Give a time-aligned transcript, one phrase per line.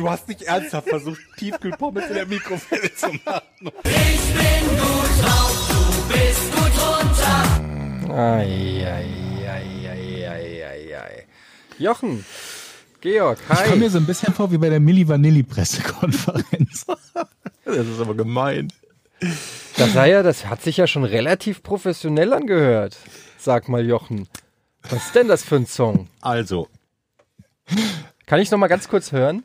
[0.00, 3.70] Du hast nicht ernsthaft versucht, Tiefkühlpommes in der Mikrowelle zu machen.
[10.00, 11.26] Eieieiei.
[11.78, 12.24] Jochen,
[13.02, 13.90] Georg, Ich komme mir hi.
[13.90, 16.86] so ein bisschen vor wie bei der Milli Vanilli Pressekonferenz.
[17.66, 18.72] Das ist aber gemein.
[19.76, 22.96] Das, sei ja, das hat sich ja schon relativ professionell angehört.
[23.38, 24.26] Sag mal, Jochen.
[24.88, 26.08] Was ist denn das für ein Song?
[26.22, 26.68] Also,
[28.26, 29.44] Kann ich noch mal ganz kurz hören?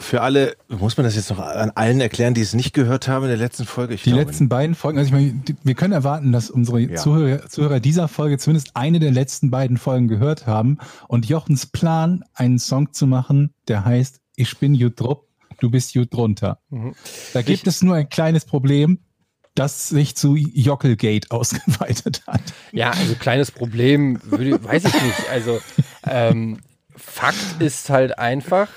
[0.00, 3.24] Für alle, muss man das jetzt noch an allen erklären, die es nicht gehört haben
[3.24, 3.94] in der letzten Folge?
[3.94, 6.94] Ich Die glaube letzten beiden Folgen, also ich meine, wir können erwarten, dass unsere Ja.
[6.96, 10.78] Zuhörer, Zuhörer dieser Folge zumindest eine der letzten beiden Folgen gehört haben.
[11.08, 15.26] Und Jochens Plan, einen Song zu machen, der heißt Ich bin Jut Drupp,
[15.58, 16.60] du bist Jut drunter.
[17.32, 19.00] Da gibt es nur ein kleines Problem,
[19.56, 22.42] das sich zu Jockelgate ausgeweitet hat.
[22.70, 25.28] Ja, also kleines Problem, würde, weiß ich nicht.
[25.32, 25.58] Also
[26.06, 26.60] ähm,
[26.94, 28.68] Fakt ist halt einfach,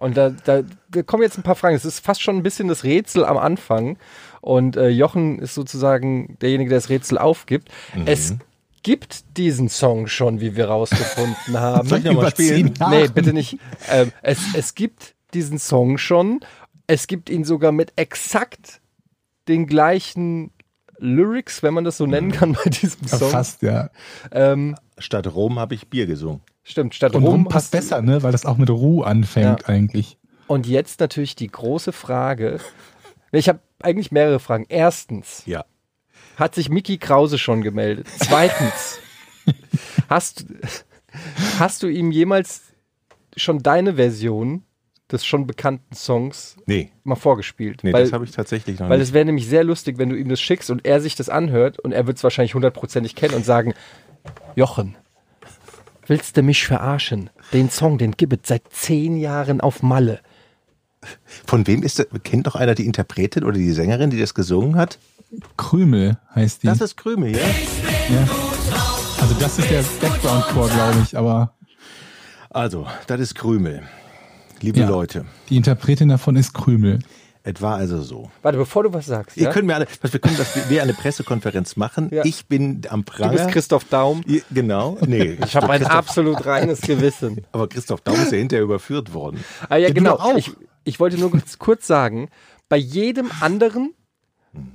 [0.00, 1.76] und da, da, da kommen jetzt ein paar Fragen.
[1.76, 3.98] Es ist fast schon ein bisschen das Rätsel am Anfang.
[4.40, 7.68] Und äh, Jochen ist sozusagen derjenige, der das Rätsel aufgibt.
[8.06, 8.34] Es
[8.82, 11.86] gibt diesen Song schon, wie wir rausgefunden haben.
[11.86, 12.72] Soll ich noch mal Über spielen?
[12.88, 13.58] Nee, bitte nicht.
[13.90, 16.40] Ähm, es, es gibt diesen Song schon.
[16.86, 18.80] Es gibt ihn sogar mit exakt
[19.48, 20.50] den gleichen
[20.98, 23.30] Lyrics, wenn man das so nennen kann bei diesem Ja, Song.
[23.30, 23.90] Fast, ja.
[24.32, 26.40] Ähm, Statt Rom habe ich Bier gesungen.
[26.62, 28.22] Stimmt, statt Und Rum passt besser, ne?
[28.22, 29.66] Weil das auch mit Ruhe anfängt Ja.
[29.68, 30.18] eigentlich.
[30.46, 32.58] Und jetzt natürlich die große Frage.
[33.32, 34.66] Ich habe eigentlich mehrere Fragen.
[34.68, 35.64] Erstens, Ja.
[36.36, 38.06] hat sich Mickey Krause schon gemeldet?
[38.18, 38.98] Zweitens,
[40.08, 40.46] hast,
[41.58, 42.62] hast du ihm jemals
[43.36, 44.64] schon deine Version
[45.10, 47.82] des schon bekannten Songs Nee, mal vorgespielt?
[47.82, 49.08] nee weil das habe ich tatsächlich noch weil nicht.
[49.08, 51.78] es wäre nämlich sehr lustig, wenn du ihm das schickst und er sich das anhört
[51.80, 53.74] und er wird es wahrscheinlich hundertprozentig kennen und sagen,
[54.54, 54.96] Jochen,
[56.10, 57.30] willst du mich verarschen?
[57.52, 60.20] Den Song, den gibt es seit zehn Jahren auf Malle.
[61.46, 62.08] Von wem ist das?
[62.24, 64.98] Kennt doch einer die Interpretin oder die Sängerin, die das gesungen hat?
[65.56, 66.66] Krümel heißt die.
[66.66, 67.38] Das ist Krümel, ja?
[67.38, 68.28] ja.
[69.20, 71.54] Also das ist der Background-Chor, glaube ich, aber
[72.50, 73.82] Also, das ist Krümel.
[74.60, 74.88] Liebe Ja.
[74.88, 76.98] Leute, die Interpretin davon ist Krümel.
[77.42, 78.30] Es war also so.
[78.42, 79.52] Warte, bevor du was sagst, Ihr ja?
[79.52, 82.10] könnt mir alle, wir können das wir eine Pressekonferenz machen.
[82.12, 82.24] Ja.
[82.24, 83.32] Ich bin am du Pranger.
[83.32, 84.22] bist Christoph Daum.
[84.50, 84.98] Genau.
[85.06, 87.46] Nee, Ich habe ein absolut reines Gewissen.
[87.52, 89.42] aber Christoph Daum ist ja hinterher überführt worden.
[89.68, 90.36] Ah ja, du genau.
[90.36, 90.52] Ich,
[90.84, 92.28] ich wollte nur kurz sagen,
[92.68, 93.94] bei jedem anderen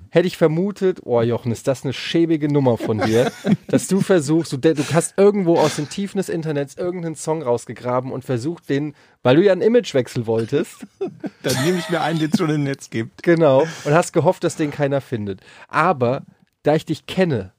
[0.10, 3.32] hätte ich vermutet, oh Jochen, ist das eine schäbige Nummer von dir,
[3.68, 8.12] dass du versuchst, du, du hast irgendwo aus den Tiefen des Internets irgendeinen Song rausgegraben
[8.12, 10.86] und versucht den, weil du ja einen Imagewechsel wolltest,
[11.44, 13.22] Dann nehme ich mir einen, den es schon im Netz gibt.
[13.24, 15.42] genau, und hast gehofft, dass den keiner findet.
[15.68, 16.24] Aber
[16.64, 17.52] da ich dich kenne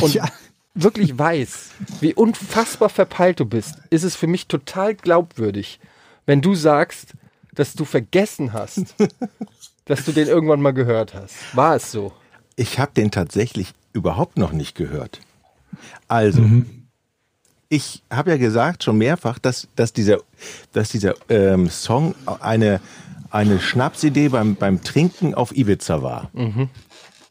[0.00, 0.24] und Ja.
[0.74, 5.80] wirklich weiß, wie unfassbar verpeilt du bist, ist es für mich total glaubwürdig,
[6.26, 7.14] wenn du sagst,
[7.54, 8.94] dass du vergessen hast,
[9.86, 11.34] dass du den irgendwann mal gehört hast.
[11.54, 12.12] War es so?
[12.56, 15.20] Ich habe den tatsächlich überhaupt noch nicht gehört.
[16.08, 16.42] Also,
[17.68, 20.18] ich habe ja gesagt schon mehrfach, dass, dass dieser,
[20.72, 22.80] dass dieser ähm, Song eine,
[23.30, 26.30] eine Schnapsidee beim, beim Trinken auf Ibiza war.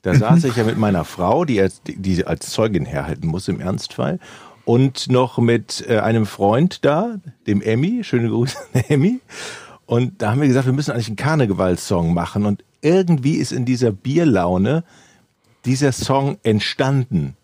[0.02, 3.60] Da saß ich ja mit meiner Frau, die als, die als Zeugin herhalten muss im
[3.60, 4.20] Ernstfall,
[4.66, 7.16] und noch mit äh, einem Freund da,
[7.48, 9.20] dem Emmy, schöne Grüße an Emmy.
[9.86, 12.46] Und da haben wir gesagt, wir müssen eigentlich einen Karnevalssong machen.
[12.46, 14.84] Und irgendwie ist in dieser Bierlaune
[15.66, 17.36] dieser Song entstanden.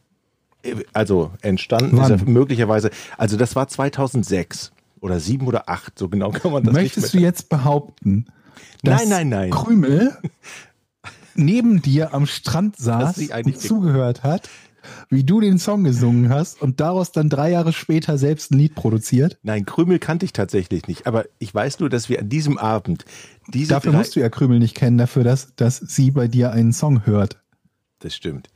[0.93, 2.13] Also entstanden Wann?
[2.13, 6.63] ist er möglicherweise, also das war 2006 oder 7 oder 8, so genau kann man
[6.63, 7.25] das Möchtest nicht du mehr.
[7.27, 8.27] jetzt behaupten,
[8.83, 9.49] dass Nein, nein, nein.
[9.49, 10.15] Krümel
[11.35, 14.49] neben dir am Strand saß sie und eigentlich- zugehört hat,
[15.09, 18.75] wie du den Song gesungen hast und daraus dann drei Jahre später selbst ein Lied
[18.75, 19.37] produziert?
[19.43, 23.05] Nein, Krümel kannte ich tatsächlich nicht, aber ich weiß nur, dass wir an diesem Abend
[23.47, 26.51] diese Dafür drei, musst du ja Krümel nicht kennen, dafür, dass, dass sie bei dir
[26.51, 27.41] einen Song hört.
[27.99, 28.49] Das stimmt.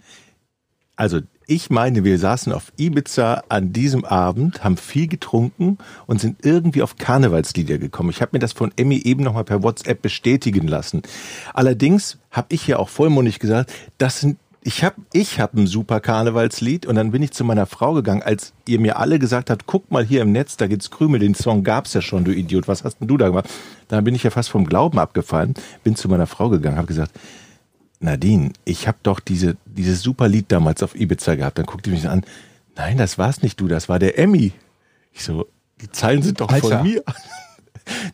[0.96, 5.78] Also Ich meine, wir saßen auf Ibiza an diesem Abend, haben viel getrunken
[6.08, 8.10] und sind irgendwie auf Karnevalslieder gekommen.
[8.10, 11.04] Ich habe mir das von Emmy eben nochmal per WhatsApp bestätigen lassen.
[11.54, 14.38] Allerdings habe ich ja auch vollmundig gesagt, das sind
[14.68, 18.24] ich habe ich hab ein super Karnevalslied und dann bin ich zu meiner Frau gegangen,
[18.24, 21.36] als ihr mir alle gesagt habt, guck mal hier im Netz, da gibt's Krümel, den
[21.36, 23.48] Song gab's ja schon, du Idiot, was hast denn du da gemacht?
[23.90, 25.54] Da bin ich ja fast vom Glauben abgefallen,
[25.84, 27.12] bin zu meiner Frau gegangen, habe gesagt,
[28.00, 31.60] Nadine, ich habe doch diese, dieses super Lied damals auf Ibiza gehabt.
[31.60, 32.24] Dann guckt die mich an,
[32.76, 34.52] nein, das war's nicht du, das war der Emmy.
[35.14, 35.46] Ich so,
[35.80, 36.80] die Zeilen sind doch Alter.
[36.80, 37.04] von mir.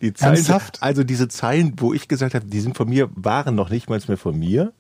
[0.02, 0.84] Die Zeilen, Ernsthaft?
[0.84, 4.02] also diese Zeilen, wo ich gesagt habe, die sind von mir, waren noch nicht mal
[4.06, 4.74] mehr von mir.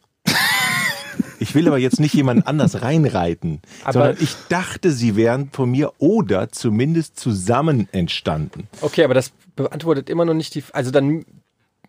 [1.42, 5.72] Ich will aber jetzt nicht jemand anders reinreiten, Aber- sondern ich dachte, sie wären von
[5.72, 8.68] mir oder zumindest zusammen entstanden.
[8.82, 10.64] Okay, aber das beantwortet immer noch nicht die.
[10.72, 11.26] Also dann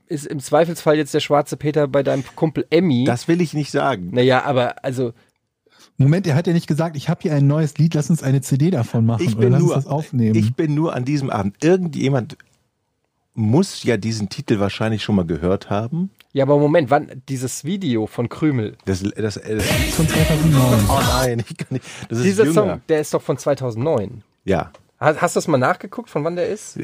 [0.08, 3.04] ist im Zweifelsfall jetzt der schwarze Peter bei deinem Kumpel Emmy.
[3.04, 4.08] Das will ich nicht sagen.
[4.12, 5.12] naja, aber also
[5.99, 8.40] Moment, er hat ja nicht gesagt, ich habe hier ein neues Lied, lass uns eine
[8.40, 10.34] CD davon machen Ich oder bin lass nur, uns das aufnehmen.
[10.34, 11.62] ich bin nur an diesem Abend.
[11.62, 12.37] Irgendjemand
[13.34, 16.10] muss ja diesen Titel wahrscheinlich schon mal gehört haben.
[16.32, 18.76] Ja, aber Moment, wann dieses Video von Krümel?
[18.87, 19.40] Das, das, das
[19.94, 20.84] von 2009.
[20.88, 21.84] oh nein, ich kann nicht.
[22.08, 22.55] Das ist Dieser jünger.
[22.55, 24.23] Song, der ist doch von 2009.
[24.44, 24.73] Ja.
[24.99, 26.79] Hast, hast du das mal nachgeguckt, von wann der ist?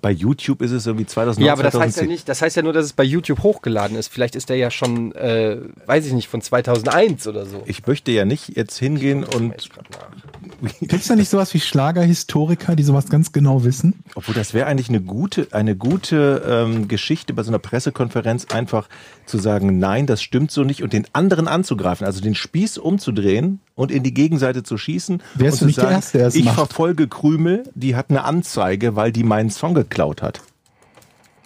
[0.00, 1.46] Bei YouTube ist es irgendwie 2009.
[1.46, 2.08] Ja, aber das heißt ja 2010.
[2.08, 4.08] nicht, das heißt ja nur, dass es bei YouTube hochgeladen ist.
[4.08, 7.62] Vielleicht ist der ja schon, äh, weiß ich nicht, von 2001 oder so.
[7.66, 10.33] Ich möchte ja nicht jetzt hingehen und, nach.
[10.80, 13.94] Gibt es da nicht sowas wie Schlagerhistoriker, die sowas ganz genau wissen?
[14.14, 18.88] obwohl das wäre eigentlich eine gute, eine gute ähm, Geschichte bei so einer Pressekonferenz, einfach
[19.26, 23.60] zu sagen, nein, das stimmt so nicht und den anderen anzugreifen, also den Spieß umzudrehen
[23.74, 25.22] und in die Gegenseite zu schießen.
[25.34, 26.54] Wärst und du zu nicht der Erste, der es Ich macht?
[26.54, 30.40] verfolge Krümel, die hat eine Anzeige, weil die meinen Song geklaut hat.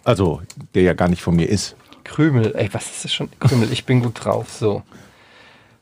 [0.05, 0.41] Also,
[0.75, 1.77] der ja gar nicht von mir ist.
[2.05, 3.29] Krümel, ey, was ist das schon?
[3.41, 4.83] Krümel, ich bin gut drauf, so.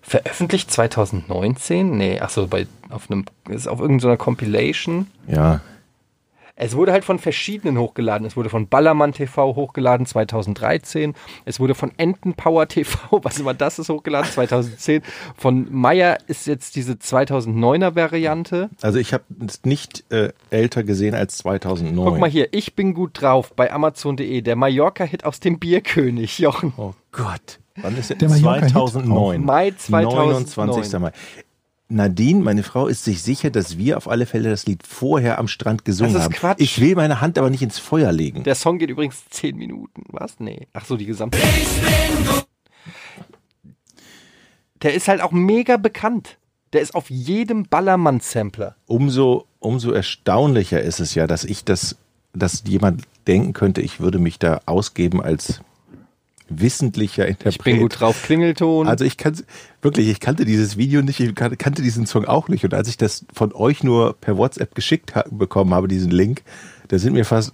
[0.09, 1.97] Veröffentlicht 2019?
[1.97, 5.09] Nee, ach so, bei, auf einem, ist auf irgendeiner Compilation.
[5.27, 5.61] Ja.
[6.55, 8.25] Es wurde halt von verschiedenen hochgeladen.
[8.25, 11.15] Es wurde von Ballermann TV hochgeladen 2013.
[11.45, 15.03] Es wurde von Entenpower TV, was immer das ist, hochgeladen 2010.
[15.37, 18.71] Von Meyer ist jetzt diese 2009er Variante.
[18.83, 22.07] Also ich habe es nicht äh, älter gesehen als 2009.
[22.07, 24.41] Guck mal hier, ich bin gut drauf bei Amazon.de.
[24.41, 26.73] Der Mallorca-Hit aus dem Bierkönig, Jochen.
[26.77, 27.59] Oh Gott.
[27.77, 29.45] Wann ist Der Mallorca-Hit 2009?
[29.45, 30.27] Mai 2009.
[30.47, 30.99] 29.
[31.01, 31.13] Mai.
[31.89, 35.47] Nadine, meine Frau, ist sich sicher, dass wir auf alle Fälle das Lied vorher am
[35.47, 36.35] Strand gesungen Das ist haben.
[36.35, 36.61] Quatsch.
[36.61, 38.43] Ich will meine Hand aber nicht ins Feuer legen.
[38.43, 40.03] Der Song geht übrigens 10 Minuten.
[40.09, 40.41] Was?
[40.41, 40.67] Nee.
[40.73, 41.39] Ach so, die gesamte.
[44.83, 46.39] Der ist halt auch mega bekannt.
[46.73, 48.77] Der ist auf jedem Ballermann-Sampler.
[48.87, 51.97] Umso, umso erstaunlicher ist es ja, dass ich das,
[52.33, 55.61] dass jemand denken könnte, ich würde mich da ausgeben als
[56.49, 57.53] wissentlicher Interpret.
[57.57, 58.23] Ich bin gut drauf.
[58.23, 58.87] Klingelton.
[58.89, 59.37] Also ich kann
[59.83, 62.65] wirklich, ich kannte dieses Video nicht, ich kan- kannte diesen Song auch nicht.
[62.65, 66.43] Und als ich das von euch nur per WhatsApp geschickt ha bekommen habe, diesen Link,
[66.89, 67.53] da sind mir fast,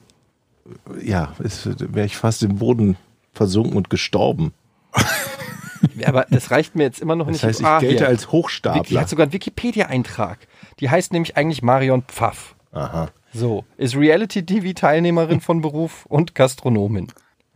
[1.02, 2.96] ja, wäre ich fast im Boden
[3.32, 4.52] versunken und gestorben.
[6.04, 7.44] aber das reicht mir jetzt immer noch Das nicht.
[7.44, 8.08] heißt, ich Ah, gelte hier.
[8.08, 9.00] als Die Hochstapler.
[9.00, 10.38] hat sogar einen Wikipedia-Eintrag.
[10.80, 12.54] Die heißt nämlich eigentlich Marion Pfaff.
[12.72, 13.08] Aha.
[13.34, 17.08] So, ist Reality-TV-Teilnehmerin von Beruf und Gastronomin.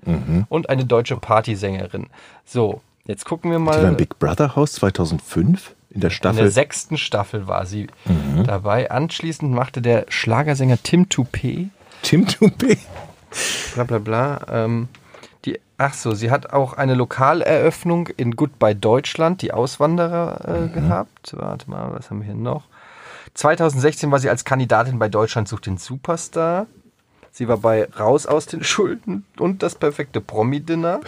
[0.05, 0.47] Mhm.
[0.49, 2.07] Und eine deutsche Partysängerin.
[2.45, 3.85] So, jetzt gucken wir Die mal.
[3.85, 6.43] im Big Brother Haus 2005 in der In Staffel.
[6.43, 8.45] der sechsten Staffel war sie Mhm.
[8.45, 8.91] dabei.
[8.91, 11.69] Anschließend machte der Schlagersänger Tim Toupé,
[12.03, 12.79] Tim Toupé.
[13.75, 14.89] bla bla bla, ähm,
[15.45, 20.65] die, ach so, sie hat auch eine Lokaleröffnung in Goodbye Deutschland, die Auswanderer, Mhm.
[20.67, 21.33] äh, gehabt.
[21.37, 22.65] Warte mal, was haben wir hier noch?
[23.35, 26.67] 2016 war sie als Kandidatin bei Deutschland sucht den Superstar.
[27.37, 31.01] Sie war bei Raus aus den Schulden und das perfekte Promi-Dinner.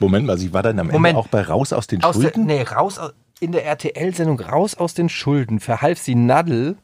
[0.00, 1.06] Moment mal, sie war dann am Moment.
[1.10, 2.46] Ende auch bei Raus aus den Aus der, Schulden?
[2.46, 6.76] nee, raus aus, in der RTL-Sendung Raus aus den Schulden verhalf sie Nadel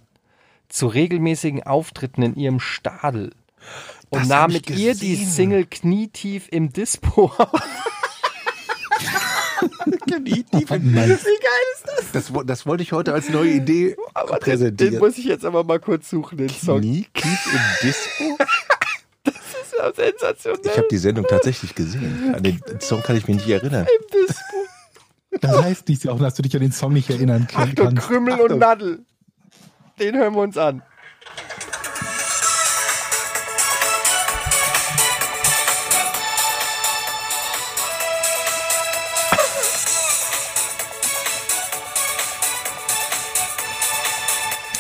[0.68, 3.32] zu regelmäßigen Auftritten in ihrem Stadel
[4.10, 5.28] und Das nahm mit ihr die gesehen.
[5.28, 7.50] Single Knietief im Dispo auf.
[10.06, 10.44] Wie
[11.00, 11.18] geil
[11.74, 12.12] ist das?
[12.12, 14.98] Das, das wollte ich heute als neue Idee Aber den, den präsentieren.
[14.98, 16.80] muss ich jetzt aber mal kurz suchen, den Song.
[16.80, 18.38] Nie tief im Dispo?
[19.82, 20.60] Ja sensationell.
[20.64, 22.34] Ich habe die Sendung tatsächlich gesehen.
[22.36, 23.86] An den Song kann ich mich nicht erinnern.
[25.40, 28.06] Das heißt nicht auch, dass du dich an den Song nicht erinnern kann- Achtung, kannst.
[28.06, 29.00] Krümmel und Nadel.
[29.98, 30.82] Den hören wir uns an.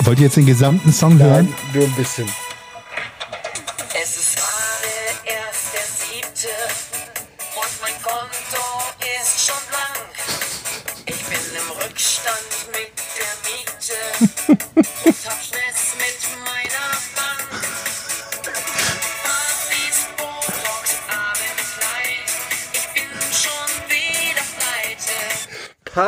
[0.04, 1.52] Wollt ihr jetzt den gesamten Song hören?
[1.72, 2.28] nur ein bisschen.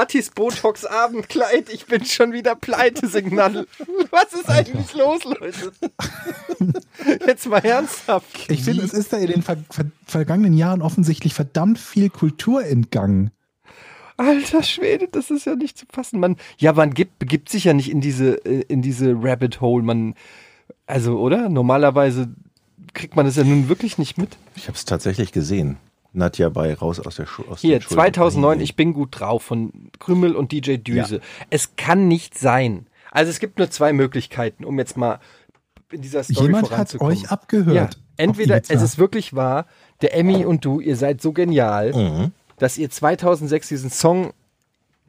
[0.04, 0.14] Pleite.
[0.14, 3.66] Partys, Botox, Abendkleid, ich bin schon wieder pleite, Signal.
[4.11, 5.73] Was ist eigentlich los, Leute?
[7.26, 8.50] Jetzt mal ernsthaft.
[8.50, 12.64] Ich finde, es ist da in den ver ver vergangenen Jahren offensichtlich verdammt viel Kultur
[12.64, 13.30] entgangen.
[14.16, 16.20] Alter Schwede, das ist ja nicht zu fassen.
[16.20, 19.82] Man, ja, man gibt, begibt sich ja nicht in diese, äh, in diese Rabbit Hole.
[19.82, 20.14] Man,
[20.87, 21.49] also, oder?
[21.49, 22.28] Normalerweise
[22.92, 24.37] kriegt man das ja nun wirklich nicht mit.
[24.54, 25.78] Ich habe es tatsächlich gesehen.
[26.14, 27.49] Nadja bei Raus aus der Schule.
[27.56, 31.16] Hier, 2009, ich bin gut drauf von Krümel und DJ Düse.
[31.16, 31.21] Ja.
[31.50, 32.87] Es kann nicht sein.
[33.11, 35.18] Also es gibt nur zwei Möglichkeiten, um jetzt mal
[35.92, 37.12] in dieser Story Jemand hat voranzukommen.
[37.16, 37.75] euch abgehört.
[37.76, 39.66] Ja, entweder es ist wirklich wahr,
[40.02, 42.33] der Emmy und du, ihr seid so genial, Mhm.
[42.59, 44.33] dass ihr 2006 diesen Song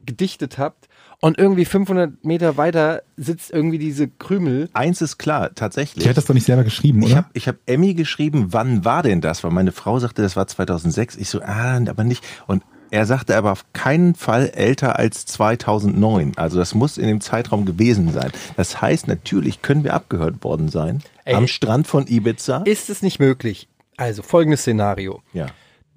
[0.04, 0.85] gedichtet habt
[1.20, 4.68] und irgendwie 500 Meter weiter sitzt irgendwie diese Krümel.
[4.74, 6.02] Eins ist klar, tatsächlich.
[6.04, 7.16] Der hat das doch nicht selber geschrieben, Ich oder?
[7.16, 9.42] habe ich hab Emmy geschrieben, wann war denn das?
[9.44, 11.16] Weil meine Frau sagte, das war 2006.
[11.16, 12.22] Ich so, ah, aber nicht.
[12.46, 16.32] Und er sagte aber auf keinen Fall älter als 2009.
[16.36, 18.30] Also das muss in dem Zeitraum gewesen sein.
[18.56, 21.02] Das heißt, natürlich können wir abgehört worden sein.
[21.24, 21.34] Ey.
[21.34, 22.58] am Strand von Ibiza.
[22.64, 23.68] Ist es nicht möglich?
[23.96, 25.22] Also folgendes Szenario.
[25.32, 25.46] ja.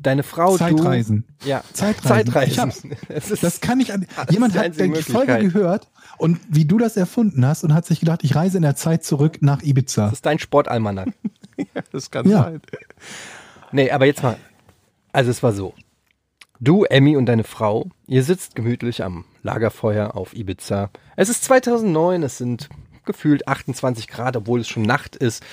[0.01, 1.25] Deine Frau, Zeitreisen.
[1.43, 1.49] du...
[1.49, 2.31] Ja, Zeitreisen.
[2.33, 2.95] Zeitreisen.
[3.09, 4.07] Es ist, Das kann ich an.
[4.15, 7.99] Das Jemand hat die Folge gehört und wie du das erfunden hast und hat sich
[7.99, 10.05] gedacht, ich reise in der Zeit zurück nach Ibiza.
[10.05, 11.07] das ist dein Sportalmanach.
[11.91, 12.43] Das kann Ja.
[12.43, 12.61] sein.
[13.73, 14.37] Nee, aber jetzt mal.
[15.11, 15.73] Also es war so.
[16.61, 20.89] Du, Emmy und deine Frau, ihr sitzt gemütlich am Lagerfeuer auf Ibiza.
[21.17, 22.69] Es ist 2009, es sind
[23.09, 25.43] gefühlt 28 Grad, obwohl es schon Nacht ist.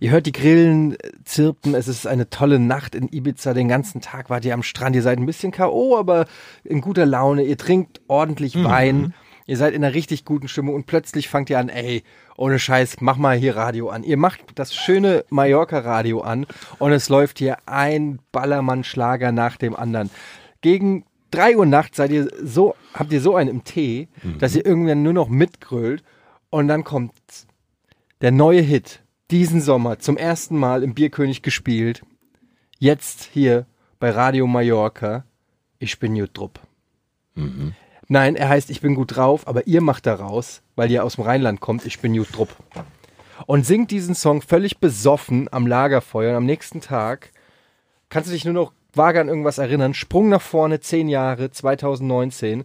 [0.00, 3.54] Ihr hört die Grillen äh, zirpen, es ist eine tolle Nacht in Ibiza.
[3.54, 6.26] Den ganzen Tag wart ihr am Strand, ihr seid ein bisschen K.O., aber
[6.62, 7.42] in guter Laune.
[7.42, 9.14] Ihr trinkt ordentlich Wein.
[9.46, 12.02] Ihr seid in einer richtig guten Stimmung und plötzlich fangt ihr an, ey,
[12.36, 14.02] ohne Scheiß, mach mal hier Radio an.
[14.02, 16.46] Ihr macht das schöne Mallorca-Radio an
[16.78, 20.10] und es läuft hier ein Ballermann-Schlager nach dem anderen.
[20.60, 24.08] Gegen drei Uhr nachts seid ihr so, habt ihr so einen im Tee,
[24.38, 26.02] dass ihr irgendwann nur noch mitgrölt
[26.56, 27.12] und dann kommt
[28.22, 32.00] der neue Hit diesen Sommer zum ersten Mal im Bierkönig gespielt.
[32.78, 33.66] Jetzt hier
[33.98, 35.26] bei Radio Mallorca.
[35.78, 36.60] Ich bin Jutrup.
[38.08, 41.24] Nein, er heißt Ich bin gut drauf, aber ihr macht daraus, weil ihr aus dem
[41.24, 42.48] Rheinland kommt, Ich bin Jutrup.
[43.44, 47.32] Und singt diesen Song völlig besoffen am Lagerfeuer und am nächsten Tag
[48.08, 49.92] kannst du dich nur noch vage an irgendwas erinnern.
[49.92, 52.64] Sprung nach vorne, zehn Jahre, 2019.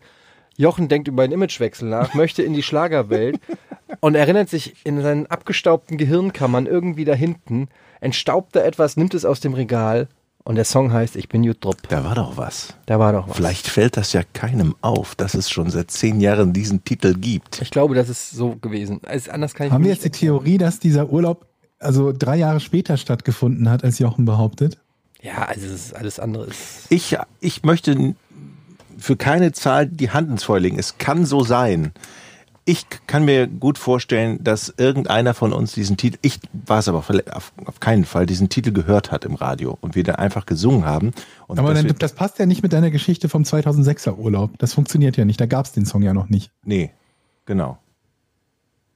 [0.55, 3.39] Jochen denkt über einen Imagewechsel nach, möchte in die Schlagerwelt
[4.01, 7.69] und erinnert sich in seinen abgestaubten Gehirnkammern irgendwie da hinten,
[8.01, 10.09] entstaubt da etwas, nimmt es aus dem Regal
[10.43, 11.77] und der Song heißt Ich bin Jutrup.
[11.87, 12.73] Da war doch was.
[12.87, 13.37] Da war doch was.
[13.37, 17.61] Vielleicht fällt das ja keinem auf, dass es schon seit zehn Jahren diesen Titel gibt.
[17.61, 19.01] Ich glaube, das ist so gewesen.
[19.05, 21.45] Also anders kann ich Haben mir wir jetzt die Theorie, dass dieser Urlaub
[21.79, 24.77] also drei Jahre später stattgefunden hat, als Jochen behauptet?
[25.21, 26.87] Ja, also es ist alles andere ist.
[26.89, 28.15] Ich, ich möchte
[28.97, 30.79] für keine Zahl die Hand ins Feuer legen.
[30.79, 31.91] Es kann so sein.
[32.63, 36.99] Ich kann mir gut vorstellen, dass irgendeiner von uns diesen Titel, ich war es aber
[36.99, 40.85] auf, auf, keinen Fall, diesen Titel gehört hat im Radio und wir dann einfach gesungen
[40.85, 41.11] haben.
[41.47, 44.51] Und Aber dann, das passt ja nicht mit deiner Geschichte vom 2006er Urlaub.
[44.59, 45.41] Das funktioniert ja nicht.
[45.41, 46.51] Da gab es den Song ja noch nicht.
[46.63, 46.91] nee,
[47.45, 47.77] genau.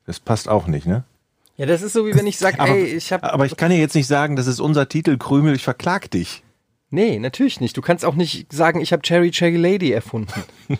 [0.06, 1.04] Das passt auch nicht, ne?
[1.58, 3.72] Ja, das ist so wie wenn ich sage, Aber, ey, ich habe aber ich kann
[3.72, 6.44] ja jetzt nicht sagen, das ist unser Titel, Krümel, ich verklag dich.
[6.90, 7.76] Nee, natürlich nicht.
[7.76, 10.44] Du kannst auch nicht sagen, ich habe Cherry Cherry Lady erfunden.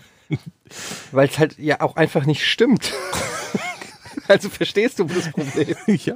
[1.12, 2.94] Weil es halt ja auch einfach nicht stimmt.
[4.28, 5.76] also verstehst du das Problem?
[5.88, 6.16] ja.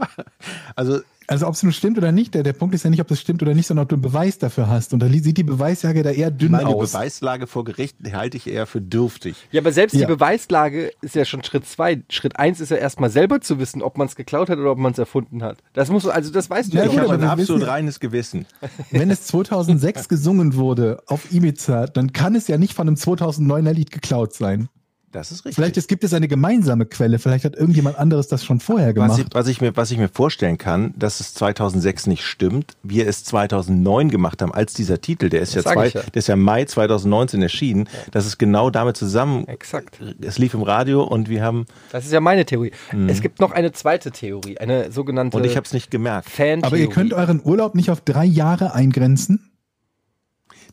[0.75, 3.11] Also Also ob es nun stimmt oder nicht, der, der Punkt ist ja nicht, ob
[3.11, 4.93] es stimmt oder nicht, sondern ob du einen Beweis dafür hast.
[4.93, 6.91] Und da sieht die Beweisjage da eher dünn meine aus.
[6.93, 9.35] Beweislage vor Gericht halte ich eher für dürftig.
[9.51, 9.99] Ja, aber selbst Ja.
[10.01, 12.01] die Beweislage ist ja schon Schritt zwei.
[12.09, 14.79] Schritt eins ist ja erstmal selber zu wissen, ob man es geklaut hat oder ob
[14.79, 15.59] man es erfunden hat.
[15.73, 17.67] Das muss also das weißt du Ja, ja, Ich habe aber ein wissen absolut ja-
[17.73, 18.45] reines Gewissen.
[18.91, 23.71] Wenn es 2006 gesungen wurde auf Ibiza, dann kann es ja nicht von einem 2009er
[23.73, 24.67] Lied geklaut sein.
[25.11, 25.55] Das ist richtig.
[25.55, 27.17] Vielleicht es gibt es eine gemeinsame Quelle.
[27.17, 29.19] Vielleicht hat irgendjemand anderes das schon vorher was, gemacht.
[29.19, 33.07] ich, was, ich mir, was ich mir vorstellen kann, dass es 2006 nicht stimmt, wir
[33.07, 36.01] es 2009 gemacht haben, als dieser Titel, der ist, ja, zwei, ja.
[36.01, 39.99] der ist ja Mai 2019 erschienen, dass es genau damit zusammen, Exakt.
[40.21, 42.71] es lief im Radio und wir haben, Das ist ja meine Theorie.
[43.07, 46.29] Es gibt noch eine zweite Theorie, eine sogenannte und ich habe es nicht gemerkt.
[46.29, 49.48] fan Aber ihr könnt euren Urlaub nicht auf drei Jahre eingrenzen?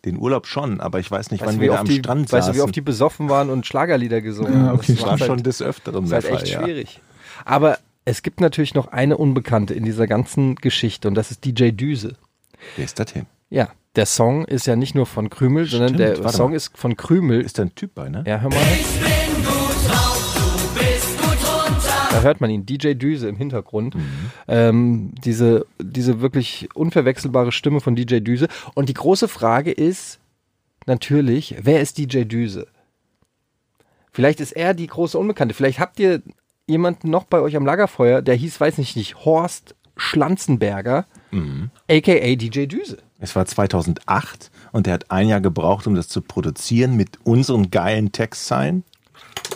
[0.06, 2.48] Den Urlaub schon, aber ich weiß nicht, Weißt wann wir da am die, Strand weißt
[2.48, 2.68] du, wie saßen.
[2.68, 4.78] oft die besoffen waren und Schlagerlieder gesungen Ja, haben?
[4.78, 6.62] okay, das war schon halt, des Öfteren ist der halt Fall, echt ja.
[6.62, 7.00] schwierig.
[7.44, 11.70] Aber es gibt natürlich noch eine Unbekannte in dieser ganzen Geschichte und das ist DJ
[11.72, 12.14] Düse.
[12.76, 13.26] Wer ist das denn?
[13.50, 16.56] Ja, der Song ist ja nicht nur von Krümel, sondern Stimmt, der warte Song mal.
[16.56, 17.40] ist von Krümel.
[17.40, 18.22] Ist da ein Typ bei, ne?
[18.26, 18.58] Ja, hör mal.
[22.16, 23.94] Da hört man ihn, DJ Düse im Hintergrund.
[24.48, 28.48] Ähm, diese, diese wirklich unverwechselbare Stimme von DJ Düse.
[28.74, 30.18] Und die große Frage ist
[30.86, 32.68] natürlich, wer ist DJ Düse?
[34.12, 35.54] Vielleicht ist er die große Unbekannte.
[35.54, 36.22] Vielleicht habt ihr
[36.66, 41.04] jemanden noch bei euch am Lagerfeuer, der hieß, weiß nicht, nicht Horst Schlanzenberger,
[41.90, 42.96] aka DJ Düse.
[43.18, 47.70] Es war 2008 und er hat ein Jahr gebraucht, um das zu produzieren mit unseren
[47.70, 48.84] geilen Textzeilen.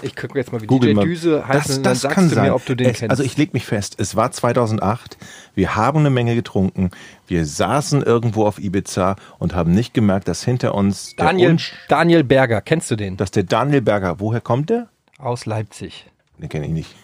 [0.03, 1.05] Ich gucke jetzt mal, wie Google DJ mal.
[1.05, 2.45] Düse heißt, das, und dann das sagst kann du sein.
[2.49, 3.11] mir, ob du den es, kennst.
[3.11, 5.19] Also ich leg mich fest, es war 2008,
[5.55, 6.91] wir haben eine Menge getrunken,
[7.27, 11.73] wir saßen irgendwo auf Ibiza und haben nicht gemerkt, dass hinter uns der Daniel, Unsch-
[11.89, 13.17] Daniel Berger, kennst du den?
[13.19, 14.89] dass der Daniel Berger, woher kommt der?
[15.19, 16.07] Aus Leipzig.
[16.39, 16.95] Den kenne ich nicht.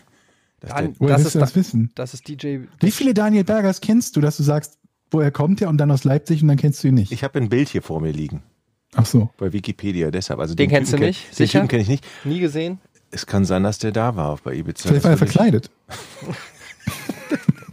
[0.60, 1.90] Dass Dan, der, Woher das, willst ist du das Da- wissen?
[1.96, 2.58] das ist DJ.
[2.80, 4.78] Wie viele Daniel Bergers kennst du, dass du sagst,
[5.10, 7.12] woher kommt der und dann aus Leipzig und dann kennst du ihn nicht?
[7.12, 8.42] ich habe ein Bild hier vor mir liegen
[8.96, 9.30] Ach so.
[9.38, 10.40] bei Wikipedia, deshalb.
[10.40, 11.28] Also Den kennst Typen du kenn- nicht?
[11.30, 11.58] Den Sicher?
[11.60, 12.06] Typen kenne ich nicht.
[12.24, 12.80] Nie gesehen?
[13.10, 14.88] Es kann sein, dass der da war bei Ibiza.
[14.88, 15.70] Vielleicht war er verkleidet.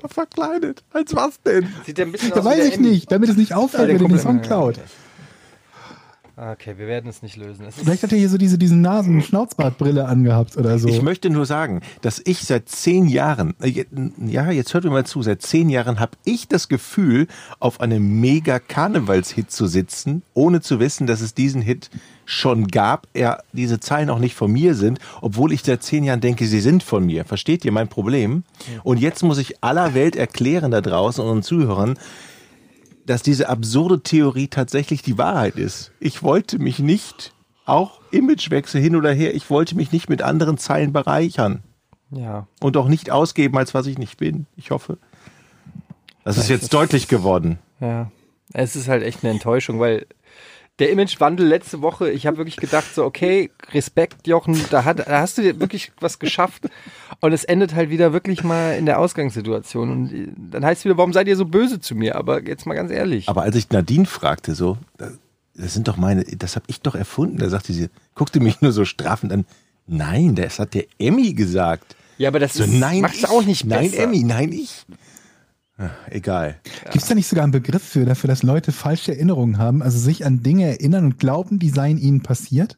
[0.08, 0.84] Verkleidet?
[0.92, 1.68] Als was denn?
[1.86, 4.06] Sieht der ein bisschen Da aus weiß ich nicht, damit es nicht auffällt, der wenn
[4.06, 4.80] er den Song klaut.
[6.36, 7.64] Okay, wir werden es nicht lösen.
[7.68, 10.88] Es Vielleicht hat er hier so diese, diese Nasen-Schnauzbartbrille angehabt oder so.
[10.88, 13.86] Ich möchte nur sagen, dass ich seit zehn Jahren, äh,
[14.26, 17.28] ja, jetzt hört mir mal zu, seit zehn Jahren habe ich das Gefühl,
[17.60, 21.92] auf einem mega Karnevalshit zu sitzen, ohne zu wissen, dass es diesen Hit
[22.26, 26.22] schon gab, er diese Zeilen auch nicht von mir sind, obwohl ich seit zehn Jahren
[26.22, 27.26] denke, sie sind von mir.
[27.26, 28.44] Versteht ihr mein Problem?
[28.84, 31.98] Und jetzt muss ich aller Welt erklären da draußen und unseren Zuhörern,
[33.06, 35.92] dass diese absurde Theorie tatsächlich die Wahrheit ist.
[36.00, 37.34] Ich wollte mich nicht,
[37.66, 41.64] auch Imagewechsel hin oder her, ich wollte mich nicht mit anderen Zeilen bereichern
[42.12, 42.48] ja.
[42.60, 44.46] und auch nicht ausgeben, als was ich nicht bin.
[44.56, 44.98] Ich hoffe.
[46.24, 47.60] Das ist jetzt deutlich geworden.
[47.80, 48.12] Ja.
[48.54, 50.06] Es ist halt echt eine Enttäuschung, weil
[50.80, 55.20] der Imagewandel letzte Woche, ich habe wirklich gedacht, so, okay, Respekt, Jochen, da, hat, da
[55.20, 56.64] hast du dir wirklich was geschafft.
[57.24, 59.90] Und es endet halt wieder wirklich mal in der Ausgangssituation.
[59.90, 62.18] Und äh, dann heißt es wieder, warum seid ihr so böse zu mir?
[62.18, 63.30] Aber jetzt mal ganz ehrlich.
[63.30, 67.38] Aber als ich Nadine fragte, so, das sind doch meine, das habe ich doch erfunden,
[67.38, 69.46] da sagte sie, guckte mich nur so straffend an.
[69.88, 71.96] Nein, das hat der Emmy gesagt.
[72.18, 74.04] ja, aber das So, ist, nein, macht's ich, auch nicht Nein, besser.
[74.04, 74.86] Emmy, nein, ich.
[75.78, 76.60] Ah, Egal.
[76.92, 79.98] Gibt es da nicht sogar einen Begriff für, dafür, dass Leute falsche Erinnerungen haben, also
[79.98, 82.78] sich an Dinge erinnern und glauben, die seien ihnen passiert?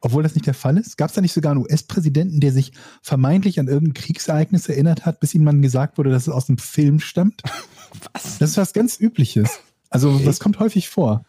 [0.00, 0.96] Obwohl das nicht der Fall ist?
[0.96, 5.20] Gab es da nicht sogar einen US-Präsidenten, der sich vermeintlich an irgendein Kriegsereignis erinnert hat,
[5.20, 7.42] bis ihm dann gesagt wurde, dass es aus einem Film stammt?
[8.14, 8.38] Was?
[8.38, 9.58] Das ist was ganz Übliches.
[9.90, 11.24] Also, das kommt häufig vor.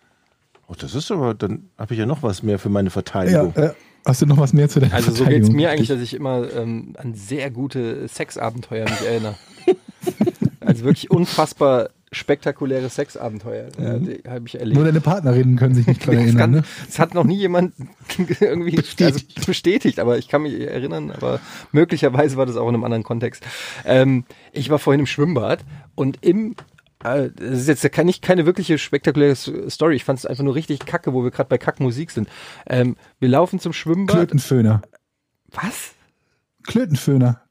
[0.68, 3.54] Oh, das ist aber, dann habe ich ja noch was mehr für meine Ja, Verteidigung.
[3.56, 3.74] äh,
[4.06, 5.56] hast du noch was mehr zu deiner Also so geht's Verteidigung?
[5.56, 9.36] mir eigentlich, dass ich immer ähm, an sehr gute Sexabenteuer mich erinnere.
[10.60, 14.76] also wirklich unfassbar spektakuläre Sexabenteuer, ja, die habe ich erlebt.
[14.76, 16.38] Nur deine Partnerinnen können sich nicht dran erinnern.
[16.38, 16.64] kann, Ne?
[16.86, 17.74] das hat noch nie jemand
[18.42, 19.38] irgendwie Bestätigt.
[19.38, 21.40] Also bestätigt, aber ich kann mich erinnern, aber
[21.72, 23.44] möglicherweise war das auch in einem anderen Kontext.
[23.86, 25.64] Ähm, ich war vorhin im Schwimmbad
[25.96, 26.56] und im
[27.04, 29.96] äh, das ist jetzt keine, nicht keine wirkliche spektakuläre Story.
[29.96, 32.28] Ich fand es einfach nur richtig kacke, wo wir gerade bei Kackmusik sind.
[32.68, 34.18] Ähm, wir laufen zum Schwimmbad.
[34.18, 34.82] Klötenföhner.
[35.52, 35.94] Was?
[36.64, 37.42] Klötenföhner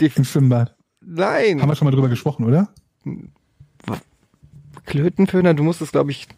[0.00, 0.74] im Schwimmbad.
[1.00, 1.62] nein.
[1.62, 2.74] Haben wir schon mal drüber gesprochen, oder?
[4.86, 6.28] Klötenföhner, du musst es, glaube ich,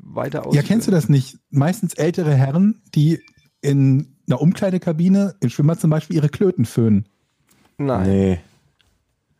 [0.00, 0.54] weiter aus.
[0.54, 1.38] Ja, kennst du das nicht?
[1.50, 3.20] Meistens ältere Herren, die
[3.60, 7.08] in einer Umkleidekabine, im Schwimmbad zum Beispiel, ihre Klöten föhnen.
[7.78, 8.08] Nein.
[8.08, 8.40] Nee.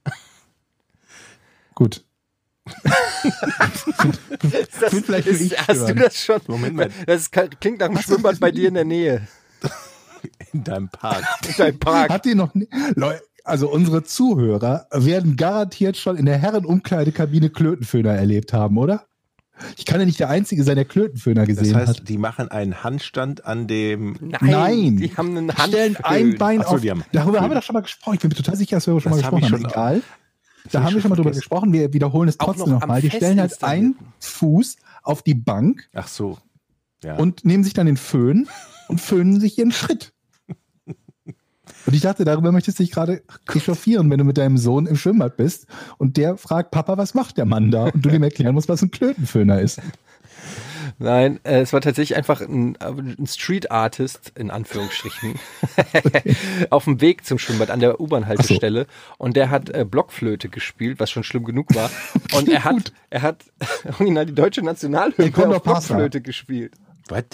[1.74, 2.04] Gut.
[4.80, 6.40] Das Bin vielleicht ist, hast du das schon?
[6.46, 6.90] Moment mal.
[7.06, 9.26] Das klingt nach einem Schwimmbad bei dir in der Nähe.
[10.52, 11.24] In deinem Park.
[11.48, 12.10] In deinem Park.
[12.10, 18.10] Habt ihr noch nie, Leute, also unsere Zuhörer werden garantiert schon in der Herrenumkleidekabine Klötenföhner
[18.12, 19.04] erlebt haben, oder?
[19.76, 22.08] Ich kann ja nicht der Einzige sein, der Klötenföhner Das gesehen heißt, hat.
[22.08, 24.16] die machen einen Handstand an dem.
[24.20, 24.96] Nein, Nein.
[24.96, 26.32] Die haben einen Stellen Handföhn.
[26.32, 26.80] ein Bein Ach so, auf.
[26.80, 28.14] die haben darüber haben wir doch schon mal gesprochen.
[28.14, 29.60] Ich bin mir total sicher, dass wir schon Das mal gesprochen haben.
[29.62, 30.02] schon- Egal.
[30.72, 31.40] Da hab haben wir schon mal drüber vergessen.
[31.40, 31.72] gesprochen.
[31.72, 33.00] Wir wiederholen es trotzdem noch nochmal.
[33.02, 33.96] Die Fest stellen halt einen.
[34.18, 36.38] Fuß auf die Bank Ach so.
[37.04, 37.16] Ja.
[37.16, 38.48] und nehmen sich dann den Föhn
[38.88, 40.13] und föhnen sich ihren Schritt.
[41.86, 44.96] Und ich dachte, darüber möchtest du dich gerade echauffieren, wenn du mit deinem Sohn im
[44.96, 45.66] Schwimmbad bist
[45.98, 47.84] und der fragt, Papa, was macht der Mann da?
[47.84, 49.80] Und du dem erklären musst, was ein Klötenföhner ist.
[50.98, 55.34] Nein, äh, es war tatsächlich einfach ein, ein Street Artist, in Anführungsstrichen,
[56.70, 58.86] auf dem Weg zum Schwimmbad an der U-Bahn-Haltestelle.
[59.18, 61.90] Und der hat äh, Blockflöte gespielt, was schon schlimm genug war.
[62.32, 63.44] Und er hat, er hat
[63.98, 65.62] original die deutsche Nationalhymne auf.
[65.62, 66.74] Blockflöte gespielt.
[67.08, 67.24] Was?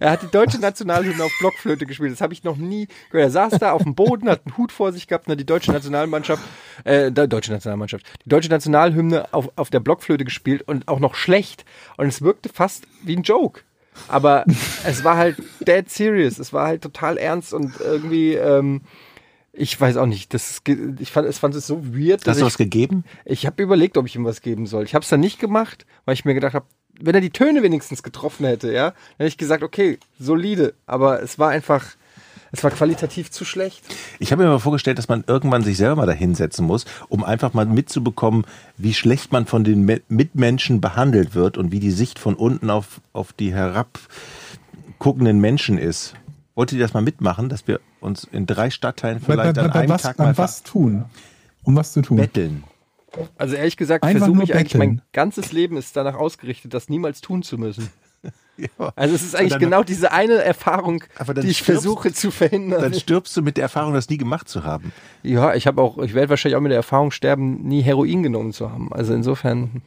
[0.00, 2.12] Er hat die deutsche Nationalhymne auf Blockflöte gespielt.
[2.12, 3.28] Das habe ich noch nie gehört.
[3.28, 5.46] Er saß da auf dem Boden, hat einen Hut vor sich gehabt und hat die
[5.46, 6.42] deutsche Nationalmannschaft,
[6.84, 11.64] äh, deutsche Nationalmannschaft, die deutsche Nationalhymne auf, auf der Blockflöte gespielt und auch noch schlecht.
[11.96, 13.62] Und es wirkte fast wie ein Joke.
[14.08, 14.44] Aber
[14.86, 16.38] es war halt dead serious.
[16.38, 18.82] Es war halt total ernst und irgendwie, ähm,
[19.52, 20.34] Ich weiß auch nicht.
[20.34, 20.60] Das
[20.98, 23.04] ich fand, es fand es so weird, Hast du ich, was gegeben?
[23.24, 24.84] ich habe überlegt, ob ich ihm was geben soll.
[24.84, 26.66] Ich habe es dann nicht gemacht, weil ich mir gedacht habe,
[27.00, 30.74] wenn er die Töne wenigstens getroffen hätte, ja, dann hätte ich gesagt, okay, solide.
[30.86, 31.84] Aber es war einfach,
[32.52, 33.84] es war qualitativ zu schlecht.
[34.18, 37.24] Ich habe mir mal vorgestellt, dass man irgendwann sich selber mal da hinsetzen muss, um
[37.24, 38.44] einfach mal mitzubekommen,
[38.76, 42.70] wie schlecht man von den Me- Mitmenschen behandelt wird und wie die Sicht von unten
[42.70, 46.14] auf, auf die herabguckenden Menschen ist.
[46.54, 49.62] Wollt ihr das mal mitmachen, dass wir uns in drei Stadtteilen Bei, bei, vielleicht bei,
[49.62, 51.04] an bei einem was, Tag bei mal was tun?
[51.64, 52.16] Um was zu tun?
[52.16, 52.64] betteln?
[53.36, 57.42] Also ehrlich gesagt, versuche ich eigentlich, mein ganzes Leben ist danach ausgerichtet, das niemals tun
[57.42, 57.88] zu müssen.
[58.58, 58.90] Ja.
[58.96, 61.04] Also es ist eigentlich dann- genau diese eine Erfahrung,
[61.42, 62.80] die ich stirbst- versuche zu verhindern.
[62.80, 64.92] Dann stirbst du mit der Erfahrung, das nie gemacht zu haben.
[65.22, 68.54] Ja, ich habe auch, ich werde wahrscheinlich auch mit der Erfahrung sterben, nie Heroin genommen
[68.54, 68.90] zu haben.
[68.94, 69.82] Also insofern,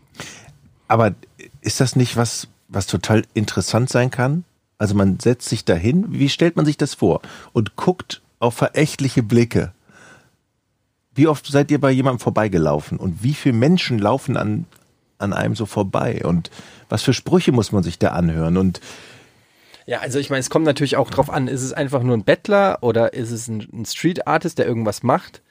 [0.88, 1.16] Aber
[1.62, 4.44] ist das nicht was, was total interessant sein kann?
[4.78, 7.22] Also man setzt sich dahin, wie stellt man sich das vor?
[7.54, 9.74] Und guckt auf verächtliche Blicke.
[11.20, 12.98] Wie oft seid ihr bei jemandem vorbeigelaufen?
[12.98, 14.66] Und wie viele Menschen laufen an,
[15.18, 16.22] an einem so vorbei?
[16.24, 16.50] Und
[16.88, 18.56] was für Sprüche muss man sich da anhören?
[18.56, 18.80] Und
[19.86, 22.24] ja, also ich meine, es kommt natürlich auch drauf an, ist es einfach nur ein
[22.24, 25.42] Bettler oder ist es ein, ein Street Artist, der irgendwas macht?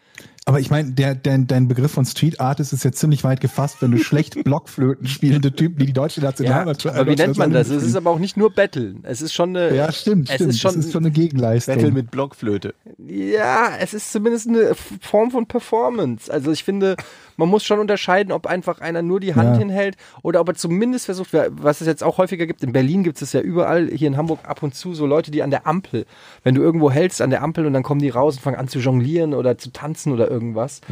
[0.49, 3.83] Aber ich meine, der, der, dein Begriff von Street Artist ist jetzt ziemlich weit gefasst,
[3.83, 6.97] wenn du schlecht Blockflöten spielende Typen, die die deutsche Ja, Nationalmannschaft.
[6.97, 7.69] aber wie nennt man das?
[7.69, 9.01] Es ist aber auch nicht nur Betteln.
[9.03, 9.77] Es ist schon eine.
[9.77, 10.51] Ja, stimmt, es stimmt.
[10.51, 11.75] Ist schon, das ist schon eine Gegenleistung.
[11.75, 12.75] Battle mit Blockflöte.
[12.97, 16.33] Ja, es ist zumindest eine Form von Performance.
[16.33, 16.97] Also ich finde,
[17.39, 19.59] man muss schon unterscheiden, ob einfach einer nur die Hand Ja.
[19.59, 22.63] hinhält oder ob er zumindest versucht, was es jetzt auch häufiger gibt.
[22.63, 25.43] In Berlin gibt es ja überall, hier in Hamburg ab und zu so Leute, die
[25.43, 26.05] an der Ampel,
[26.45, 28.69] wenn du irgendwo hältst an der Ampel und dann kommen die raus und fangen an
[28.69, 30.83] zu jonglieren oder zu tanzen oder irgendwas.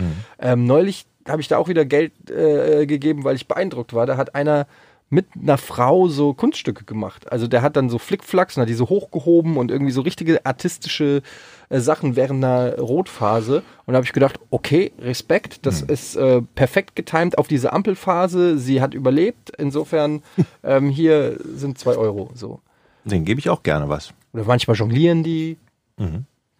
[0.41, 4.07] Ähm, neulich habe ich da auch wieder Geld äh, gegeben, weil ich beeindruckt war.
[4.07, 4.67] Da hat einer
[5.09, 7.31] mit einer Frau so Kunststücke gemacht.
[7.31, 10.45] Also der hat dann so Flickflacks und hat die so hochgehoben und irgendwie so richtige
[10.45, 11.23] artistische
[11.69, 13.62] äh, Sachen während einer Rotphase.
[13.87, 18.59] Und da habe ich gedacht, okay, Respekt, das ist äh, perfekt getimt auf diese Ampelphase.
[18.59, 19.53] Sie hat überlebt.
[19.59, 20.23] Insofern,
[20.64, 22.31] ähm, hier sind zwei Euro.
[22.35, 22.61] So.
[23.05, 24.12] Den gebe ich auch gerne was.
[24.33, 25.57] Oder manchmal jonglieren die,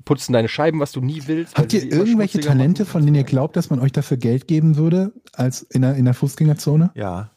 [0.07, 1.59] putzen deine Scheiben, was du nie willst.
[1.59, 2.93] Habt ihr irgendwelche Talente, machen.
[2.93, 6.07] von denen ihr glaubt, dass man euch dafür Geld geben würde, als in der, in
[6.07, 6.93] der Fußgängerzone?
[6.95, 7.31] Ja.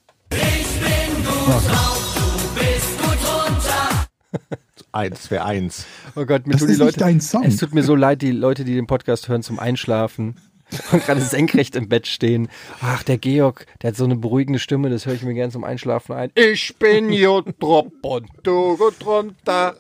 [4.91, 5.85] Eins wäre eins.
[6.15, 6.99] Oh Gott, mir Das tun die ist nicht Leute.
[6.99, 7.43] dein Song.
[7.43, 10.35] Es tut mir so leid, die Leute, die den Podcast hören zum Einschlafen
[10.91, 12.49] und gerade senkrecht im Bett stehen.
[12.81, 15.63] Ach, der Georg, der hat so eine beruhigende Stimme, das höre ich mir gern zum
[15.63, 16.31] Einschlafen ein.
[16.35, 19.75] Ich bin Jotrop und du gut runter.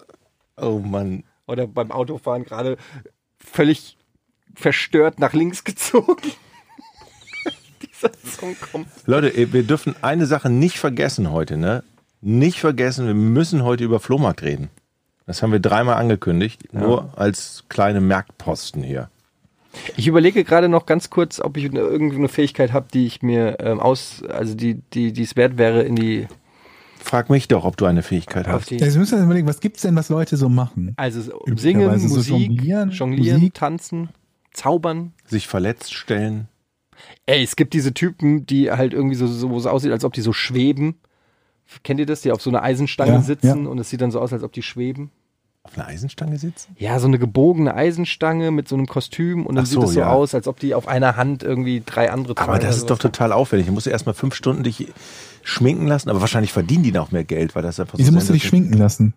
[0.57, 1.23] Oh Mann.
[1.47, 2.77] Oder beim Autofahren gerade
[3.37, 3.97] völlig
[4.55, 6.17] verstört nach links gezogen.
[8.01, 8.87] Dieser Song kommt.
[9.05, 11.83] Leute, wir dürfen eine Sache nicht vergessen heute, ne?
[12.21, 14.69] Nicht vergessen, wir müssen heute über Flohmarkt reden.
[15.25, 19.09] Das haben wir dreimal angekündigt, nur als kleine Merkposten hier.
[19.95, 23.57] Ich überlege gerade noch ganz kurz, ob ich eine, irgendeine Fähigkeit habe, die ich mir
[23.59, 26.27] ähm, aus, also die, die, die es wert wäre, in die,
[27.01, 28.69] Frag mich doch, ob du eine Fähigkeit hast.
[28.69, 30.93] die Ja, Jetzt müssen wir überlegen, was gibt's denn, was Leute so machen?
[30.97, 33.53] Also singen, Üblicherweise so Musik, jonglieren, jonglieren, Musik.
[33.53, 34.09] tanzen,
[34.51, 35.13] zaubern.
[35.25, 36.47] Sich verletzt stellen.
[37.25, 40.13] Ey, es gibt diese Typen, die halt irgendwie so, so wo es aussieht, als ob
[40.13, 40.95] die so schweben.
[41.83, 42.21] Kennt ihr das?
[42.21, 43.69] Die auf so einer Eisenstange Ja, sitzen ja.
[43.69, 45.11] und es sieht dann so aus, als ob die schweben.
[45.63, 46.75] Auf einer Eisenstange sitzen?
[46.79, 49.93] Ja, so eine gebogene Eisenstange mit so einem Kostüm und dann Ach sieht so, es
[49.93, 50.09] so ja.
[50.09, 52.49] aus, als ob die auf einer Hand irgendwie drei andere tragen.
[52.49, 53.67] Aber das ist doch total aufwendig.
[53.67, 54.87] Du musst ja erstmal fünf Stunden dich
[55.43, 58.29] schminken lassen, aber wahrscheinlich verdienen die noch mehr Geld, weil das einfach Wieso so musst
[58.29, 59.13] du dich schminken lassen?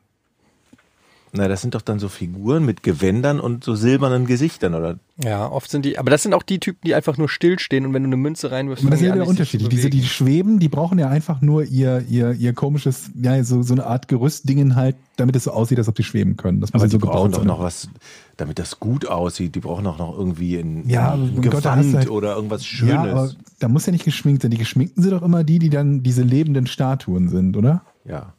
[1.34, 4.98] Na, das sind doch dann so Figuren mit Gewändern und so silbernen Gesichtern, oder?
[5.16, 7.94] Ja, oft sind die, aber das sind auch die Typen, die einfach nur stillstehen und
[7.94, 9.70] wenn du eine Münze reinwirfst, Aber das ist ja zu unterschiedlich.
[9.70, 13.72] Diese, die schweben, die brauchen ja einfach nur ihr, ihr, ihr komisches, ja, so, so
[13.72, 16.60] eine Art Gerüstdingen halt, damit es so aussieht, als ob die schweben können.
[16.60, 17.88] Das muss Aber ja die so brauchen gebaut doch noch was,
[18.36, 19.54] damit das gut aussieht.
[19.54, 21.64] Die brauchen doch noch irgendwie ein, Ja, ein Gewand
[21.94, 23.36] halt- oder irgendwas Ja, aber Schönes.
[23.58, 24.50] da muss ja nicht geschminkt sein.
[24.50, 27.80] Die geschminkten sind doch immer die, die dann diese lebenden Statuen sind, oder?
[28.04, 28.34] Ja.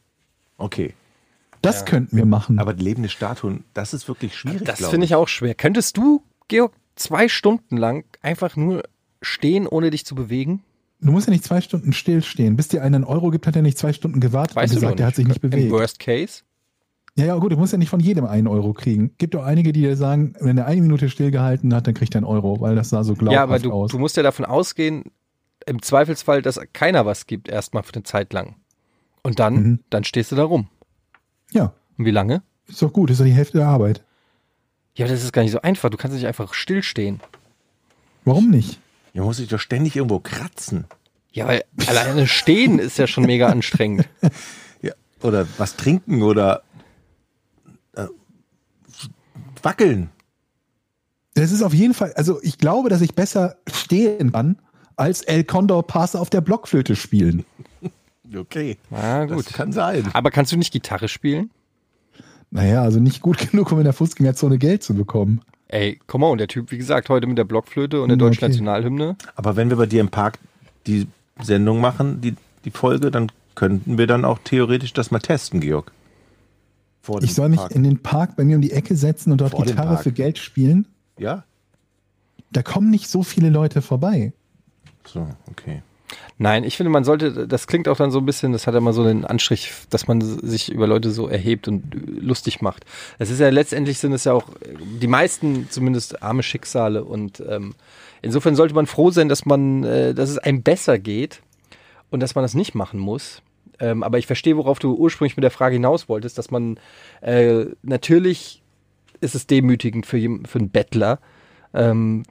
[0.59, 0.93] Okay.
[1.63, 2.59] Das könnten wir machen.
[2.59, 4.65] Aber lebende Statuen, das ist wirklich schwierig.
[4.65, 5.55] Das finde ich auch schwer.
[5.55, 8.83] Könntest du, Georg, zwei Stunden lang einfach nur
[9.21, 10.61] stehen, ohne dich zu bewegen?
[11.05, 12.55] du musst ja nicht zwei Stunden stillstehen.
[12.55, 14.81] Bis dir einer einen Euro gibt, hat er nicht zwei Stunden gewartet Weißt und du
[14.81, 15.71] gesagt, der hat sich nicht Im bewegt.
[15.71, 16.43] Worst Case?
[17.15, 19.11] Ja, ja, gut, du musst ja nicht von jedem einen Euro kriegen.
[19.17, 22.19] Gibt doch einige, die dir sagen, wenn er eine Minute stillgehalten hat, dann kriegt er
[22.19, 23.91] einen Euro, weil das sah so glaubhaft Ja, aber du, aus.
[23.91, 25.03] du musst ja davon ausgehen,
[25.65, 28.55] im Zweifelsfall, dass keiner was gibt, erstmal für eine Zeit lang.
[29.21, 29.79] Und dann, Mhm.
[29.89, 30.67] dann stehst du da rum.
[31.53, 32.41] Ja, Und wie lange?
[32.67, 34.03] ist doch gut, ist doch die Hälfte der Arbeit.
[34.95, 35.89] Ja, aber das ist gar nicht so einfach.
[35.89, 37.19] Du kannst nicht einfach stillstehen.
[38.25, 38.79] Warum nicht?
[39.11, 40.85] Hier muss ich doch ständig irgendwo kratzen.
[41.31, 44.07] Ja, weil alleine stehen ist ja schon mega anstrengend.
[44.81, 44.91] Ja.
[45.21, 46.63] Oder was trinken oder
[47.95, 48.07] äh,
[49.61, 50.09] wackeln.
[51.35, 54.59] Das ist auf jeden Fall, also ich glaube, dass ich besser stehen kann,
[54.95, 57.45] als El Condor Pass auf der Blockflöte spielen.
[58.35, 58.77] Okay.
[58.89, 59.45] Na gut.
[59.47, 60.09] Das kann sein.
[60.13, 61.49] Aber kannst du nicht Gitarre spielen?
[62.51, 65.41] Naja, also nicht gut genug, um in der Fußgängerzone Geld zu bekommen.
[65.67, 68.43] Ey, komm on, der Typ, wie gesagt, heute mit der Blockflöte und der Ja, deutschen
[68.43, 68.49] okay.
[68.51, 69.15] Nationalhymne.
[69.35, 70.37] Aber wenn wir bei dir im Park
[70.85, 71.07] die
[71.41, 75.91] Sendung machen, die, die Folge, dann könnten wir dann auch theoretisch das mal testen, Georg.
[77.21, 77.71] Ich soll mich Park.
[77.71, 80.37] in den Park bei mir um die Ecke setzen und dort Vor Gitarre für Geld
[80.37, 80.87] spielen.
[81.17, 81.43] Ja?
[82.51, 84.31] Da kommen nicht so viele Leute vorbei.
[85.05, 85.81] So, okay.
[86.37, 88.93] Nein, ich finde, man sollte, das klingt auch dann so ein bisschen, das hat immer
[88.93, 91.83] so den Anstrich, dass man sich über Leute so erhebt und
[92.19, 92.85] lustig macht.
[93.19, 94.45] Es ist ja letztendlich sind es ja auch
[95.01, 97.75] die meisten zumindest arme Schicksale und ähm,
[98.21, 101.41] insofern sollte man froh sein, dass man, äh, dass es einem besser geht
[102.09, 103.41] und dass man das nicht machen muss.
[103.79, 106.79] Ähm, aber ich verstehe, worauf du ursprünglich mit der Frage hinaus wolltest, dass man
[107.21, 108.61] äh, natürlich
[109.21, 111.19] ist es demütigend für, für einen Bettler,
[111.73, 112.23] ähm,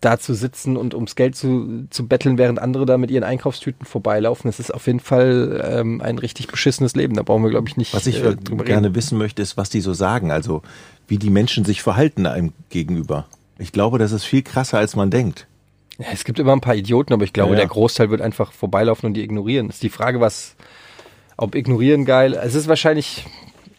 [0.00, 3.84] da zu sitzen und ums Geld zu, zu betteln, während andere da mit ihren Einkaufstüten
[3.84, 4.48] vorbeilaufen.
[4.48, 7.14] Das ist auf jeden Fall ähm, ein richtig beschissenes Leben.
[7.14, 9.70] Da brauchen wir, glaube ich, nicht Was ich äh, äh, gerne wissen möchte, ist, was
[9.70, 10.30] die so sagen.
[10.30, 10.62] Also,
[11.08, 13.26] wie die Menschen sich verhalten einem gegenüber.
[13.58, 15.46] Ich glaube, das ist viel krasser, als man denkt.
[15.98, 17.60] Ja, es gibt immer ein paar Idioten, aber ich glaube, Ja, ja.
[17.62, 19.68] der Großteil wird einfach vorbeilaufen und die ignorieren.
[19.68, 20.54] Ist die Frage, was,
[21.36, 22.34] ob ignorieren geil.
[22.34, 23.26] Es ist wahrscheinlich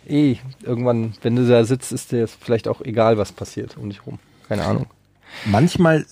[0.05, 4.05] eh irgendwann, wenn du da sitzt, ist dir vielleicht auch egal, was passiert um dich
[4.05, 4.19] rum.
[4.49, 4.88] Keine Ahnung.
[5.46, 6.06] Manchmal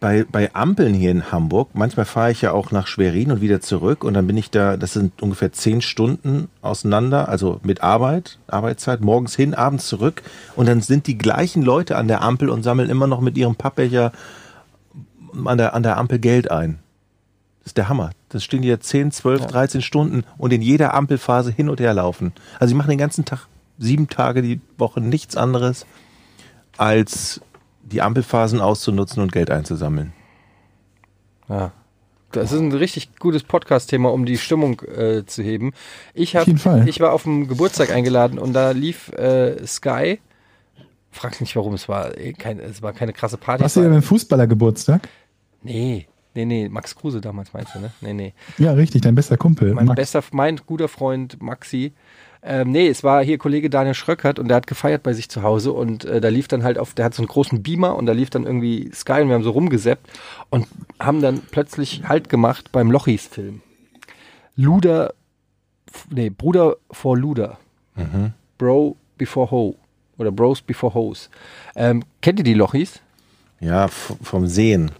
[0.00, 3.60] bei, bei Ampeln hier in Hamburg, manchmal fahre ich ja auch nach Schwerin und wieder
[3.60, 8.38] zurück und dann bin ich da, das sind ungefähr zehn Stunden auseinander, also mit Arbeit,
[8.46, 10.22] Arbeitszeit, morgens hin, abends zurück
[10.56, 13.56] und dann sind die gleichen Leute an der Ampel und sammeln immer noch mit ihrem
[13.56, 14.12] Pappbecher
[15.44, 16.78] an der, an der Ampel Geld ein.
[17.60, 18.10] Das ist der Hammer.
[18.30, 21.92] Das stehen die ja 10, 12, 13 Stunden und in jeder Ampelphase hin und her
[21.92, 22.32] laufen.
[22.58, 23.46] Also die machen den ganzen Tag,
[23.78, 25.86] sieben Tage die Woche nichts anderes,
[26.78, 27.40] als
[27.92, 30.12] die Ampelphasen auszunutzen und Geld einzusammeln.
[31.48, 31.72] Ja.
[32.32, 35.72] Das ist ein richtig gutes Podcast-Thema, um die Stimmung äh, zu heben.
[36.14, 36.88] Ich, hab, Auf jeden Fall.
[36.88, 40.20] ich war auf dem Geburtstag eingeladen und da lief äh, Sky.
[41.10, 43.62] Frag nicht warum, es war, eh kein, es war keine krasse Party.
[43.64, 45.08] Warst Es du ja war, beim Fußballergeburtstag?
[45.64, 47.90] nee, nee, nee, Max Kruse damals meinst du, ne?
[48.00, 48.34] Nee, nee.
[48.58, 49.74] Ja, richtig, dein bester Kumpel.
[49.74, 49.96] Mein Max.
[49.96, 51.94] bester, mein guter Freund Maxi.
[52.42, 55.42] Ähm, nee, es war hier Kollege Daniel Schröckert und der hat gefeiert bei sich zu
[55.42, 58.06] Hause und äh, da lief dann halt auf, der hat so einen großen Beamer und
[58.06, 60.08] da lief dann irgendwie Sky und wir haben so rumgeseppt
[60.48, 60.66] und
[60.98, 63.60] haben dann plötzlich Halt gemacht beim Lochis-Film.
[64.56, 65.12] Luder,
[66.10, 67.58] nee, Bruder vor Luder.
[68.56, 69.76] Bro before Ho.
[70.16, 71.30] Oder Bros before Hoes.
[71.74, 73.00] Ähm, kennt ihr die Lochis?
[73.58, 74.90] Ja, vom Sehen.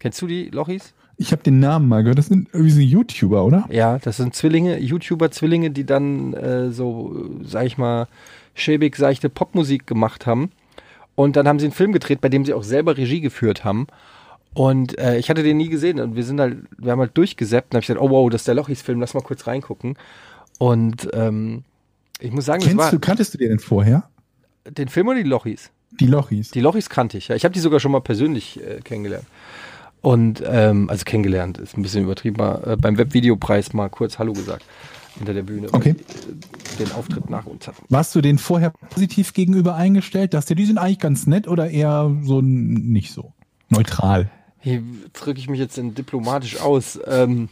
[0.00, 0.92] Kennst du die Lochis?
[1.22, 2.18] Ich habe den Namen mal gehört.
[2.18, 3.64] Das sind irgendwie so YouTuber, oder?
[3.70, 8.08] Ja, das sind Zwillinge, YouTuber-Zwillinge, die dann äh, so, sag ich mal,
[8.54, 10.50] schäbig seichte Popmusik gemacht haben.
[11.14, 13.86] Und dann haben sie einen Film gedreht, bei dem sie auch selber Regie geführt haben.
[14.54, 17.72] Und äh, ich hatte den nie gesehen und wir sind halt, wir haben halt durchgesäppt
[17.72, 19.96] und hab ich gesagt, oh wow, das ist der Lochis-Film, lass mal kurz reingucken.
[20.58, 21.62] Und ähm,
[22.20, 24.08] ich muss sagen, das war Kennst du, kanntest du den denn vorher?
[24.68, 25.70] den Film oder die Lochis?
[26.00, 26.50] Die Lochis.
[26.50, 27.36] Die Lochis kannte ich, ja.
[27.36, 29.26] Ich habe die sogar schon mal persönlich äh, kennengelernt.
[30.02, 34.32] Und, ähm, also kennengelernt, ist ein bisschen übertrieben, mal, äh, beim Webvideopreis mal kurz Hallo
[34.32, 34.64] gesagt.
[35.16, 35.68] Hinter der Bühne.
[35.72, 35.94] Okay.
[35.94, 37.84] die, äh, Den Auftritt nach uns hatten.
[37.88, 40.34] Warst du den vorher positiv gegenüber eingestellt?
[40.34, 43.32] Dass dir die sind eigentlich ganz nett oder eher so nicht so?
[43.68, 44.30] Neutral.
[44.58, 46.98] Hier drücke ich mich jetzt in diplomatisch aus.
[47.06, 47.48] Ähm,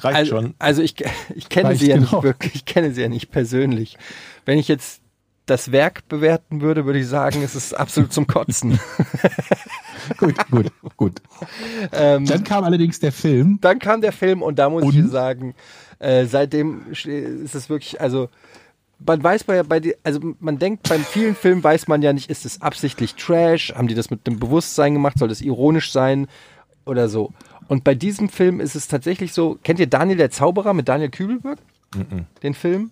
[0.00, 0.54] Reicht also, schon.
[0.58, 0.94] also ich,
[1.34, 2.10] ich kenne Reicht sie ja genau.
[2.10, 3.98] nicht wirklich, ich kenne sie ja nicht persönlich.
[4.44, 5.00] Wenn ich jetzt
[5.46, 8.80] das Werk bewerten würde, würde ich sagen, es ist absolut zum Kotzen.
[10.18, 11.22] Gut, gut, gut.
[11.92, 13.58] ähm, Dann kam allerdings der Film.
[13.60, 14.94] dann kam der Film und da muss Und?
[14.96, 15.54] ich sagen,
[15.98, 18.28] äh, seitdem ist es wirklich, also
[19.06, 22.30] man weiß bei, bei die, also man denkt beim vielen Filmen weiß man ja nicht,
[22.30, 26.26] ist es absichtlich Trash, haben die das mit dem Bewusstsein gemacht, soll das ironisch sein
[26.86, 27.32] oder so.
[27.68, 31.10] Und bei diesem Film ist es tatsächlich so, kennt ihr Daniel der Zauberer mit Daniel
[31.10, 31.58] Kübelberg?
[32.42, 32.90] Den Film?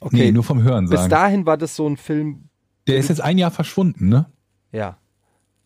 [0.00, 1.10] Okay, Nee, nur vom Hören bis sagen.
[1.10, 2.44] dahin war das so ein Film,
[2.86, 4.26] Der ist jetzt ein Jahr verschwunden, ne?
[4.72, 4.96] ja,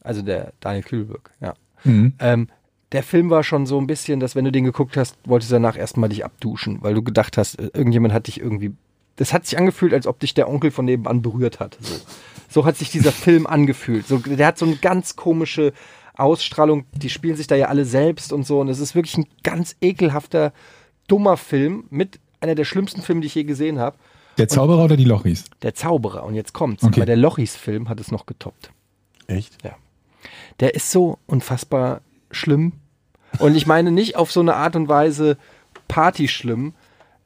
[0.02, 1.54] also der Daniel Kübelberg, ja.
[1.84, 2.14] Mhm.
[2.18, 2.48] Ähm,
[2.92, 5.54] der Film war schon so ein bisschen, dass wenn du den geguckt hast, wolltest du
[5.54, 8.72] danach erstmal dich abduschen, weil du gedacht hast, äh, irgendjemand hat dich irgendwie.
[9.16, 11.76] Das hat sich angefühlt, als ob dich der Onkel von nebenan berührt hat.
[11.80, 11.94] So,
[12.48, 14.06] so hat sich dieser Film angefühlt.
[14.06, 15.72] So, der hat so eine ganz komische
[16.16, 16.84] Ausstrahlung.
[16.92, 18.60] Die spielen sich da ja alle selbst und so.
[18.60, 20.52] Und es ist wirklich ein ganz ekelhafter,
[21.06, 23.96] dummer Film mit einer der schlimmsten Filme, die ich je gesehen habe.
[24.38, 25.44] Der Zauberer oder die Lochis?
[25.62, 26.24] Der Zauberer.
[26.24, 26.82] Und jetzt kommt's.
[26.82, 27.00] Okay.
[27.00, 28.70] Aber der Lochis-Film hat es noch getoppt.
[29.26, 29.62] Echt?
[29.62, 29.76] Ja.
[30.60, 32.72] Der ist so unfassbar schlimm.
[33.38, 35.36] Und ich meine nicht auf so eine Art und Weise
[35.88, 36.74] Party schlimm.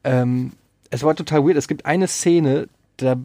[0.05, 0.53] Ähm,
[0.91, 1.57] es war total weird.
[1.57, 3.17] Es gibt eine Szene, da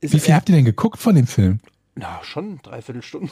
[0.00, 1.60] ist Wie viel habt ihr denn geguckt von dem Film?
[1.96, 3.30] Na, schon dreiviertel Stunden.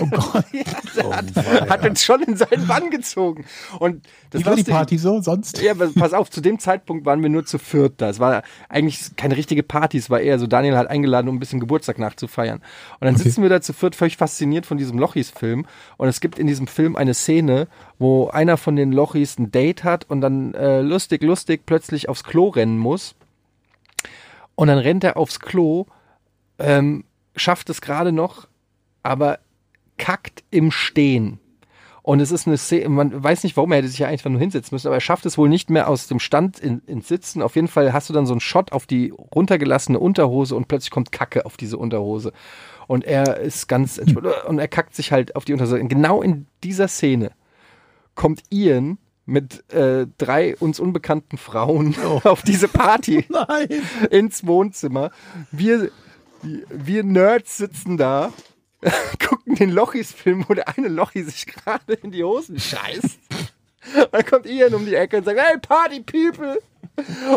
[0.00, 0.44] Oh Gott.
[1.12, 3.44] hat, hat uns schon in seinen Bann gezogen.
[3.80, 5.60] Und das Wie war die Lustige- Party so sonst?
[5.60, 8.08] Ja, aber pass auf, zu dem Zeitpunkt waren wir nur zu viert da.
[8.08, 11.38] Es war eigentlich keine richtige Party, es war eher so, Daniel hat eingeladen, um ein
[11.40, 12.58] bisschen Geburtstag nachzufeiern.
[13.00, 15.66] Und dann sitzen wir da zu viert völlig fasziniert von diesem Lochis-Film.
[15.96, 17.66] Und es gibt in diesem Film eine Szene,
[17.98, 22.22] wo einer von den Lochis ein Date hat und dann äh, lustig, lustig plötzlich aufs
[22.24, 23.16] Klo rennen muss.
[24.54, 25.86] Und dann rennt er aufs Klo,
[26.60, 27.04] ähm,
[27.38, 28.48] schafft es gerade noch,
[29.02, 29.38] aber
[29.96, 31.40] kackt im Stehen.
[32.02, 34.40] Und es ist eine Szene, man weiß nicht warum, er hätte sich ja einfach nur
[34.40, 37.42] hinsetzen müssen, aber er schafft es wohl nicht mehr aus dem Stand in, ins Sitzen.
[37.42, 40.90] Auf jeden Fall hast du dann so einen Shot auf die runtergelassene Unterhose und plötzlich
[40.90, 42.32] kommt Kacke auf diese Unterhose.
[42.86, 45.78] Und er ist ganz entspannt und er kackt sich halt auf die Unterhose.
[45.78, 47.32] Und genau in dieser Szene
[48.14, 48.96] kommt Ian
[49.26, 53.68] mit äh, drei uns unbekannten Frauen auf diese Party Nein.
[54.10, 55.10] ins Wohnzimmer.
[55.52, 55.90] Wir,
[56.42, 58.32] wir Nerds sitzen da,
[59.28, 63.18] gucken den Lochis-Film, wo der eine Lochi sich gerade in die Hosen scheißt.
[64.12, 66.60] Dann kommt Ian um die Ecke und sagt, hey, Party People!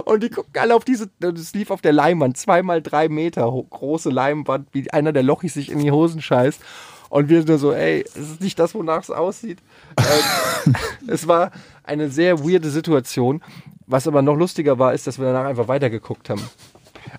[0.05, 4.09] Und die gucken alle auf diese, das lief auf der Leinwand, zweimal drei Meter große
[4.09, 6.61] Leinwand, wie einer der Lochis sich in die Hosen scheißt.
[7.09, 9.59] Und wir nur so, ey, es ist nicht das, wonach es aussieht.
[9.97, 10.75] ähm,
[11.07, 11.51] es war
[11.83, 13.43] eine sehr weirde Situation.
[13.85, 16.41] Was aber noch lustiger war, ist, dass wir danach einfach weitergeguckt haben.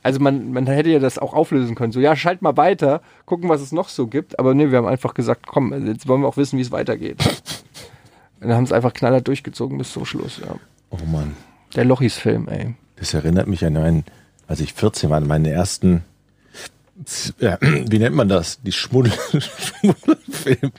[0.02, 1.92] Also man, man hätte ja das auch auflösen können.
[1.92, 4.38] So, ja, schalt mal weiter, gucken, was es noch so gibt.
[4.38, 7.18] Aber nee, wir haben einfach gesagt, komm, jetzt wollen wir auch wissen, wie es weitergeht.
[8.40, 10.56] Und dann haben es einfach knallhart durchgezogen bis zum Schluss, ja.
[10.90, 11.36] Oh Mann.
[11.74, 12.74] Der Lochis-Film, ey.
[12.96, 14.04] Das erinnert mich an einen,
[14.46, 16.04] als ich 14 war, an meinen ersten,
[17.38, 18.60] ja, wie nennt man das?
[18.62, 19.12] Die Schmuddel,
[19.80, 20.72] Schmuddelfilm,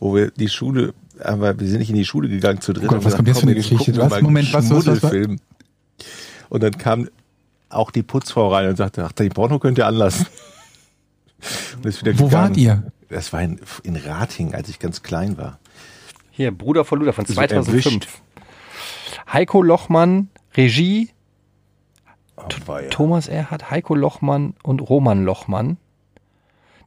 [0.00, 2.84] wo wir die Schule, aber wir sind nicht in die Schule gegangen zu dritt.
[2.84, 3.96] Oh Gott, und was kommt jetzt für eine Geschichte?
[3.96, 4.20] Was?
[4.20, 4.98] Moment, was, was, was, was?
[4.98, 5.38] Schmuddelfilm.
[6.48, 7.08] Und dann kam
[7.72, 10.26] auch die Putzfrau rein und sagte, ach, die Porno könnt ihr anlassen.
[11.76, 12.92] Und ist wieder Wo wart ihr?
[13.08, 15.58] Das war in, in Rating, als ich ganz klein war.
[16.30, 17.84] Hier, Bruder von Luder von So 2005.
[17.86, 18.08] erwischt.
[19.32, 21.10] Heiko Lochmann, Regie,
[22.36, 22.88] Oh, weia.
[22.90, 25.76] Thomas Erhardt, Heiko Lochmann und Roman Lochmann.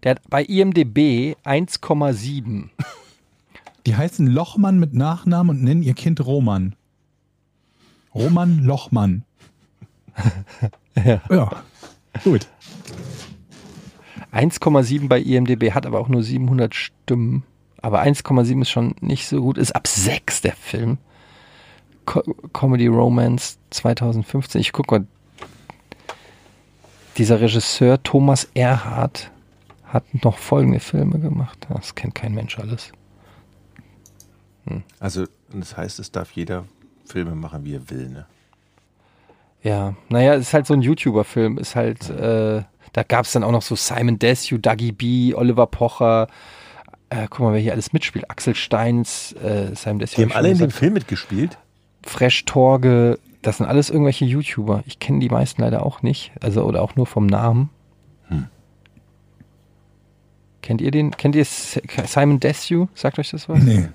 [0.03, 2.69] Der hat bei IMDB 1,7.
[3.85, 6.75] Die heißen Lochmann mit Nachnamen und nennen ihr Kind Roman.
[8.13, 9.23] Roman Lochmann.
[10.95, 11.21] Ja.
[11.29, 11.63] Ja.
[12.23, 12.47] Gut.
[14.31, 17.43] 1,7 bei IMDB, hat aber auch nur 700 Stimmen.
[17.81, 19.57] Aber 1,7 ist schon nicht so gut.
[19.57, 20.97] Ist ab 6 der Film.
[22.05, 22.21] Co
[22.53, 24.61] Comedy Romance 2015.
[24.61, 25.05] Ich guck mal.
[27.17, 29.31] Dieser Regisseur Thomas Erhardt
[29.85, 31.67] hat noch folgende Filme gemacht.
[31.69, 32.91] Das kennt kein Mensch alles.
[34.99, 36.65] Also, das heißt, es darf jeder
[37.05, 38.25] Filme machen, wie er will, ne?
[39.65, 41.57] Ja, naja, ist halt so ein YouTuber-Film.
[41.57, 42.61] Ist halt, äh,
[42.93, 46.27] da gab es dann auch noch so Simon Desue, Dougie B, Oliver Pocher.
[47.09, 48.29] Äh, guck mal, wer hier alles mitspielt.
[48.29, 50.17] Axel Steins, äh, Simon Desue.
[50.17, 50.69] Die hab haben ich alle in dem.
[50.71, 51.57] Film mitgespielt.
[52.03, 53.17] Fresh Torge.
[53.41, 54.83] Das sind alles irgendwelche YouTuber.
[54.85, 56.31] Ich kenne die meisten leider auch nicht.
[56.41, 57.71] Also, oder auch nur vom Namen.
[58.27, 58.45] Hm.
[60.61, 61.09] Kennt ihr den?
[61.11, 62.87] Kennt ihr Simon Desue?
[62.93, 63.63] Sagt euch das was?
[63.63, 63.89] Nee.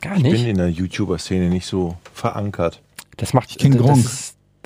[0.00, 0.32] Gar Ich nicht.
[0.36, 2.82] bin in der YouTuber-Szene nicht so verankert.
[3.16, 4.04] Das macht Ich kenn das, Gronk.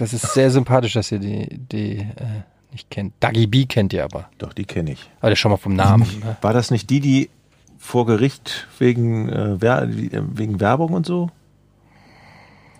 [0.01, 3.13] Das ist sehr sympathisch, dass ihr die, die äh, nicht kennt.
[3.21, 4.29] Dougie B kennt ihr aber.
[4.39, 5.11] Doch, die kenne ich.
[5.21, 6.07] Aber schon mal vom Namen.
[6.25, 6.37] Ne?
[6.41, 7.31] War das nicht die, die
[7.79, 9.89] vor Gericht wegen, äh, Wer äh,
[10.35, 11.31] wegen Werbung und so?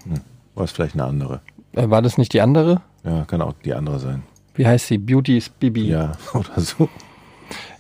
[0.05, 0.21] Hm.
[0.55, 1.41] War es vielleicht eine andere?
[1.73, 2.81] Äh, War das nicht die andere?
[3.05, 4.23] Ja, kann auch die andere sein.
[4.55, 4.99] Wie heißt sie?
[4.99, 5.89] Beauty is Bibi.
[5.89, 6.89] Ja, oder so.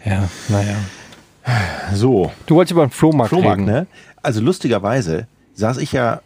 [0.04, 0.76] ja naja.
[1.94, 3.72] So, Du wolltest über den Flohmarkt, Flohmarkt, reden.
[3.72, 3.86] ne?
[4.22, 6.20] Also lustigerweise saß ich ja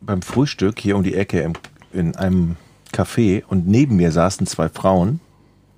[0.00, 1.52] beim Frühstück hier um die Ecke im,
[1.94, 2.56] in einem
[2.92, 5.20] Café und neben mir saßen zwei Frauen,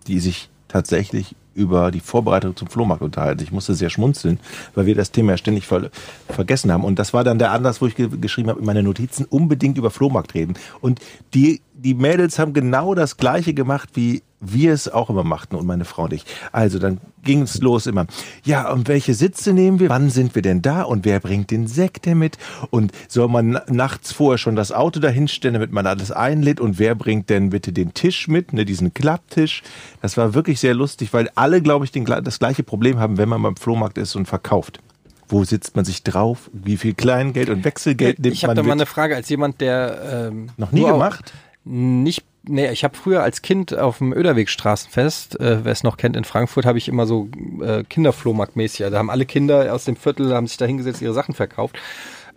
[0.06, 3.42] die sich tatsächlich über die Vorbereitung zum Flohmarkt unterhalten.
[3.42, 4.38] Ich musste sehr schmunzeln,
[4.74, 5.90] weil wir das Thema ja ständig ver
[6.28, 6.84] vergessen haben.
[6.84, 9.78] Und das war dann der Anlass, wo ich ge geschrieben habe in meine Notizen, unbedingt
[9.78, 10.54] über Flohmarkt reden.
[10.82, 11.00] Und
[11.32, 15.66] die, die Mädels haben genau das Gleiche gemacht, wie wir es auch immer machten und
[15.66, 16.24] meine Frau und ich.
[16.52, 18.06] Also dann ging es los immer.
[18.44, 19.88] Ja, und welche Sitze nehmen wir?
[19.88, 20.82] Wann sind wir denn da?
[20.82, 22.36] Und wer bringt den Sekt denn mit?
[22.70, 26.60] Und soll man na- nachts vorher schon das Auto dahinstellen, damit man alles einlädt?
[26.60, 29.62] Und wer bringt denn bitte den Tisch mit, ne, diesen Klapptisch?
[30.02, 33.28] Das war wirklich sehr lustig, weil alle, glaube ich, den, das gleiche Problem haben, wenn
[33.28, 34.80] man beim Flohmarkt ist und verkauft.
[35.28, 36.50] Wo sitzt man sich drauf?
[36.52, 39.60] Wie viel Kleingeld und Wechselgeld nimmt Ich habe man da mal eine Frage als jemand,
[39.60, 41.32] der ähm, Noch nie gemacht?
[41.68, 46.16] Nicht, nee, ich habe früher als Kind auf dem Öderwegstraßenfest, äh, wer es noch kennt,
[46.16, 47.28] in Frankfurt habe ich immer so
[47.60, 48.88] äh, Kinderflohmarktmäßig.
[48.88, 51.76] Da haben alle Kinder aus dem Viertel haben sich da hingesetzt, ihre Sachen verkauft.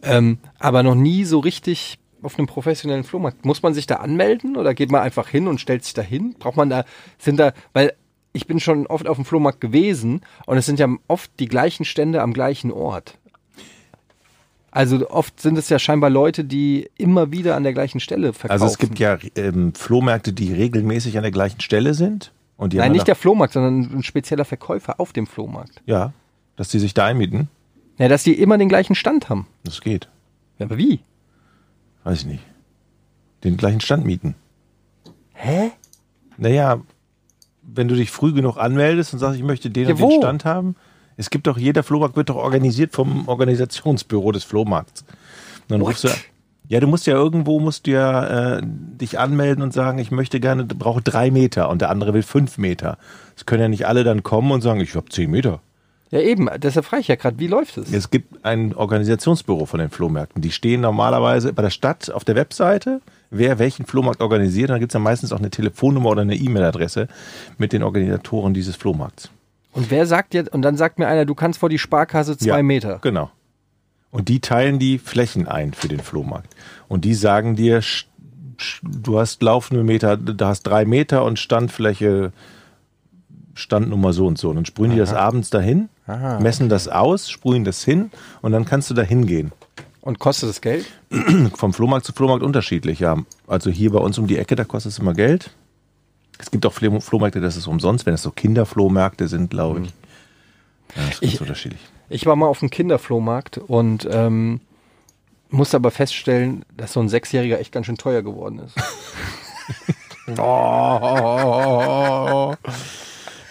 [0.02, 3.46] Ähm, aber noch nie so richtig auf einem professionellen Flohmarkt.
[3.46, 6.36] Muss man sich da anmelden oder geht man einfach hin und stellt sich da hin?
[6.40, 6.86] Braucht man da,
[7.20, 7.94] sind da, weil
[8.34, 11.86] ich bin schon oft auf dem Flohmarkt gewesen und es sind ja oft die gleichen
[11.86, 13.19] Stände am gleichen Ort.
[14.72, 18.52] Also oft sind es ja scheinbar Leute, die immer wieder an der gleichen Stelle verkaufen.
[18.52, 22.32] Also es gibt ja ähm, Flohmärkte, die regelmäßig an der gleichen Stelle sind.
[22.58, 25.82] Und die Nein, nicht der Flohmarkt, sondern ein spezieller Verkäufer auf dem Flohmarkt.
[25.86, 26.14] Ja,
[26.56, 27.48] dass die sich da einmieten.
[27.98, 29.48] Ja, dass die immer den gleichen Stand haben.
[29.64, 30.10] Das geht.
[30.58, 31.00] Ja, aber wie?
[32.04, 32.44] Weiß ich nicht.
[33.44, 34.36] Den gleichen Stand mieten.
[35.34, 35.72] Hä?
[36.38, 36.82] Naja,
[37.62, 40.22] wenn du dich früh genug anmeldest und sagst, ich möchte den Ja, und den?
[40.22, 40.76] Stand haben.
[41.20, 45.02] Es gibt doch, jeder Flohmarkt wird doch organisiert vom Organisationsbüro des Flohmarkts.
[45.02, 45.10] Und
[45.68, 45.90] dann What?
[45.90, 46.10] rufst du,
[46.70, 50.40] ja, du musst ja irgendwo, musst du ja äh, dich anmelden und sagen, ich möchte
[50.40, 52.98] gerne, brauche drei Meter und der andere will fünf Meter.
[53.36, 55.60] Es können ja nicht alle dann kommen und sagen, ich habe zehn Meter.
[56.10, 57.92] Ja, eben, deshalb frage ich ja gerade, wie läuft es?
[57.92, 60.42] Es gibt ein Organisationsbüro von den Flohmärkten.
[60.42, 64.70] Die stehen normalerweise bei der Stadt auf der Webseite, wer welchen Flohmarkt organisiert.
[64.70, 67.10] Und dann gibt es ja meistens auch eine Telefonnummer oder eine E-Mail-Adresse
[67.58, 69.30] mit den Organisatoren dieses Flohmarkts.
[69.72, 72.58] Und wer sagt jetzt, und dann sagt mir einer, du kannst vor die Sparkasse zwei
[72.58, 73.00] Ja, Meter.
[73.02, 73.30] Genau.
[74.12, 76.56] Und die teilen die Flächen ein für den Flohmarkt.
[76.88, 77.82] Und die sagen dir,
[78.82, 82.32] du hast laufende Meter, du hast drei Meter und Standfläche,
[83.54, 84.50] Standnummer so und so.
[84.50, 88.10] Und dann sprühen die das abends dahin, Aha, messen das aus, sprühen das hin
[88.42, 89.52] und dann kannst du da hingehen.
[90.02, 90.86] Und kostet das Geld?
[91.56, 93.18] Vom Flohmarkt zu Flohmarkt unterschiedlich, ja.
[93.48, 95.52] Also hier bei uns um die Ecke, da kostet es immer Geld.
[96.40, 99.88] Es gibt auch Flo- Flohmärkte, das ist umsonst, wenn es so Kinderflohmärkte sind, glaube ich.
[100.96, 101.82] Ja, das ist Ich- unterschiedlich.
[102.12, 104.62] Ich war mal auf dem Kinderflohmarkt und ähm,
[105.50, 108.74] musste aber feststellen, dass so ein Sechsjähriger echt ganz schön teuer geworden ist.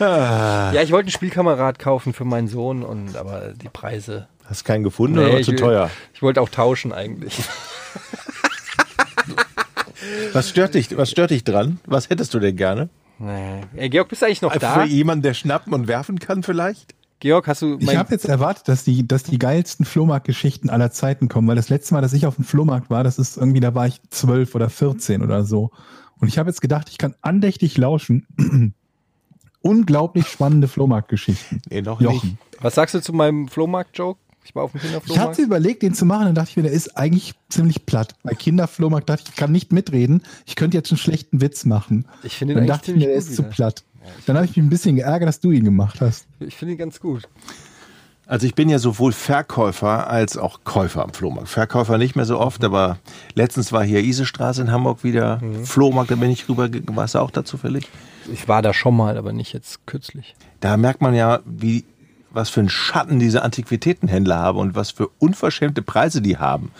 [0.00, 4.26] ja, ich wollte einen Spielkamerad kaufen für meinen Sohn und aber die Preise.
[4.44, 5.90] Hast keinen gefunden Nee, oder zu teuer?
[6.14, 7.38] Ich wollte auch tauschen eigentlich.
[10.32, 11.80] Was stört dich, was stört dich dran?
[11.86, 12.88] Was hättest du denn gerne?
[13.18, 13.62] Nee.
[13.76, 14.84] Ey, Georg, bist du eigentlich noch Für da?
[14.84, 16.94] jemanden, der schnappen und werfen kann vielleicht?
[17.20, 20.92] Georg, hast du Ich mein, habe jetzt erwartet, dass die, dass die geilsten Flohmarktgeschichten aller
[20.92, 23.58] Zeiten kommen, weil das letzte Mal, dass ich auf dem Flohmarkt war, das ist irgendwie,
[23.60, 25.70] da war ich zwölf oder 14 oder so.
[26.20, 28.26] Und ich habe jetzt gedacht, ich kann andächtig lauschen.
[29.60, 31.60] Unglaublich spannende Flohmarktgeschichten.
[31.68, 32.38] Nee, noch Jochen.
[32.60, 34.20] was sagst du zu meinem Flohmarkt-Joke?
[34.44, 35.30] Ich war auf dem Ich Kinderflohmarkt.
[35.30, 38.14] hatte überlegt, den zu machen, dann dachte ich mir, der ist eigentlich ziemlich platt.
[38.22, 40.22] Bei Kinderflohmarkt dachte ich, ich kann nicht mitreden.
[40.46, 42.06] Ich könnte jetzt einen schlechten Witz machen.
[42.22, 43.84] Ich finde Dann ihn eigentlich dachte ich mir, der ist zu platt.
[44.24, 46.26] Dann habe ich mich ein bisschen geärgert, dass du ihn gemacht hast.
[46.40, 47.28] Ich finde ihn ganz gut.
[48.26, 51.48] Also ich bin ja sowohl Verkäufer als auch Käufer am Flohmarkt.
[51.48, 52.98] Verkäufer nicht mehr so oft, aber
[53.34, 57.30] letztens war hier Isestraße in Hamburg wieder Flohmarkt, da bin ich rüber, warst du auch
[57.30, 57.88] da zufällig?
[58.30, 60.36] Ich war da schon mal, aber nicht jetzt kürzlich.
[60.60, 61.84] Da merkt man ja, wie,
[62.38, 66.70] was für einen Schatten diese Antiquitätenhändler haben und was für unverschämte Preise die haben.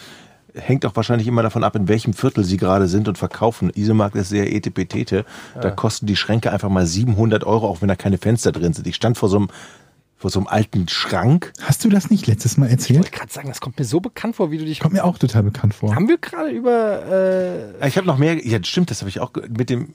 [0.54, 3.70] Hängt auch wahrscheinlich immer davon ab, in welchem Viertel sie gerade sind und verkaufen.
[3.74, 5.24] Isemarkt ist sehr etepetete.
[5.60, 8.86] Da kosten die Schränke einfach mal 700 Euro, auch wenn da keine Fenster drin sind.
[8.86, 9.48] Ich stand vor so einem,
[10.16, 11.52] vor so einem alten Schrank.
[11.60, 13.00] Hast du das nicht letztes Mal Ich erzählt?
[13.00, 14.78] wollte gerade sagen, das kommt mir so bekannt vor, wie du dich.
[14.78, 15.94] Kommt mir auch total bekannt vor.
[15.94, 17.02] Haben wir gerade über
[17.80, 19.92] äh, Ich habe noch mehr, ja stimmt, das habe ich auch mit dem,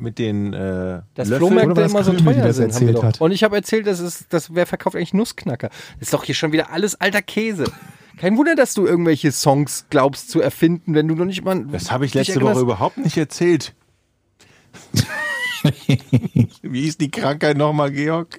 [0.00, 1.52] mit den äh, dass Löffeln.
[1.52, 2.74] Flohmärkte immer so Krümel, teuer das sind.
[2.74, 3.02] Haben wir erzählt doch.
[3.04, 3.20] hat.
[3.20, 5.68] Und ich habe erzählt, dass es, dass wer verkauft eigentlich Nussknacker.
[5.68, 7.64] Das ist doch hier schon wieder alles alter Käse.
[8.18, 11.64] Kein Wunder, dass du irgendwelche Songs glaubst zu erfinden, wenn du noch nicht mal.
[11.66, 12.56] Das habe ich letzte erinnerst.
[12.56, 13.74] Woche überhaupt nicht erzählt.
[16.62, 18.38] Wie ist die Krankheit nochmal, Georg?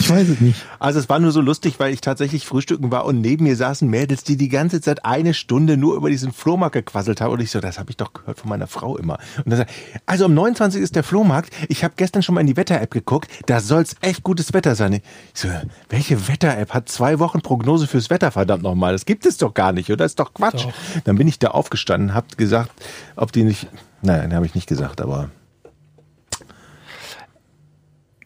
[0.00, 0.64] Ich weiß es nicht.
[0.78, 3.88] Also es war nur so lustig, weil ich tatsächlich frühstücken war und neben mir saßen
[3.88, 7.32] Mädels, die die ganze Zeit eine Stunde nur über diesen Flohmarkt gequasselt haben.
[7.32, 9.18] Und ich so, das habe ich doch gehört von meiner Frau immer.
[9.38, 9.70] Und dann sagt,
[10.06, 11.52] also am 29 ist der Flohmarkt.
[11.68, 13.28] Ich habe gestern schon mal in die Wetter-App geguckt.
[13.46, 14.92] Da soll's echt gutes Wetter sein.
[14.92, 15.02] Ich
[15.34, 15.48] so,
[15.88, 18.92] welche Wetter-App hat zwei Wochen Prognose fürs Wetter, verdammt nochmal?
[18.92, 20.04] Das gibt es doch gar nicht, oder?
[20.04, 20.66] Das ist doch Quatsch.
[21.04, 22.70] Dann bin ich da aufgestanden, hab gesagt,
[23.16, 23.66] ob die nicht,
[24.02, 25.30] nein, habe ich nicht gesagt, aber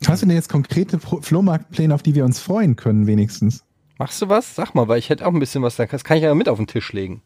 [0.06, 3.64] Hast du denn jetzt konkrete Flohmarktpläne, auf die wir uns freuen können, wenigstens?
[3.98, 4.54] Machst du was?
[4.54, 5.86] Sag mal, weil ich hätte auch ein bisschen was da.
[5.86, 7.22] Das kann ich ja mit auf den Tisch legen.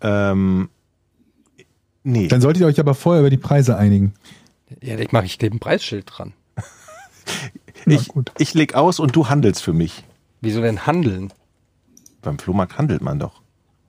[0.00, 0.68] ähm,
[2.02, 2.28] nee.
[2.28, 4.14] Dann solltet ihr euch aber vorher über die Preise einigen.
[4.82, 6.32] Ja, ich mache ich klebe ein Preisschild dran.
[6.56, 6.64] Ja,
[7.86, 8.32] ich, gut.
[8.38, 10.04] ich leg aus und du handelst für mich.
[10.40, 11.32] Wieso denn handeln?
[12.22, 13.42] Beim Flohmarkt handelt man doch.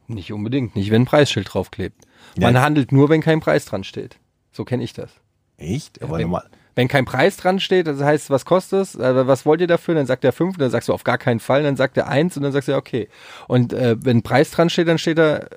[0.08, 2.06] Nicht unbedingt, nicht wenn ein Preisschild draufklebt.
[2.38, 2.52] Ja.
[2.52, 4.18] Man handelt nur, wenn kein Preis dran steht.
[4.52, 5.12] So kenne ich das.
[5.58, 6.02] Echt?
[6.02, 6.50] Aber wenn, normal.
[6.80, 8.96] Wenn kein Preis dran steht, das heißt, was kostet es?
[8.96, 9.96] Äh, was wollt ihr dafür?
[9.96, 12.38] Dann sagt er fünf, dann sagst du auf gar keinen Fall, dann sagt er eins
[12.38, 13.10] und dann sagst du ja okay.
[13.50, 15.50] Und äh, wenn ein Preis dran steht, dann steht da äh,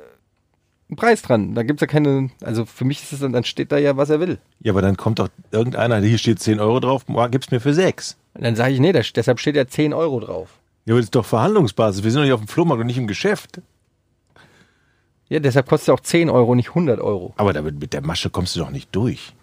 [0.91, 1.55] ein Preis dran.
[1.55, 4.11] Da gibt's ja keine, also für mich ist es dann, dann steht da ja, was
[4.11, 4.39] er will.
[4.63, 8.17] Ja, aber dann kommt doch irgendeiner, hier steht 10 Euro drauf, gib's mir für 6.
[8.35, 10.59] Und dann sage ich, nee, da, deshalb steht ja 10 Euro drauf.
[10.87, 12.03] Ja, aber das ist doch Verhandlungsbasis.
[12.03, 13.61] Wir sind doch nicht auf dem Flohmarkt und nicht im Geschäft.
[15.29, 17.33] Ja, deshalb kostet es auch 10 Euro, nicht 100 Euro.
[17.37, 19.35] Aber damit, mit der Masche kommst du doch nicht durch.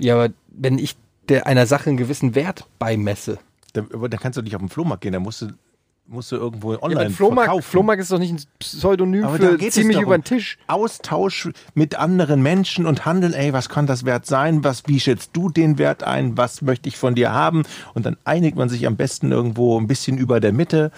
[0.00, 0.96] Ja, aber wenn ich
[1.28, 3.38] der einer Sache einen gewissen Wert beimesse.
[3.74, 5.48] Da, aber da kannst du nicht auf den Flohmarkt gehen, da musst du,
[6.06, 7.70] musst du irgendwo Ja, online aber Flohmarkt, verkaufen.
[7.70, 10.56] Flohmarkt ist doch nicht ein Pseudonym Aber für ziemlich doch über den Tisch.
[10.68, 14.64] Austausch mit anderen Menschen und handeln, ey, was kann das Wert sein?
[14.64, 16.38] Was, wie schätzt du den Wert ein?
[16.38, 17.64] Was möchte ich von dir haben?
[17.92, 20.90] Und dann einigt man sich am besten irgendwo ein bisschen über der Mitte.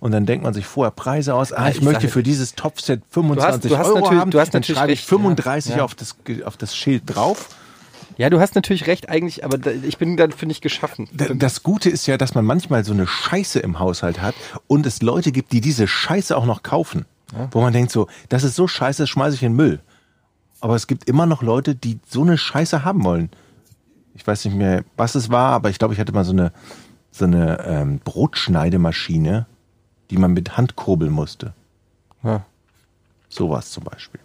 [0.00, 1.52] Und dann denkt man sich vorher Preise aus.
[1.52, 4.30] Ah, ich, ich möchte sage- für dieses Topset 25 du hast Euro natürlich- haben.
[4.30, 5.16] du hast dann natürlich schreibe ich recht, ja.
[5.16, 5.84] 35 Ja.
[5.84, 7.48] Auf, das, auf das Schild drauf.
[8.16, 11.08] Ja, du hast natürlich recht eigentlich, aber da, ich bin dafür nicht geschaffen.
[11.12, 14.34] Das Gute ist ja, dass man manchmal so eine Scheiße im Haushalt hat
[14.66, 17.06] und es Leute gibt, die diese Scheiße auch noch kaufen.
[17.50, 19.80] Wo man denkt so, das ist so scheiße, das schmeiße ich in den Müll.
[20.60, 23.30] Aber es gibt immer noch Leute, die so eine Scheiße haben wollen.
[24.14, 26.52] Ich weiß nicht mehr, was es war, aber ich glaube, ich hatte mal so eine,
[27.10, 29.46] so eine ähm, Brotschneidemaschine,
[30.10, 31.54] die man mit Hand kurbeln musste.
[32.22, 32.44] Ja.
[33.28, 34.20] Sowas zum Beispiel.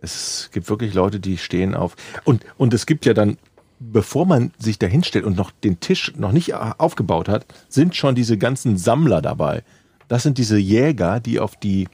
[0.00, 1.96] Es gibt wirklich Leute, die stehen auf.
[2.24, 3.38] Und, und es gibt ja dann,
[3.80, 8.14] bevor man sich da hinstellt und noch den Tisch noch nicht aufgebaut hat, sind schon
[8.14, 9.62] diese ganzen Sammler dabei.
[10.08, 11.88] Das sind diese Jäger, die auf die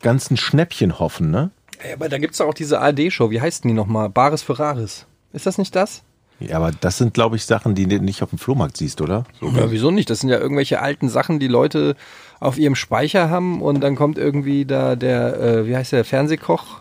[0.00, 1.50] ganzen Schnäppchen hoffen, ne?
[1.86, 4.08] Ja, aber da gibt's doch auch diese ARD-Show, wie heißt denn die nochmal?
[4.08, 5.06] Bares Ferraris.
[5.32, 6.02] Ist das nicht das?
[6.40, 9.24] Ja, aber das sind, glaube ich, Sachen, die du nicht auf dem Flohmarkt siehst, oder?
[9.40, 10.08] Ja, wieso nicht?
[10.08, 11.96] Das sind ja irgendwelche alten Sachen, die Leute
[12.38, 16.80] auf ihrem Speicher haben und dann kommt irgendwie da der, äh, wie heißt der, Fernsehkoch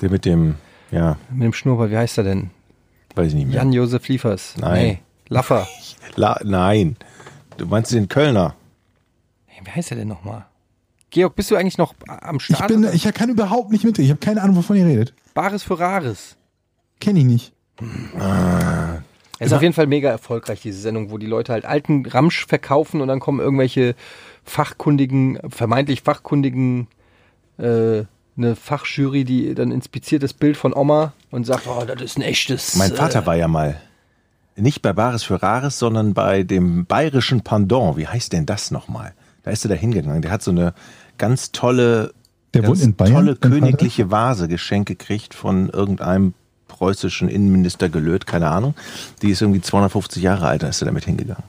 [0.00, 0.56] Der mit dem,
[0.90, 2.50] ja, mit dem Schnurrbart, wie heißt er denn?
[3.14, 3.56] weiß ich nicht mehr.
[3.56, 4.54] Jan-Josef Liefers.
[4.58, 4.82] Nein.
[4.84, 5.66] Nee, Laffer.
[6.16, 6.96] La nein.
[7.56, 8.54] Du meinst den Kölner?
[9.46, 10.46] Hey, wie heißt er denn nochmal?
[11.10, 12.68] Georg, bist du eigentlich noch am Ich Start?
[12.68, 14.00] bin, ich kann überhaupt nicht mit.
[14.00, 15.14] Ich habe keine Ahnung, wovon ihr redet.
[15.32, 16.36] Bares Ferraris.
[17.00, 17.52] Kenne ich nicht.
[19.38, 22.46] Es ist auf jeden Fall mega erfolgreich, diese Sendung, wo die Leute halt alten Ramsch
[22.46, 23.94] verkaufen und dann kommen irgendwelche
[24.44, 26.88] fachkundigen, vermeintlich fachkundigen,
[27.58, 28.04] äh,
[28.36, 32.22] eine Fachjury, die dann inspiziert das Bild von Oma und sagt, oh, das ist ein
[32.22, 32.76] echtes.
[32.76, 33.80] Mein äh, Vater war ja mal
[34.56, 37.96] nicht bei Bares für Rares, sondern bei dem bayerischen Pendant.
[37.96, 39.14] Wie heißt denn das nochmal?
[39.42, 40.22] Da ist er da hingegangen.
[40.22, 40.74] Der hat so eine
[41.18, 42.12] ganz tolle,
[42.54, 46.34] Der ganz in Bayern, tolle königliche Vase geschenkt gekriegt von irgendeinem
[46.68, 48.74] preußischen Innenminister gelöt, keine Ahnung.
[49.22, 51.44] Die ist irgendwie 250 Jahre alt, da ist er damit hingegangen.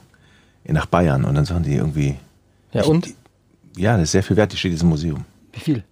[0.68, 1.24] Nach Bayern.
[1.24, 2.16] Und dann sagen die irgendwie,
[2.72, 3.08] Ja, und?
[3.76, 5.24] ja, das ist sehr viel wert, die steht in diesem Museum.
[5.52, 5.84] Wie viel?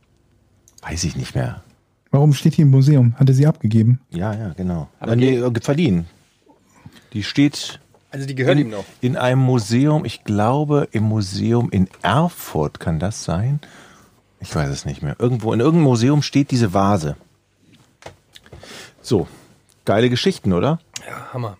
[0.87, 1.62] Weiß ich nicht mehr.
[2.11, 3.14] Warum steht die im Museum?
[3.18, 4.01] Hat er sie abgegeben?
[4.11, 4.89] Ja, ja, genau.
[5.01, 6.07] Aber Aber nee, äh, verliehen.
[7.12, 7.80] Die steht
[8.11, 8.85] Also die gehört in, ihm noch.
[9.01, 13.61] in einem Museum, ich glaube im Museum in Erfurt kann das sein.
[14.41, 15.16] Ich weiß es nicht mehr.
[15.18, 17.16] Irgendwo in irgendeinem Museum steht diese Vase.
[19.01, 19.26] So,
[19.85, 20.78] geile Geschichten, oder?
[21.07, 21.57] Ja, Hammer.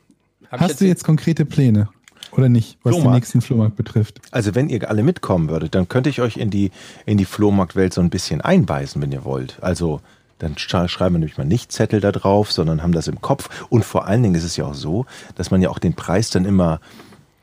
[0.51, 1.89] Hab ich Hast du jetzt konkrete Pläne?
[2.37, 3.14] Oder nicht, was den Flohmarkt.
[3.22, 4.20] nächsten Flohmarkt betrifft?
[4.30, 6.70] Also wenn ihr alle mitkommen würdet, dann könnte ich euch in die
[7.07, 9.59] in die Flohmarktwelt so ein bisschen einweisen, wenn ihr wollt.
[9.61, 10.01] Also
[10.39, 13.49] dann sch- schreiben wir nämlich mal nicht Zettel da drauf, sondern haben das im Kopf.
[13.70, 15.07] Und vor allen Dingen ist es ja auch so,
[15.37, 16.80] dass man ja auch den Preis dann immer,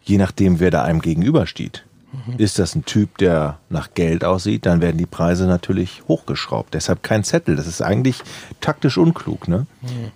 [0.03, 1.85] je nachdem, wer da einem gegenübersteht.
[2.37, 6.73] Ist das ein Typ, der nach Geld aussieht, dann werden die Preise natürlich hochgeschraubt.
[6.73, 7.55] Deshalb kein Zettel.
[7.55, 8.21] Das ist eigentlich
[8.59, 9.47] taktisch unklug.
[9.47, 9.65] Ne?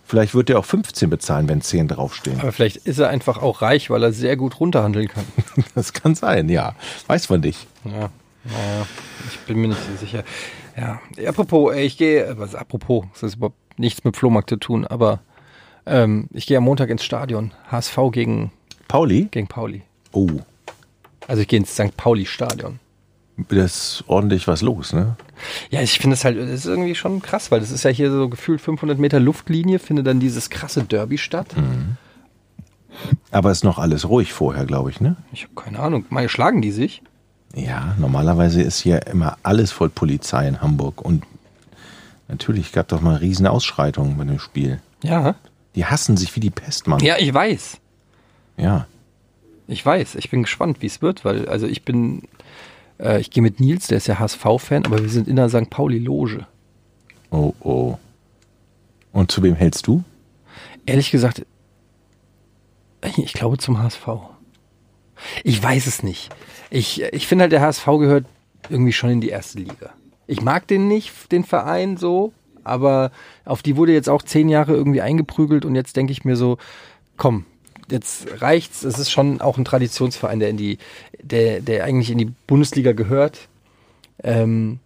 [0.03, 2.41] Vielleicht wird er auch 15 bezahlen, wenn 10 draufstehen.
[2.41, 5.25] Aber vielleicht ist er einfach auch reich, weil er sehr gut runterhandeln kann.
[5.73, 6.75] Das kann sein, ja.
[7.07, 7.67] Weiß man nicht.
[7.83, 8.09] Ja,
[8.43, 8.85] naja,
[9.27, 10.23] ich bin mir nicht so sicher.
[10.77, 14.57] Ja, apropos, ey, ich gehe, äh, was apropos, das ist überhaupt nichts mit Flohmarkt zu
[14.57, 15.19] tun, aber
[15.85, 17.51] ähm, ich gehe am Montag ins Stadion.
[17.71, 18.51] HSV gegen,
[18.87, 19.27] Pauli?
[19.31, 19.83] gegen Pauli.
[20.11, 20.29] Oh,
[21.27, 21.95] Also ich gehe ins St.
[21.97, 22.79] Pauli-Stadion.
[23.49, 25.15] da ist ordentlich was los, ne?
[25.69, 28.11] Ja, ich finde es halt, das ist irgendwie schon krass, weil das ist ja hier
[28.11, 31.47] so gefühlt 500 Meter Luftlinie, findet dann dieses krasse Derby statt.
[33.31, 35.17] Aber ist noch alles ruhig vorher, glaube ich, ne?
[35.33, 37.01] Ich habe keine Ahnung, mal schlagen die sich?
[37.53, 41.23] Ja, normalerweise ist hier immer alles voll Polizei in Hamburg und
[42.27, 44.81] natürlich gab doch mal riesen Ausschreitungen bei dem Spiel.
[45.03, 45.35] Ja.
[45.75, 46.99] Die hassen sich wie die Pest, Mann.
[47.01, 47.77] Ja, ich weiß.
[48.57, 48.87] Ja.
[49.67, 52.23] Ich weiß, ich bin gespannt, wie es wird, weil, also ich bin,
[52.99, 55.69] äh, ich gehe mit Nils, der ist ja HSV-Fan, aber wir sind in der St.
[55.69, 56.45] Pauli-Loge.
[57.31, 57.97] Oh, oh.
[59.11, 60.03] Und zu wem hältst du?
[60.85, 61.45] Ehrlich gesagt,
[63.17, 64.07] ich glaube zum HSV.
[65.43, 66.29] Ich weiß es nicht.
[66.69, 68.25] Ich, ich finde halt, der HSV gehört
[68.69, 69.91] irgendwie schon in die erste Liga.
[70.27, 73.11] Ich mag den nicht, den Verein so, aber
[73.45, 76.57] auf die wurde jetzt auch zehn Jahre irgendwie eingeprügelt und jetzt denke ich mir so,
[77.15, 77.45] komm,
[77.89, 78.83] jetzt reicht's.
[78.83, 80.77] Es ist schon auch ein Traditionsverein, der in die,
[81.21, 83.47] der, der eigentlich in die Bundesliga gehört.
[84.23, 84.79] Ähm,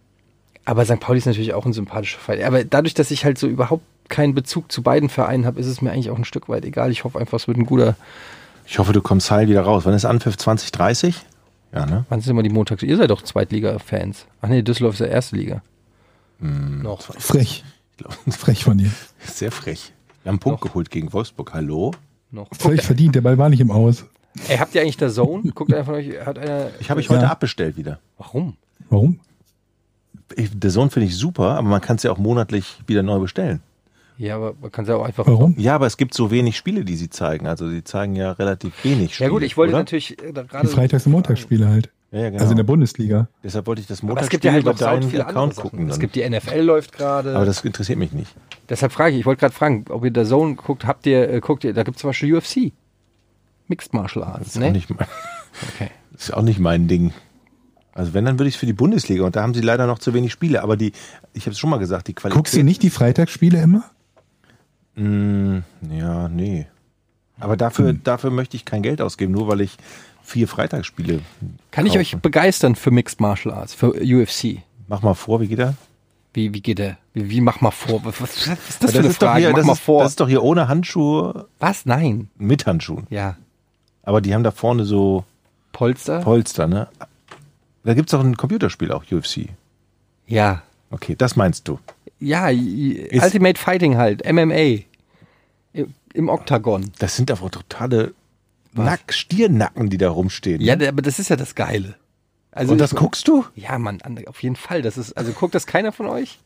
[0.64, 1.00] aber St.
[1.00, 2.44] Pauli ist natürlich auch ein sympathischer Verein.
[2.44, 5.80] Aber dadurch, dass ich halt so überhaupt keinen Bezug zu beiden Vereinen habe, ist es
[5.80, 6.90] mir eigentlich auch ein Stück weit egal.
[6.90, 7.96] Ich hoffe einfach, es wird ein guter.
[8.66, 9.84] Ich hoffe, du kommst heil wieder raus.
[9.84, 11.16] Wann ist Anpfiff 2030?
[11.72, 12.04] Ja, ne?
[12.08, 12.82] Wann sind immer die Montags?
[12.82, 14.26] Ihr seid doch Zweitliga-Fans.
[14.42, 15.62] Ach nee, Düsseldorf ist ja erste Liga.
[16.40, 17.02] Noch.
[17.02, 17.64] Frech.
[17.92, 18.90] Ich glaub, Frech von dir.
[19.26, 19.92] Sehr frech.
[20.22, 20.68] Wir haben einen Punkt Doch.
[20.68, 21.52] geholt gegen Wolfsburg.
[21.54, 21.92] Hallo?
[22.32, 22.48] Noch.
[22.52, 24.04] Völlig verdient, der Ball war nicht im Aus.
[24.48, 25.50] Ey, habt ihr eigentlich der Zone?
[25.52, 26.68] Guckt einer von euch, hat einer.
[26.80, 27.30] Ich habe ich heute Ja.
[27.30, 27.98] abbestellt wieder.
[28.18, 28.56] Warum?
[28.88, 29.20] Warum?
[30.36, 33.18] Ich, The Zone finde ich super, aber man kann es ja auch monatlich wieder neu
[33.18, 33.60] bestellen.
[34.16, 35.26] Ja, aber man kann es ja auch einfach.
[35.26, 35.54] Warum?
[35.58, 37.46] Ja, aber es gibt so wenig Spiele, die sie zeigen.
[37.46, 39.28] Also sie zeigen ja relativ wenig Spiele.
[39.28, 39.78] Ja gut, ich wollte oder?
[39.80, 40.68] natürlich äh, da Die gerade.
[40.68, 41.90] Freitags- und Montagsspiele halt.
[42.12, 42.40] Ja, ja, genau.
[42.40, 43.28] Also in der Bundesliga.
[43.44, 45.56] Deshalb wollte ich das Aber es gibt ja Montagsspiel halt über noch deinen viele Account
[45.56, 45.88] gucken.
[45.88, 47.36] Es gibt die NFL läuft gerade.
[47.36, 48.34] Aber das interessiert mich nicht.
[48.68, 51.40] Deshalb frage ich, ich wollte gerade fragen, ob ihr der Zone guckt, habt ihr, äh,
[51.40, 52.72] guckt ihr, da gibt es zum Beispiel UFC.
[53.68, 54.72] Mixed Martial Das Arts, ist, auch ne?
[54.72, 55.06] nicht mein,
[55.76, 55.90] Okay.
[56.12, 57.12] das ist auch nicht mein Ding.
[57.92, 59.24] Also wenn, dann würde ich es für die Bundesliga.
[59.24, 60.62] Und da haben sie leider noch zu wenig Spiele.
[60.62, 60.92] Aber die,
[61.32, 62.36] ich habe es schon mal gesagt, die Qualität...
[62.36, 63.84] Guckst du nicht die Freitagsspiele immer?
[64.96, 65.58] Mm,
[65.90, 66.66] ja, nee.
[67.38, 68.00] Aber dafür, Hm.
[68.04, 69.76] dafür möchte ich kein Geld ausgeben, nur weil ich
[70.30, 71.20] vier Freitagsspiele
[71.72, 74.62] Kann ich euch begeistern für Mixed Martial Arts, für UFC?
[74.88, 75.74] Mach mal vor, wie geht er?
[76.32, 76.96] Wie, wie geht der?
[77.12, 78.00] Wie, wie mach mal vor?
[78.04, 79.40] Was, was, ist das Ja, für eine ist doch Frage?
[79.40, 80.02] hier, mach das, mal ist, vor.
[80.02, 81.84] das ist doch hier ohne Handschuhe, was?
[81.86, 82.30] Nein.
[82.38, 83.06] mit Handschuhen.
[83.10, 83.36] Ja.
[84.04, 85.24] Aber die haben da vorne so
[85.72, 86.20] Polster?
[86.20, 86.88] Polster, ne?
[87.84, 89.48] Da gibt es doch ein Computerspiel auch, UFC.
[90.26, 90.62] ja.
[90.92, 91.78] Okay, das meinst du.
[92.18, 94.80] Ja, Ist- Ultimate Fighting halt, MMA.
[96.12, 96.90] Im, Oktagon.
[96.98, 98.12] Das sind aber totale
[98.74, 100.60] Nack Stiernacken, die da rumstehen.
[100.60, 101.96] Ja, aber das ist ja das Geile.
[102.52, 103.44] Also Und das ich- guckst du?
[103.54, 104.82] Ja, Mann, an- auf jeden Fall.
[104.82, 106.38] Das ist, also guckt das keiner von euch?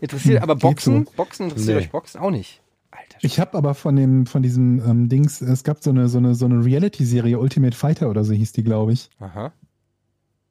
[0.00, 1.06] Interessiert, Hm, aber geht Boxen?
[1.16, 1.84] Boxen interessiert Nee.
[1.84, 2.60] euch Boxen auch nicht.
[2.90, 3.18] Alter.
[3.22, 6.34] Ich habe aber von dem, von diesem ähm, Dings, es gab so eine, so eine,
[6.34, 9.08] so eine Reality-Serie, Ultimate Fighter oder so hieß die, glaube ich.
[9.18, 9.52] Aha.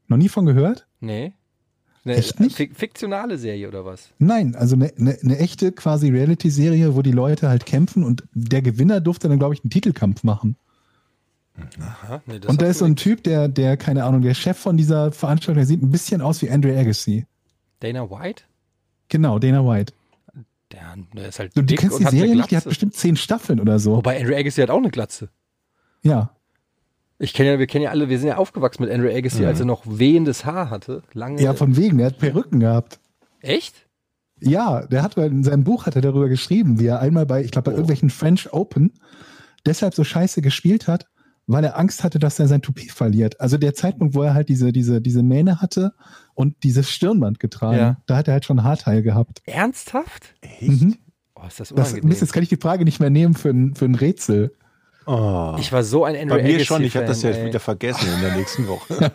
[0.07, 0.87] Noch nie von gehört?
[0.99, 1.33] Nee.
[2.05, 2.57] Eine Echt nicht?
[2.57, 4.09] Fik fiktionale Serie oder was?
[4.19, 8.61] Nein, also eine, eine, eine echte quasi Reality-Serie, wo die Leute halt kämpfen und der
[8.61, 10.57] Gewinner durfte dann, glaube ich, einen Titelkampf machen.
[11.79, 12.21] Aha.
[12.25, 12.95] Nee, das und da ist so ein.
[12.95, 16.41] Typ, der, der, keine Ahnung, der Chef von dieser Veranstaltung, der sieht ein bisschen aus
[16.41, 17.25] wie Andre Agassi.
[17.79, 18.43] Dana White?
[19.09, 19.93] Genau, Dana White.
[20.71, 22.95] Der, der ist halt Du, du dick kennst und die Serie nicht, die hat bestimmt
[22.95, 23.97] zehn Staffeln oder so.
[23.97, 25.29] Wobei Andrew Agassi hat auch eine Glatze.
[26.01, 26.31] Ja.
[27.19, 29.59] Ich kenne ja, wir kennen ja alle, wir sind ja aufgewachsen mit Andrew Agassi, als
[29.59, 31.03] er noch wehendes Haar hatte.
[31.13, 31.41] Lange.
[31.41, 32.99] Ja, von wegen, der hat Perücken gehabt.
[33.41, 33.87] Echt?
[34.39, 37.51] Ja, der hat in seinem Buch hat er darüber geschrieben, wie er einmal bei, ich
[37.51, 38.91] glaube, bei irgendwelchen French Open
[39.65, 41.07] deshalb so scheiße gespielt hat,
[41.47, 43.39] weil er Angst hatte, dass er sein Toupet verliert.
[43.41, 45.93] Also der Zeitpunkt, wo er halt diese, diese, diese Mähne hatte
[46.33, 47.97] und dieses Stirnband getragen, Ja.
[48.05, 49.41] da hat er halt schon ein Haarteil gehabt.
[49.45, 50.35] Ernsthaft?
[50.61, 50.97] Mhm.
[51.35, 52.09] Oh, ist das Das, unangenehm.
[52.09, 54.55] Mist, jetzt kann ich die Frage nicht mehr nehmen für ein, für ein Rätsel.
[55.05, 55.57] Oh.
[55.59, 57.47] ich war so ein Andrew Bei mir Agassi schon, ich habe das ja ey.
[57.47, 59.11] wieder vergessen in der nächsten Woche.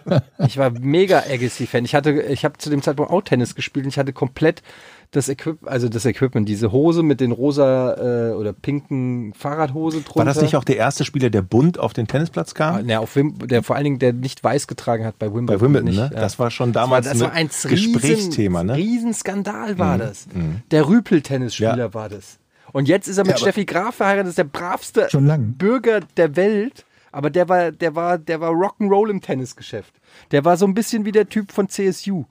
[0.46, 1.86] Ich war mega Agassi-Fan.
[1.86, 4.62] Ich hatte, ich habe zu dem Zeitpunkt auch Tennis gespielt und ich hatte komplett
[5.10, 10.18] das Equip, also das Equipment, diese Hose mit den rosa äh, oder pinken Fahrradhose drunter.
[10.18, 12.86] War das nicht auch der erste Spieler, der bunt auf den Tennisplatz Ah, kam?
[12.86, 15.46] Ne, auf Wim der vor allen Dingen, der nicht weiß getragen hat bei Wimbledon.
[15.46, 16.10] Bei Wimbledon, nicht, ne?
[16.12, 16.20] ja.
[16.20, 18.76] Das war schon Das war, damals das war ein Gesprächsthema, ne?
[18.76, 20.26] Riesenskandal war Mhm, das.
[20.32, 20.56] mhm.
[20.70, 21.94] Der Rüpel-Tennisspieler Ja.
[21.94, 22.38] war das.
[22.72, 25.54] Und jetzt ist er mit Ja, Steffi Graf verheiratet, das ist der bravste Schon lang.
[25.54, 26.84] Bürger der Welt.
[27.10, 29.94] Aber der war, der war, der war Rock'n'Roll im Tennisgeschäft.
[30.30, 32.24] Der war so ein bisschen wie der Typ von CSU.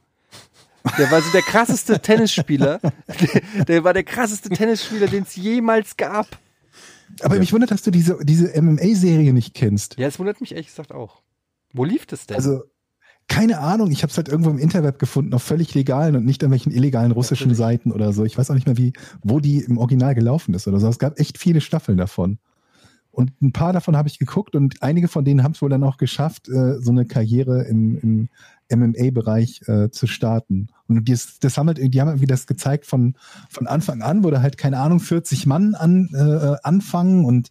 [0.98, 2.80] Der war so der krasseste Tennisspieler.
[2.82, 6.28] Der, der war der krasseste Tennisspieler, den es jemals gab.
[7.22, 9.98] Aber mich wundert, dass du diese, diese MMA-Serie nicht kennst.
[9.98, 11.22] Ja, es wundert mich ehrlich gesagt auch.
[11.74, 12.36] Wo lief das denn?
[12.36, 12.64] Also,
[13.28, 16.44] keine Ahnung, ich habe es halt irgendwo im Interweb gefunden, auf völlig legalen und nicht
[16.44, 17.58] an welchen illegalen russischen Natürlich.
[17.58, 18.24] Seiten oder so.
[18.24, 20.88] Ich weiß auch nicht mehr, wie, wo die im Original gelaufen ist oder so.
[20.88, 22.40] Es gab echt viele Staffeln davon.
[23.12, 25.84] Und ein paar davon habe ich geguckt und einige von denen haben es wohl dann
[25.84, 28.30] auch geschafft, äh, so eine Karriere im, im
[28.70, 30.68] MMA-Bereich äh, zu starten.
[30.88, 33.16] Und das, das haben halt, die haben irgendwie das gezeigt von,
[33.50, 37.50] von Anfang an, wo da halt, keine Ahnung, 40 Mann an, äh, anfangen und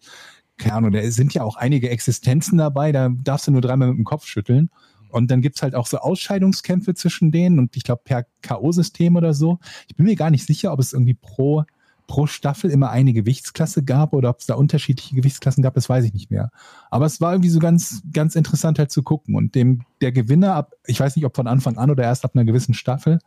[0.58, 3.98] keine Ahnung, da sind ja auch einige Existenzen dabei, da darfst du nur dreimal mit
[3.98, 4.70] dem Kopf schütteln.
[5.10, 9.34] Und dann gibt's halt auch so Ausscheidungskämpfe zwischen denen und ich glaube per K.O.-System oder
[9.34, 9.58] so.
[9.88, 11.64] Ich bin mir gar nicht sicher, ob es irgendwie pro,
[12.06, 16.04] pro Staffel immer eine Gewichtsklasse gab oder ob es da unterschiedliche Gewichtsklassen gab, das weiß
[16.04, 16.50] ich nicht mehr.
[16.90, 19.34] Aber es war irgendwie so ganz, ganz interessant halt zu gucken.
[19.34, 22.32] Und dem, der Gewinner ab, ich weiß nicht, ob von Anfang an oder erst ab
[22.34, 23.18] einer gewissen Staffel,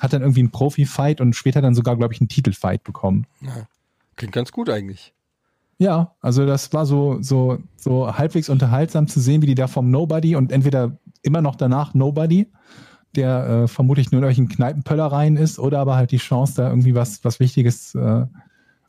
[0.00, 3.26] hat dann irgendwie einen Profi-Fight und später dann sogar, glaube ich, einen Titelfight bekommen.
[4.16, 5.14] Klingt ganz gut eigentlich.
[5.78, 9.90] Ja, also das war so, so, so halbwegs unterhaltsam zu sehen, wie die da vom
[9.90, 12.48] Nobody und entweder immer noch danach Nobody,
[13.16, 16.94] der äh, vermutlich nur in irgendwelchen Kneipenpöllereien ist, oder aber halt die Chance, da irgendwie
[16.94, 18.26] was, was Wichtiges äh,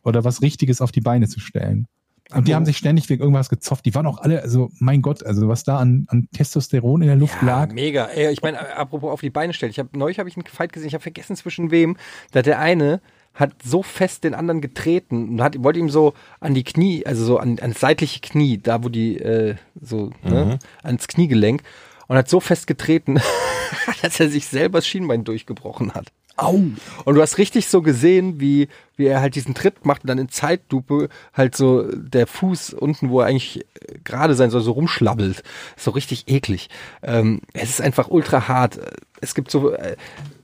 [0.04, 1.88] oder was Richtiges auf die Beine zu stellen.
[2.32, 3.86] Und die haben sich ständig wegen irgendwas gezofft.
[3.86, 7.16] Die waren auch alle, also mein Gott, also was da an, an Testosteron in der
[7.16, 7.74] Luft Ja, lag.
[7.74, 8.06] mega.
[8.06, 9.72] Ey, ich meine, apropos auf die Beine stellen.
[9.72, 10.90] Ich habe neulich habe ich einen Fight gesehen.
[10.90, 11.98] Ich habe vergessen zwischen wem.
[12.32, 13.02] Da der eine
[13.34, 17.26] hat so fest den anderen getreten und hat, wollte ihm so an die Knie, also
[17.26, 21.64] so an, ans seitliche Knie, da wo die äh, so ne, ans Kniegelenk
[22.10, 23.22] und hat so fest getreten,
[24.02, 26.12] dass er sich selber das Schienbein durchgebrochen hat.
[26.40, 26.62] Au.
[27.06, 30.18] Und du hast richtig so gesehen, wie, wie er halt diesen Tritt macht und dann
[30.18, 34.72] in Zeitlupe halt so der Fuß unten, wo er eigentlich äh, gerade sein soll, so
[34.72, 35.44] rumschlabbelt.
[35.78, 36.70] So richtig eklig.
[37.04, 38.80] Ähm, es ist einfach ultra hart.
[39.22, 39.96] Es gibt so, äh,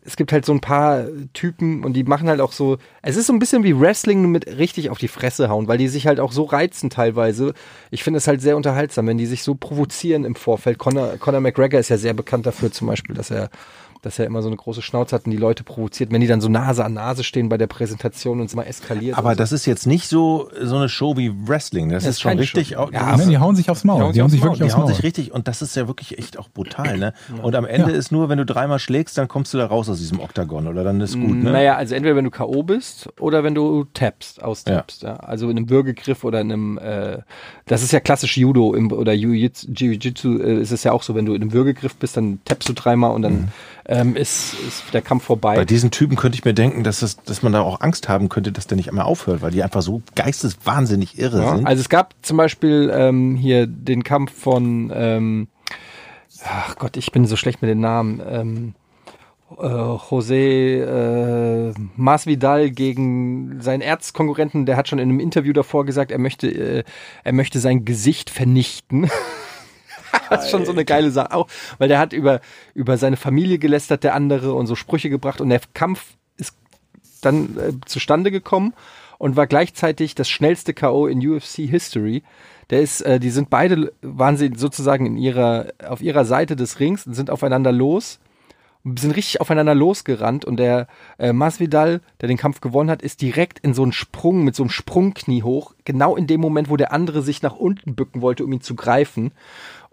[0.05, 3.27] es gibt halt so ein paar Typen und die machen halt auch so, es ist
[3.27, 6.19] so ein bisschen wie Wrestling mit richtig auf die Fresse hauen, weil die sich halt
[6.19, 7.53] auch so reizen teilweise.
[7.89, 10.77] Ich finde es halt sehr unterhaltsam, wenn die sich so provozieren im Vorfeld.
[10.77, 13.49] Conor, Conor McGregor ist ja sehr bekannt dafür zum Beispiel, dass er
[14.05, 16.39] dass er immer so eine große Schnauze hat und die Leute provoziert, wenn die dann
[16.41, 19.17] so Nase an Nase stehen bei der Präsentation und es mal eskaliert.
[19.17, 19.35] Aber so.
[19.37, 21.89] das ist jetzt nicht so, so eine Show wie Wrestling.
[21.89, 22.69] Das, Das ist ist schon richtig.
[22.69, 22.75] Show.
[22.77, 24.13] Auch, Ja, Nein, die hauen sich aufs Maul.
[24.13, 24.93] Die hauen sich wirklich die aufs hauen Maul.
[24.93, 27.13] sich richtig und das ist ja wirklich echt auch brutal, ne?
[27.41, 27.97] Und am Ende Ja.
[27.97, 30.83] ist nur, wenn du dreimal schlägst, dann kommst du da raus aus diesem Oktagon oder
[30.83, 31.51] dann ist gut, ne?
[31.51, 32.61] Naja, also entweder wenn du K.O.
[32.63, 35.01] bist oder wenn du tappst, austappst.
[35.01, 35.15] Ja.
[35.15, 37.17] Also in einem Würgegriff oder in einem, äh,
[37.65, 41.25] das ist ja klassisch Judo im, oder Jiu-Jitsu äh, ist es ja auch so, wenn
[41.25, 43.47] du in einem Würgegriff bist, dann tappst du dreimal und dann
[43.95, 45.55] ähm, ist, ist der Kampf vorbei.
[45.55, 48.29] Bei diesen Typen könnte ich mir denken, dass, das, dass man da auch Angst haben
[48.29, 51.67] könnte, dass der nicht einmal aufhört, weil die einfach so geisteswahnsinnig irre Ja, sind.
[51.67, 55.47] also es gab zum Beispiel ähm, hier den Kampf von, ähm,
[56.43, 58.21] ach Gott, ich bin so schlecht mit den Namen.
[58.27, 58.73] Ähm,
[59.57, 60.81] äh, José
[61.69, 66.47] äh, Masvidal gegen seinen Erzkonkurrenten, der hat schon in einem Interview davor gesagt, er möchte,
[66.47, 66.83] äh,
[67.23, 69.09] er möchte sein Gesicht vernichten.
[70.29, 71.47] das ist schon so eine geile Sache auch,
[71.77, 72.41] weil der hat über,
[72.73, 76.55] über seine Familie gelästert, der andere und so Sprüche gebracht und der Kampf ist
[77.21, 78.73] dann äh, zustande gekommen
[79.17, 81.07] und war gleichzeitig das schnellste K.O.
[81.07, 82.23] in UFC History.
[82.69, 86.79] Der ist, äh, die sind beide, waren sie sozusagen in ihrer, auf ihrer Seite des
[86.79, 88.19] Rings und sind aufeinander los
[88.83, 90.87] und sind richtig aufeinander losgerannt und der
[91.17, 94.63] äh, Masvidal, der den Kampf gewonnen hat, ist direkt in so einen Sprung mit so
[94.63, 98.45] einem Sprungknie hoch, genau in dem Moment, wo der andere sich nach unten bücken wollte,
[98.45, 99.31] um ihn zu greifen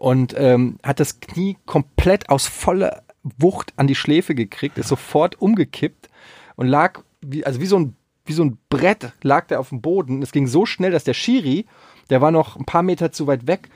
[0.02, 3.04] und ähm, hat das Knie komplett aus voller
[3.38, 6.08] Wucht an die Schläfe gekriegt, ist sofort umgekippt
[6.56, 9.80] und lag wie, also wie so ein wie so ein Brett lag der auf dem
[9.80, 10.20] Boden.
[10.20, 11.66] Es ging so schnell, dass der Schiri,
[12.10, 13.68] der war noch ein paar Meter zu weit weg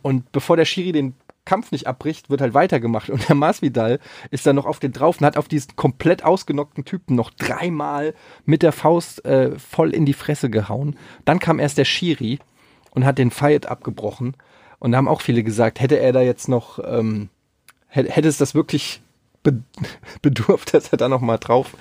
[0.00, 3.10] und bevor der Schiri den Kampf nicht abbricht, wird halt weitergemacht.
[3.10, 6.86] Und der Masvidal ist dann noch auf den drauf und hat auf diesen komplett ausgenockten
[6.86, 8.14] Typen noch dreimal
[8.46, 10.96] mit der Faust äh, voll in die Fresse gehauen.
[11.26, 12.38] Dann kam erst der Schiri
[12.92, 14.34] und hat den Fight abgebrochen.
[14.78, 17.28] Und da haben auch viele gesagt, hätte er da jetzt noch, ähm,
[17.88, 19.02] hätte, hätte es das wirklich
[19.42, 19.62] be
[20.22, 21.76] bedurft, dass er da noch mal drauf,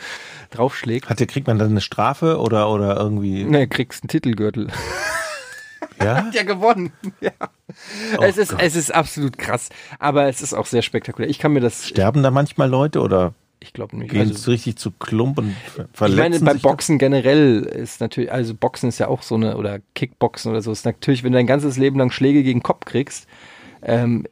[0.51, 1.09] draufschlägt.
[1.09, 3.43] Hat der, kriegt man dann eine Strafe oder, oder irgendwie.
[3.43, 4.67] Ne, kriegst einen Titelgürtel.
[6.01, 6.29] Ja?
[6.33, 6.91] ja gewonnen.
[7.21, 7.31] Ja.
[8.17, 8.61] Oh es, ist, Gott.
[8.61, 9.69] es ist absolut krass.
[9.99, 11.29] Aber es ist auch sehr spektakulär.
[11.29, 11.87] Ich kann mir das.
[11.87, 13.33] Sterben da manchmal Leute oder
[13.64, 14.11] Ich glaube nicht.
[14.11, 16.70] gehen Also, es richtig zu Klump und ver- ich verletzen meine, da?
[16.70, 20.72] Boxen generell ist natürlich, also Boxen ist ja auch so eine, oder Kickboxen oder so,
[20.72, 23.26] ist natürlich, wenn du dein ganzes Leben lang Schläge gegen den Kopf kriegst,
[23.82, 24.26] ähm,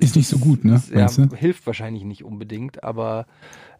[0.00, 0.80] Ist nicht so gut, ne?
[0.94, 3.26] ja, hilft wahrscheinlich nicht unbedingt, aber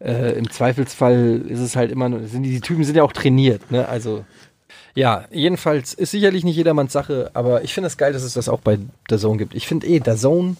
[0.00, 3.12] äh, im Zweifelsfall ist es halt immer, nur- sind die, die Typen sind ja auch
[3.12, 3.88] trainiert, ne?
[3.88, 4.24] Also
[4.94, 8.48] ja, jedenfalls ist sicherlich nicht jedermanns Sache, aber ich finde es geil, dass es das
[8.48, 8.78] auch bei
[9.08, 9.54] der Zone gibt.
[9.54, 10.56] Ich finde eh, der Zone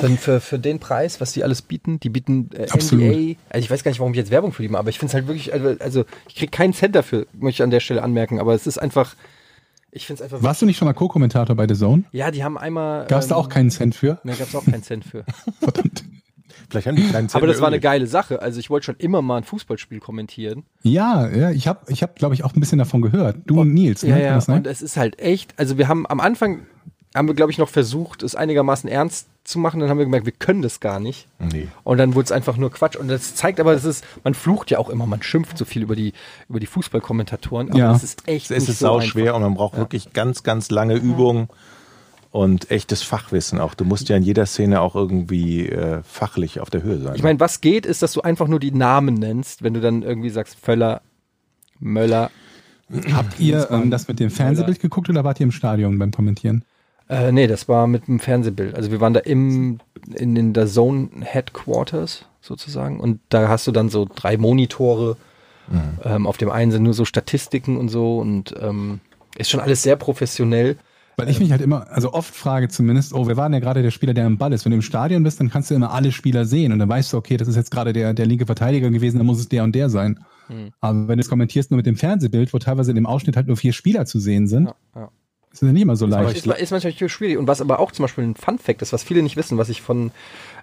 [0.00, 3.04] für, für, für den Preis, was die alles bieten, die bieten äh, Absolut.
[3.04, 4.98] NBA, also ich weiß gar nicht, warum ich jetzt Werbung für die mache, aber ich
[4.98, 7.80] finde es halt wirklich, also, also ich kriege keinen Cent dafür, möchte ich an der
[7.80, 9.16] Stelle anmerken, aber es ist einfach,
[9.90, 12.04] ich finde es einfach, Warst du nicht schon mal Co-Kommentator bei The Zone?
[12.12, 14.20] ja, die haben einmal, Gab es da ähm, auch keinen Cent für?
[14.22, 15.24] Ne, gab es auch keinen Cent für.
[15.60, 16.04] Verdammt.
[16.68, 18.40] Vielleicht haben die keinen Aber das war eine geile Sache.
[18.40, 20.64] Also ich wollte schon immer mal ein Fußballspiel kommentieren.
[20.82, 23.36] Ja, ja, ich habe, ich hab, glaube ich, auch ein bisschen davon gehört.
[23.46, 24.10] Du und Nils, ne?
[24.10, 24.54] Ja, ja.
[24.54, 26.66] Und es ist halt echt, also wir haben am Anfang,
[27.14, 29.80] haben wir glaube ich noch versucht, es einigermaßen ernst zu machen.
[29.80, 31.26] Dann haben wir gemerkt, wir können das gar nicht.
[31.38, 31.68] Nee.
[31.84, 32.96] Und dann wurde es einfach nur Quatsch.
[32.96, 35.82] Und das zeigt aber, das ist, man flucht ja auch immer, man schimpft so viel
[35.82, 36.12] über die,
[36.48, 37.70] über die Fußballkommentatoren.
[37.70, 37.92] Aber Ja.
[37.94, 39.08] es ist echt Es ist so sau einfach.
[39.08, 41.48] schwer und man braucht wirklich ganz, ganz lange Übungen
[42.30, 43.74] und echtes Fachwissen auch.
[43.74, 47.14] Du musst ja in jeder Szene auch irgendwie äh, fachlich auf der Höhe sein.
[47.16, 50.02] Ich meine, was geht, ist, dass du einfach nur die Namen nennst, wenn du dann
[50.02, 51.02] irgendwie sagst, Völler,
[51.78, 52.30] Möller.
[53.12, 56.64] Habt ihr ähm, das mit dem Fernsehbild geguckt oder wart ihr im Stadion beim Kommentieren?
[57.12, 58.74] Äh, nee, das war mit dem Fernsehbild.
[58.74, 59.80] Also wir waren da im,
[60.14, 65.16] in, in der Zone Headquarters sozusagen und da hast du dann so drei Monitore.
[66.04, 69.00] Ähm, auf dem einen sind nur so Statistiken und so und ähm,
[69.36, 70.76] ist schon alles sehr professionell.
[71.16, 73.82] Weil ich mich halt immer, also oft frage zumindest, oh, wer war denn ja gerade
[73.82, 74.64] der Spieler, der am Ball ist?
[74.64, 77.12] Wenn du im Stadion bist, dann kannst du immer alle Spieler sehen und dann weißt
[77.12, 79.64] du, okay, das ist jetzt gerade der, der linke Verteidiger gewesen, dann muss es der
[79.64, 80.18] und der sein.
[80.80, 83.46] Aber wenn du es kommentierst nur mit dem Fernsehbild, wo teilweise in dem Ausschnitt halt
[83.46, 85.10] nur vier Spieler zu sehen sind, Ja, ja.
[85.52, 86.46] Ist das ja nicht immer so leicht.
[86.46, 87.36] ist, ist manchmal schwierig.
[87.36, 89.82] Und was aber auch zum Beispiel ein Fun-Fact ist, was viele nicht wissen, was ich
[89.82, 90.10] von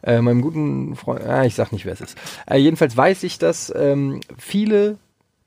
[0.01, 2.17] äh, meinem guten Freund, ah, ich sag nicht, wer es ist.
[2.47, 4.97] Äh, jedenfalls weiß ich, dass ähm, viele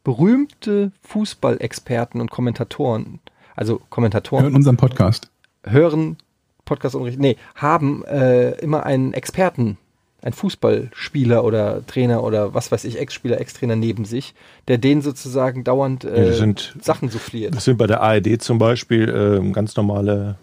[0.05, 3.20] berühmte Fußballexperten und Kommentatoren,
[3.57, 5.30] also Kommentatoren, Hört unseren Podcast.
[5.64, 6.16] hören
[6.64, 9.76] Podcast und nee, haben äh, immer einen Experten
[10.23, 14.35] ein Fußballspieler oder Trainer oder was weiß ich, Ex-Spieler, Ex-Trainer neben sich,
[14.68, 17.55] der denen sozusagen dauernd äh, das sind- Sachen souffliert.
[17.55, 20.37] Das sind bei der ARD zum Beispiel ähm, ganz normale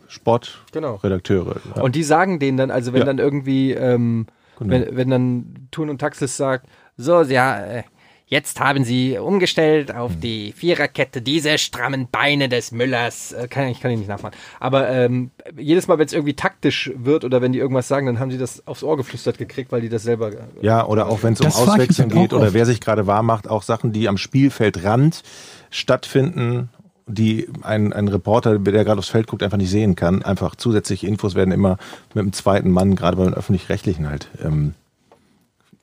[0.72, 0.96] Genau.
[0.98, 1.56] Sportredakteure.
[1.76, 1.82] Ja.
[1.82, 3.06] Und die sagen denen dann, also wenn Ja.
[3.06, 4.28] dann irgendwie, ähm,
[4.60, 4.72] Genau.
[4.72, 6.68] wenn, wenn dann Thun und Taxis sagt,
[6.98, 7.84] so, ja, äh,
[8.30, 10.22] jetzt haben sie umgestellt auf Hm.
[10.22, 13.34] die Viererkette, diese strammen Beine des Müllers.
[13.34, 14.36] Äh, kann, ich kann ich nicht nachmachen.
[14.60, 18.20] Aber ähm, jedes Mal, wenn es irgendwie taktisch wird oder wenn die irgendwas sagen, dann
[18.20, 20.32] haben sie das aufs Ohr geflüstert gekriegt, weil die das selber.
[20.62, 23.64] Ja, oder auch wenn es um Auswechseln geht oder wer sich gerade warm macht, auch
[23.64, 25.24] Sachen, die am Spielfeldrand
[25.72, 26.70] stattfinden,
[27.08, 30.22] die ein, ein Reporter, der gerade aufs Feld guckt, einfach nicht sehen kann.
[30.22, 31.78] Einfach zusätzliche Infos werden immer
[32.14, 34.76] mit dem zweiten Mann, gerade bei den Öffentlich-Rechtlichen halt, ähm,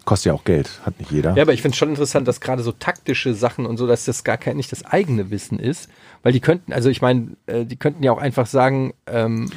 [0.07, 1.34] kostet ja auch Geld, hat nicht jeder.
[1.36, 4.07] Ja, aber ich finde es schon interessant, dass gerade so taktische Sachen und so, dass
[4.07, 5.90] das gar kein nicht das eigene Wissen ist,
[6.22, 9.50] weil die könnten, also ich meine, äh, die könnten ja auch einfach sagen, ähm,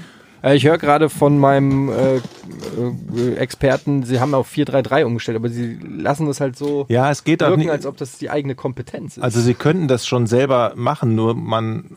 [0.44, 5.50] äh, ich höre gerade von meinem äh, äh, Experten, sie haben auf 4-3-3 umgestellt, aber
[5.50, 7.70] sie lassen das halt so Ja, es geht wirken, nicht.
[7.70, 9.24] als ob das die eigene Kompetenz ist.
[9.24, 11.96] Also sie könnten das schon selber machen, nur man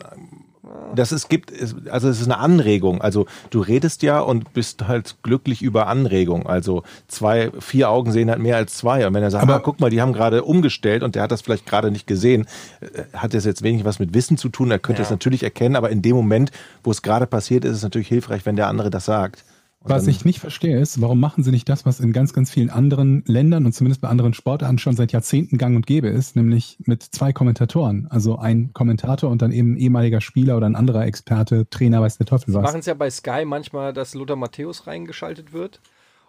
[0.94, 3.00] das ist gibt es- also es ist eine Anregung.
[3.00, 6.46] Also du redest ja und bist halt glücklich über Anregung.
[6.46, 9.06] Also zwei, vier Augen sehen halt mehr als zwei.
[9.06, 11.30] Und wenn er sagt, Aber- ah, guck mal, die haben gerade umgestellt und der hat
[11.32, 12.46] das vielleicht gerade nicht gesehen,
[12.80, 14.70] äh, hat das jetzt wenig was mit Wissen zu tun.
[14.70, 15.04] Er könnte Ja.
[15.06, 16.50] es natürlich erkennen, aber in dem Moment,
[16.84, 19.44] wo es gerade passiert, ist es natürlich hilfreich, wenn der andere das sagt.
[19.82, 22.52] Und Was ich nicht verstehe, ist, warum machen sie nicht das, was in ganz, ganz
[22.52, 26.36] vielen anderen Ländern und zumindest bei anderen Sportarten schon seit Jahrzehnten gang und gäbe ist,
[26.36, 28.06] nämlich mit zwei Kommentatoren.
[28.08, 32.18] Also ein Kommentator und dann eben ein ehemaliger Spieler oder ein anderer Experte, Trainer, weiß
[32.18, 32.62] der Teufel Sie was.
[32.62, 35.80] machen es ja bei Sky manchmal, dass Lothar Matthäus reingeschaltet wird.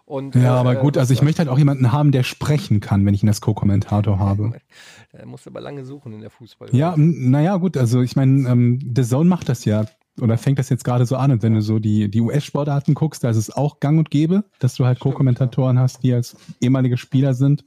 [0.06, 3.06] Und, Ja, äh, aber gut, also ich möchte halt auch jemanden haben, der sprechen kann,
[3.06, 4.52] wenn ich ihn als Co-Kommentator habe.
[5.12, 6.70] Er muss aber lange suchen in der Fußball.
[6.72, 9.84] Ja, naja, gut, also ich meine, ähm, The Zone macht das ja
[10.20, 13.24] oder fängt das jetzt gerade so an und wenn du so die, die US-Sportarten guckst,
[13.24, 16.96] da ist es auch gang und gäbe, dass du halt Co-Kommentatoren hast, die als ehemalige
[16.96, 17.64] Spieler sind.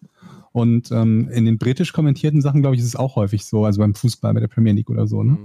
[0.53, 3.79] Und ähm, in den britisch kommentierten Sachen, glaube ich, ist es auch häufig so, also
[3.79, 5.21] beim Fußball, bei der Premier League oder so.
[5.21, 5.37] Ne?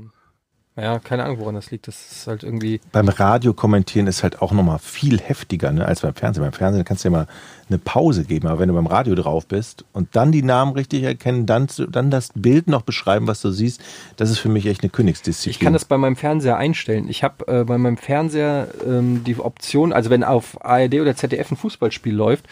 [0.75, 1.87] Ja, keine Ahnung, woran das liegt.
[1.87, 2.81] Das ist halt irgendwie.
[2.93, 6.43] beim Radio kommentieren ist halt auch nochmal viel heftiger ne, als beim Fernsehen.
[6.45, 7.27] Beim Fernsehen kannst du ja mal
[7.69, 11.03] eine Pause geben, aber wenn du beim Radio drauf bist und dann die Namen richtig
[11.03, 13.83] erkennen, dann, dann das Bild noch beschreiben, was du siehst,
[14.17, 15.51] das ist für mich echt eine Königsdisziplin.
[15.51, 17.07] Ich kann das bei meinem Fernseher einstellen.
[17.09, 21.51] Ich habe äh, bei meinem Fernseher ähm, die Option, also wenn auf ARD oder ZDF
[21.51, 22.47] ein Fußballspiel läuft,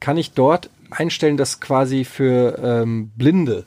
[0.00, 3.66] kann ich dort einstellen, dass quasi für ähm, Blinde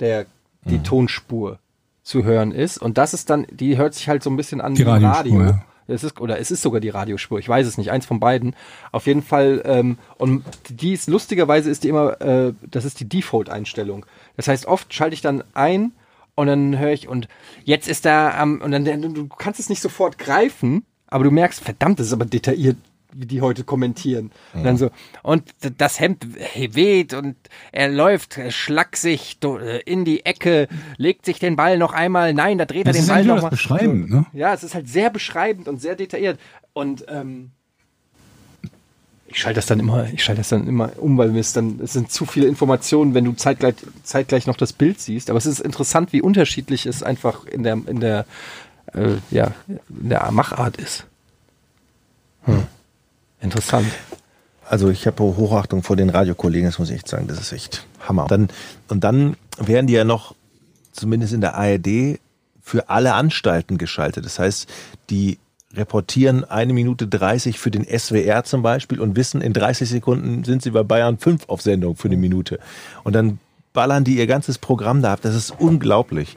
[0.00, 0.26] der
[0.64, 0.84] die Mhm.
[0.84, 1.58] Tonspur
[2.02, 2.78] zu hören ist.
[2.78, 5.40] Und das ist dann, die hört sich halt so ein bisschen an Die wie Radio.
[5.42, 5.64] ja.
[5.88, 8.54] Es ist, oder es ist sogar die Radiospur, ich weiß es nicht, eins von beiden.
[8.92, 13.08] Auf jeden Fall, ähm, und die ist lustigerweise ist die immer, äh, das ist die
[13.08, 14.06] Default-Einstellung.
[14.36, 15.92] Das heißt, oft schalte ich dann ein
[16.34, 17.28] und dann höre ich, und
[17.64, 21.60] jetzt ist da am, und dann, du kannst es nicht sofort greifen, aber du merkst,
[21.60, 22.76] verdammt, das ist aber detailliert,
[23.14, 24.30] wie die heute kommentieren.
[24.54, 24.90] Und dann so,
[25.22, 25.44] und
[25.78, 27.36] das Hemd weht und
[27.72, 32.58] er läuft schlaksig do- äh, in die Ecke, legt sich den Ball noch einmal, nein,
[32.58, 33.76] da dreht er Das den ist ja Ball nicht nur noch das mal.
[33.76, 34.26] Beschreiben, ne?
[34.32, 36.38] Ja, es ist halt sehr beschreibend und sehr detailliert.
[36.72, 37.50] Und ähm,
[39.26, 41.80] ich schalte das dann immer, ich schalte das dann immer um, weil mir es dann,
[41.82, 45.30] es sind zu viele Informationen, wenn du zeitgleich, zeitgleich noch das Bild siehst.
[45.30, 48.26] Aber es ist interessant, wie unterschiedlich es einfach in der, in der,
[48.92, 51.06] äh, ja, in der Machart ist.
[52.44, 52.64] Hm.
[53.42, 53.86] Interessant.
[54.68, 57.86] Also ich habe Hochachtung vor den Radiokollegen, das muss ich echt sagen, das ist echt
[58.00, 58.26] Hammer.
[58.28, 58.48] Dann,
[58.88, 60.34] und dann werden die ja noch,
[60.92, 62.18] zumindest in der ARD,
[62.62, 64.24] für alle Anstalten geschaltet.
[64.24, 64.68] Das heißt,
[65.10, 65.38] die
[65.74, 70.62] reportieren eine Minute 30 für den SWR zum Beispiel und wissen, in 30 Sekunden sind
[70.62, 72.60] sie bei Bayern 5 auf Sendung für eine Minute.
[73.04, 73.40] Und dann
[73.72, 75.20] ballern die ihr ganzes Programm da ab.
[75.22, 76.36] Das ist unglaublich.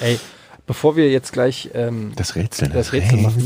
[0.00, 0.18] Ey,
[0.66, 2.68] bevor wir jetzt gleich ähm, Das Rätsel.
[2.68, 3.42] das Rätsel machen.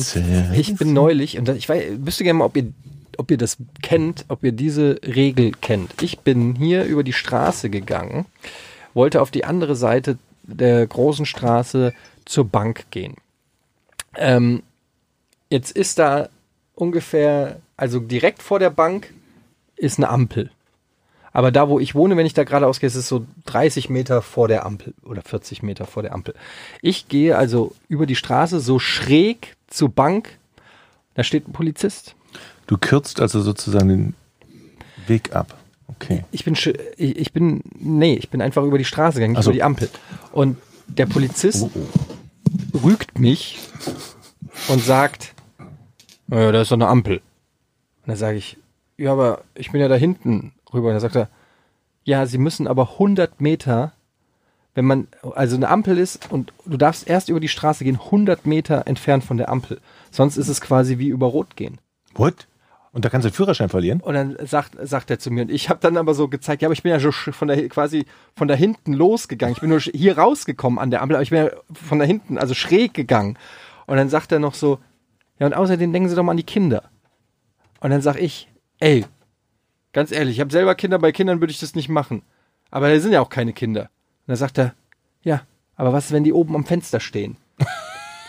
[0.54, 2.72] Ich bin neulich, und ich weiß, wüsste gerne mal, ob ihr,
[3.18, 6.02] ob ihr das kennt, ob ihr diese Regel kennt.
[6.02, 8.26] Ich bin hier über die Straße gegangen,
[8.94, 11.92] wollte auf die andere Seite der großen Straße
[12.24, 13.14] zur Bank gehen.
[14.16, 14.62] Ähm,
[15.50, 16.28] jetzt ist da
[16.74, 19.12] ungefähr, also direkt vor der Bank
[19.76, 20.50] ist eine Ampel.
[21.32, 24.20] Aber da, wo ich wohne, wenn ich da geradeaus gehe, ist es so 30 Meter
[24.22, 26.34] vor der Ampel oder 40 Meter vor der Ampel.
[26.82, 30.38] Ich gehe also über die Straße so schräg zur Bank.
[31.14, 32.14] Da steht ein Polizist.
[32.66, 34.14] Du kürzt also sozusagen den
[35.06, 35.56] Weg ab.
[35.88, 36.24] Okay.
[36.32, 36.56] Ich bin,
[36.96, 39.50] ich bin, nee, ich bin einfach über die Straße gegangen, nicht Ach so.
[39.50, 39.88] über die Ampel.
[40.32, 40.56] Und
[40.86, 41.70] der Polizist Oh,
[42.74, 42.78] oh.
[42.78, 43.58] rügt mich
[44.68, 45.34] und sagt,
[46.28, 47.16] naja, da ist doch eine Ampel.
[47.18, 48.56] Und dann sage ich,
[48.96, 50.88] ja, aber ich bin ja da hinten rüber.
[50.88, 51.28] Und dann sagt er,
[52.04, 53.92] ja, Sie müssen aber 100 Meter,
[54.74, 58.46] wenn man, also eine Ampel ist und du darfst erst über die Straße gehen, 100
[58.46, 59.80] Meter entfernt von der Ampel.
[60.10, 61.78] Sonst ist es quasi wie über Rot gehen.
[62.14, 62.46] What?
[62.92, 64.00] Und da kannst du den Führerschein verlieren?
[64.00, 66.66] Und dann sagt, sagt er zu mir, und ich habe dann aber so gezeigt, ja,
[66.66, 68.04] aber ich bin ja schon sch- von da quasi
[68.34, 69.54] von da hinten losgegangen.
[69.54, 72.36] Ich bin nur hier rausgekommen an der Ampel, aber ich bin ja von da hinten,
[72.36, 73.38] also schräg gegangen.
[73.86, 74.80] Und dann sagt er noch so,
[75.38, 76.82] ja, und außerdem denken Sie doch mal an die Kinder.
[77.80, 78.48] Und dann sag ich,
[78.80, 79.04] ey,
[79.92, 82.22] ganz ehrlich, ich habe selber Kinder, bei Kindern würde ich das nicht machen.
[82.70, 83.82] Aber da sind ja auch keine Kinder.
[83.82, 84.74] Und dann sagt er,
[85.22, 85.42] ja,
[85.76, 87.36] aber was wenn die oben am Fenster stehen?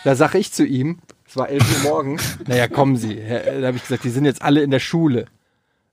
[0.04, 0.98] Da sag ich zu ihm,
[1.28, 3.18] es war 11 Uhr morgens, naja, kommen Sie.
[3.18, 5.28] Da habe ich gesagt, die sind jetzt alle in der Schule.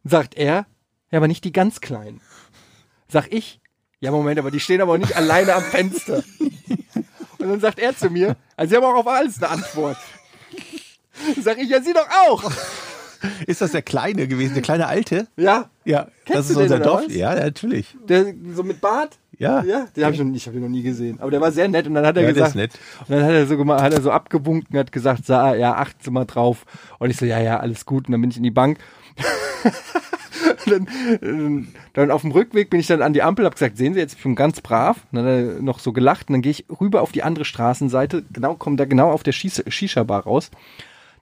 [0.03, 0.64] Sagt er,
[1.11, 2.23] ja, aber nicht die ganz Kleinen.
[3.09, 3.61] Sag ich,
[4.01, 6.25] ja, Moment, aber die stehen aber auch nicht alleine am Fenster.
[7.39, 9.99] Und dann sagt er zu mir, also Sie haben auch auf alles eine Antwort.
[11.41, 12.51] Sag ich, ja, Sie doch auch.
[13.47, 15.27] Ist das der Kleine gewesen, der kleine Alte?
[15.37, 17.05] Ja, Ja, Kennst das du ist den unser Dorf.
[17.07, 17.14] was?
[17.14, 17.97] Ja, natürlich.
[18.09, 19.19] der so mit Bart.
[19.39, 19.62] Ja.
[19.62, 21.21] Ja, den habe ich, noch nie- ich hab den noch nie gesehen.
[21.21, 22.73] Aber der war sehr nett und dann hat er Ja, der gesagt, ist nett.
[23.07, 25.99] und dann hat er so gemacht, hat er so abgewunken, hat gesagt, sa, ja, achten
[26.03, 26.64] Sie mal drauf.
[26.99, 28.07] Und ich so, ja, ja, alles gut.
[28.09, 28.79] Und dann bin ich in die Bank.
[30.66, 30.87] dann,
[31.21, 34.01] äh, dann auf dem Rückweg bin ich dann an die Ampel, hab gesagt, sehen Sie
[34.01, 34.99] jetzt, ich bin ganz brav.
[35.12, 37.45] Und dann hat er noch so gelacht und dann gehe ich rüber auf die andere
[37.45, 40.51] Straßenseite, genau, komme da genau auf der Shisha-Bar raus.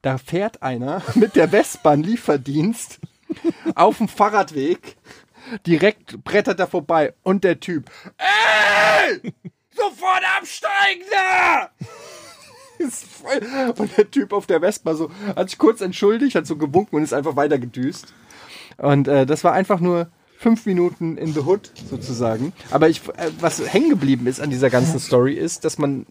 [0.07, 3.01] Da fährt einer mit der Westbahn Lieferdienst
[3.75, 4.97] auf dem Fahrradweg
[5.67, 9.33] direkt brettert er vorbei und der Typ, ey,
[9.75, 11.71] sofort absteigen da!
[13.79, 17.03] Und der Typ auf der Vespa so, hat sich kurz entschuldigt, hat so gewunken und
[17.03, 18.13] ist einfach weiter gedüst.
[18.77, 22.53] Und äh, das war einfach nur fünf Minuten in the Hood sozusagen.
[22.71, 26.07] Aber ich, äh, was hängen geblieben ist an dieser ganzen Story ist, dass man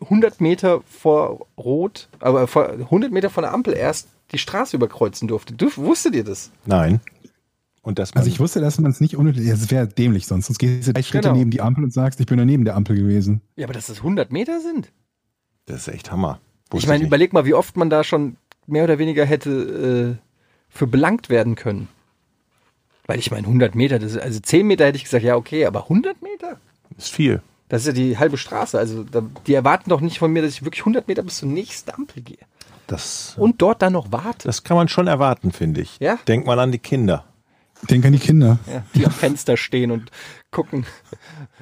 [0.00, 5.26] 100 Meter vor Rot, aber vor 100 Meter von der Ampel erst die Straße überkreuzen
[5.28, 5.54] durfte.
[5.54, 6.50] Du, wusstet ihr das?
[6.66, 7.00] Nein.
[7.82, 10.46] Und das man, Also ich wusste, dass man es nicht unnötig, es wäre dämlich sonst.
[10.46, 11.38] Sonst gehst du drei Schritte Genau.
[11.38, 13.40] neben die Ampel und sagst, ich bin da neben der Ampel gewesen.
[13.56, 14.92] Ja, aber dass das 100 Meter sind?
[15.66, 16.40] das ist echt Hammer.
[16.68, 17.08] Ich Wusste meine, nicht.
[17.08, 18.36] überleg mal, wie oft man da schon
[18.66, 20.24] mehr oder weniger hätte äh,
[20.68, 21.88] für belangt werden können.
[23.06, 25.64] Weil ich meine, 100 Meter, das ist, also 10 Meter hätte ich gesagt, ja, okay,
[25.66, 26.58] aber 100 Meter?
[26.98, 27.42] ist viel.
[27.68, 28.78] Das ist ja die halbe Straße.
[28.78, 31.48] Also da, die erwarten doch nicht von mir, dass ich wirklich 100 Meter bis zur
[31.48, 32.38] nächsten Ampel gehe.
[32.86, 34.48] Das, Und dort dann noch warte.
[34.48, 35.98] das kann man schon erwarten, finde ich.
[36.00, 36.18] Ja?
[36.26, 37.24] Denk mal an die Kinder.
[37.90, 38.58] Denk an die Kinder.
[38.66, 40.10] Ja, die am Fenster stehen und
[40.50, 40.86] gucken.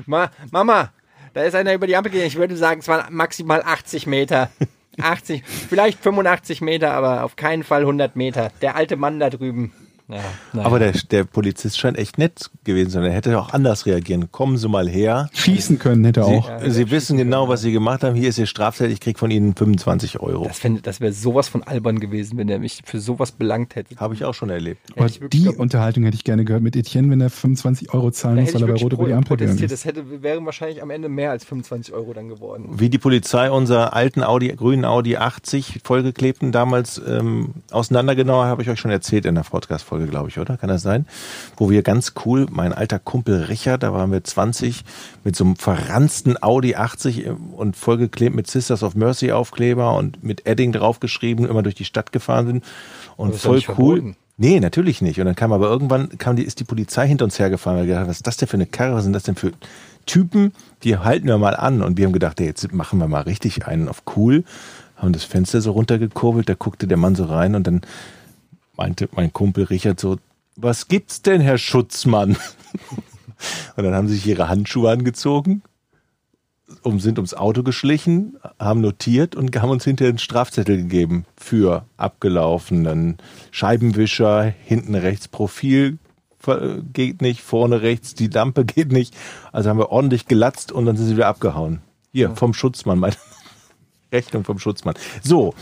[0.07, 0.93] Ma, Mama,
[1.35, 2.29] da ist einer über die Ampel gegangen.
[2.29, 4.51] Ich würde sagen, es waren maximal 80 Meter.
[4.99, 8.51] 80, vielleicht 85 Meter, aber auf keinen Fall 100 Meter.
[8.63, 9.73] Der alte Mann da drüben.
[10.09, 10.21] Ja,
[10.53, 10.67] naja.
[10.67, 13.05] Aber der, der Polizist scheint echt nett gewesen zu sein.
[13.05, 14.31] Er hätte auch anders reagieren.
[14.31, 15.29] Kommen Sie mal her.
[15.33, 16.51] Schießen können hätte Sie, auch.
[16.67, 18.15] Sie wissen genau, was Sie gemacht haben.
[18.15, 18.93] Hier ist Ihr Strafzettel.
[18.93, 20.45] Ich krieg von Ihnen 25 Euro.
[20.47, 23.97] Das, das wäre sowas von albern gewesen, wenn er mich für sowas belangt hätte.
[23.97, 24.81] Habe ich auch schon erlebt.
[24.97, 28.41] Aber die glaub- Unterhaltung hätte ich gerne gehört mit Etienne, wenn er 25 Euro zahlen
[28.41, 29.73] muss, weil er bei wirklich Rot über die Ampel gegangen ist.
[29.73, 32.69] Das hätte, wären wahrscheinlich am Ende mehr als 25 Euro dann geworden.
[32.79, 38.69] Wie die Polizei unser alten Audi, grünen Audi 80 vollgeklebten damals ähm, auseinandergenommen, habe ich
[38.71, 40.57] euch schon erzählt in der Podcast-Folge, glaube ich, oder?
[40.57, 41.07] Kann das sein?
[41.57, 44.85] Wo wir ganz cool, mein alter Kumpel Richard, da waren wir 20,
[45.25, 50.47] mit so einem verranzten Audi 80 und vollgeklebt mit Sisters of Mercy Aufkleber und mit
[50.47, 52.65] Edding draufgeschrieben, immer durch die Stadt gefahren sind.
[53.17, 53.75] Und voll nicht cool.
[53.75, 54.17] verboten.
[54.39, 55.19] Nee, natürlich nicht.
[55.19, 57.77] Und dann kam aber irgendwann, kam die, ist die Polizei hinter uns hergefahren.
[57.77, 58.95] Wir haben gedacht, was ist das denn für eine Karre?
[58.95, 59.53] Was sind das denn für
[60.05, 60.53] Typen?
[60.83, 61.81] Die halten wir mal an.
[61.83, 64.45] Und wir haben gedacht, ey, jetzt machen wir mal richtig einen auf cool.
[64.97, 66.49] Haben das Fenster so runtergekurbelt.
[66.49, 67.81] Da guckte der Mann so rein und dann
[68.77, 70.19] meinte mein Kumpel Richard so,
[70.57, 72.37] was gibt's denn, Herr Schutzmann?
[73.77, 75.63] Und dann haben sie sich ihre Handschuhe angezogen,
[76.83, 81.85] um, sind ums Auto geschlichen, haben notiert und haben uns hinterher einen Strafzettel gegeben für
[81.99, 83.19] abgelaufenen
[83.51, 85.99] Scheibenwischer, hinten rechts Profil
[86.39, 89.15] ver- geht nicht, vorne rechts die Lampe geht nicht.
[89.53, 91.81] Also haben wir ordentlich gelatzt und dann sind sie wieder abgehauen.
[92.13, 93.17] Hier, vom Schutzmann, meine
[94.13, 94.95] Rechnung vom Schutzmann.
[95.23, 95.55] So,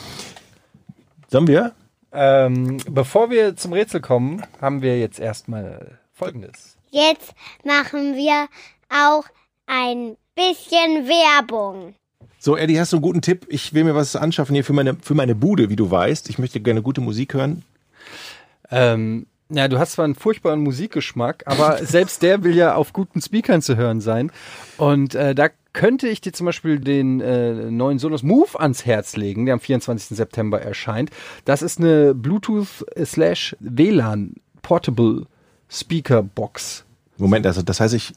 [1.29, 1.73] sollen wir?
[2.15, 6.77] Ähm, bevor wir zum Rätsel kommen, haben wir jetzt erstmal Folgendes.
[6.91, 7.35] Jetzt
[7.65, 8.47] machen wir
[8.89, 9.25] auch
[9.67, 11.95] ein bisschen Werbung.
[12.39, 13.47] So, Eddie, hast du einen guten Tipp?
[13.49, 16.29] Ich will mir was anschaffen hier für meine, für meine Bude, wie du weißt.
[16.31, 17.65] Ich möchte gerne gute Musik hören.
[18.71, 23.21] Ähm, ja, du hast zwar einen furchtbaren Musikgeschmack, aber selbst der will ja auf guten
[23.21, 24.31] Speakern zu hören sein.
[24.77, 29.17] Und äh, da könnte ich dir zum Beispiel den äh, neuen Sonos Move ans Herz
[29.17, 30.17] legen, der am 24.
[30.17, 31.11] September erscheint.
[31.45, 35.27] Das ist eine Bluetooth slash WLAN Portable
[35.69, 36.85] Speaker Box.
[37.19, 38.15] Moment, also das heißt, ich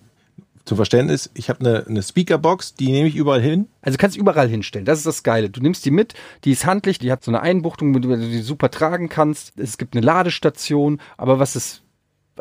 [0.68, 3.68] zum Verständnis, ich habe eine, eine Speakerbox, die nehme ich überall hin.
[3.82, 4.86] Also du kannst überall hinstellen.
[4.86, 5.50] Das ist das Geile.
[5.50, 8.28] Du nimmst die mit, die ist handlich, die hat so eine Einbuchtung, mit der du
[8.28, 9.58] die super tragen kannst.
[9.58, 11.84] Es gibt eine Ladestation, aber was ist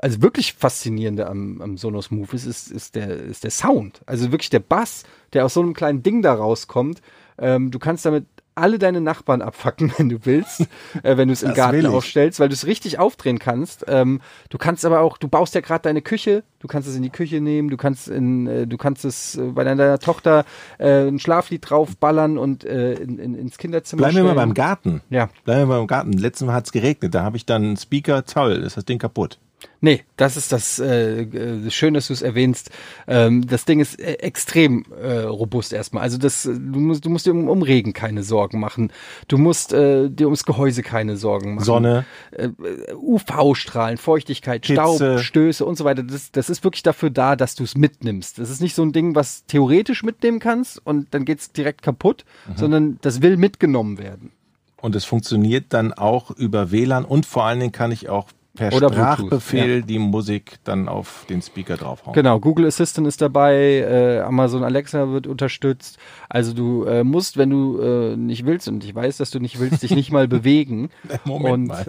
[0.03, 4.01] also wirklich faszinierende am, am Sonos Move ist, ist, ist, der, ist der Sound.
[4.07, 7.01] Also wirklich der Bass, der aus so einem kleinen Ding da rauskommt.
[7.38, 8.26] Ähm, du kannst damit
[8.57, 10.62] alle deine Nachbarn abfacken, wenn du willst,
[11.03, 13.84] äh, wenn du es im Garten aufstellst, weil du es richtig aufdrehen kannst.
[13.86, 17.03] Ähm, du kannst aber auch, du baust ja gerade deine Küche, du kannst es in
[17.03, 20.44] die Küche nehmen, du kannst in, äh, du kannst es äh, bei deiner Tochter
[20.78, 24.49] äh, ein Schlaflied draufballern und äh, in, in, ins Kinderzimmer Bleiben wir mal stellen.
[24.49, 25.03] beim Garten.
[25.11, 25.28] Ja.
[25.44, 26.12] Bleiben wir mal beim Garten.
[26.14, 27.14] Letztes Mal hat es geregnet.
[27.14, 29.38] Da habe ich dann einen Speaker, toll, ist das Ding kaputt.
[29.87, 32.70] Nee, das ist das äh, äh, schön, dass du es erwähnst.
[33.07, 36.03] Ähm, das Ding ist äh, extrem äh, robust erstmal.
[36.03, 38.91] Also das, äh, du musst, du musst dir um, um Regen keine Sorgen machen.
[39.28, 41.64] Du musst äh, dir ums Gehäuse keine Sorgen machen.
[41.64, 42.05] Sonne.
[42.32, 42.49] äh,
[42.95, 44.74] UV-Strahlen, Feuchtigkeit, Hitze.
[44.97, 46.03] Staub, Stöße und so weiter.
[46.03, 48.41] Das, das ist wirklich dafür da, dass du es mitnimmst.
[48.41, 52.24] Das ist nicht so ein Ding, was theoretisch mitnehmen kannst und dann geht's direkt kaputt,
[52.49, 52.57] Mhm.
[52.57, 54.32] sondern das will mitgenommen werden.
[54.80, 58.72] Und es funktioniert dann auch über WLAN und vor allen Dingen kann ich auch per
[58.72, 62.14] Oder Bluetooth, Sprachbefehl die Musik dann auf den Speaker draufhauen.
[62.14, 65.98] Genau, Google Assistant ist dabei, äh, Amazon Alexa wird unterstützt.
[66.28, 69.61] Also du äh, musst, wenn du äh, nicht willst, und ich weiß, dass du nicht
[69.61, 70.90] willst, dich nicht mal bewegen.
[71.24, 71.86] Moment und mal.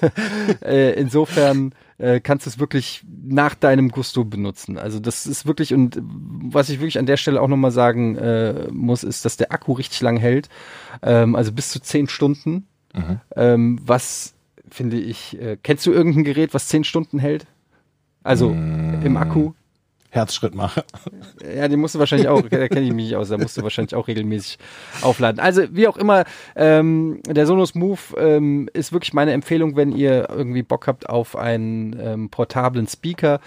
[0.62, 4.78] äh, insofern äh, kannst du es wirklich nach deinem Gusto benutzen.
[4.78, 8.68] Also das ist wirklich, und was ich wirklich an der Stelle auch nochmal sagen äh,
[8.72, 10.48] muss, ist, dass der Akku richtig lang hält.
[11.02, 12.66] Ähm, also bis zu zehn Stunden.
[13.36, 14.34] Ähm, was
[14.70, 17.46] finde ich, äh, kennst du irgendein Gerät, was zehn Stunden hält?
[18.22, 19.52] Also im Akku?
[20.10, 20.84] Herzschritt mache.
[21.56, 23.62] Ja, den musst du wahrscheinlich auch, da kenne ich mich nicht aus, da musst du
[23.62, 24.58] wahrscheinlich auch regelmäßig
[25.02, 25.40] aufladen.
[25.40, 26.24] Also wie auch immer,
[26.56, 31.36] ähm, der Sonos Move ähm, ist wirklich meine Empfehlung, wenn ihr irgendwie Bock habt auf
[31.36, 33.40] einen ähm, portablen Speaker.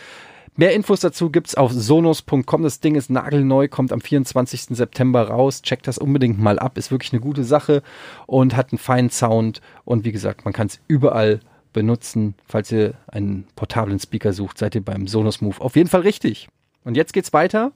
[0.58, 2.64] Mehr Infos dazu gibt's auf sonos.com.
[2.64, 4.76] Das Ding ist nagelneu, kommt am 24.
[4.76, 5.62] September raus.
[5.62, 6.78] Checkt das unbedingt mal ab.
[6.78, 7.82] Ist wirklich eine gute Sache
[8.28, 9.62] und hat einen feinen Sound.
[9.86, 11.39] Und wie gesagt, man kann es überall
[11.72, 12.36] benutzen.
[12.45, 16.49] Falls ihr einen portablen Speaker sucht, seid ihr beim Sonos Move auf jeden Fall richtig.
[16.84, 17.72] Und jetzt geht's weiter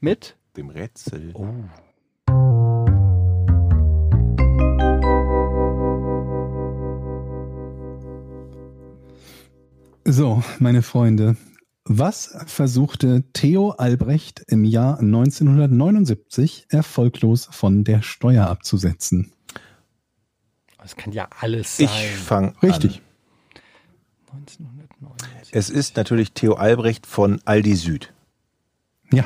[0.00, 1.32] mit Dem Rätsel.
[10.08, 11.36] So, meine Freunde,
[11.88, 19.32] was versuchte Theo Albrecht im Jahr 1979 erfolglos von der Steuer abzusetzen?
[20.78, 21.86] Das kann ja alles sein.
[21.86, 23.02] Ich fange Richtig.
[24.30, 24.44] an.
[25.52, 28.12] Es ist natürlich Theo Albrecht von Aldi Süd.
[29.12, 29.24] Ja.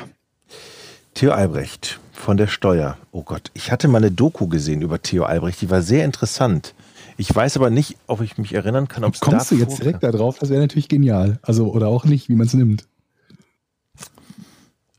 [1.15, 2.97] Theo Albrecht von der Steuer.
[3.11, 6.75] Oh Gott, ich hatte mal eine Doku gesehen über Theo Albrecht, die war sehr interessant.
[7.21, 10.01] Ich weiß aber nicht, ob ich mich erinnern kann, ob es Kommst du jetzt direkt
[10.01, 10.39] da drauf?
[10.39, 11.37] Das wäre natürlich genial.
[11.43, 12.87] Also, oder auch nicht, wie man es nimmt.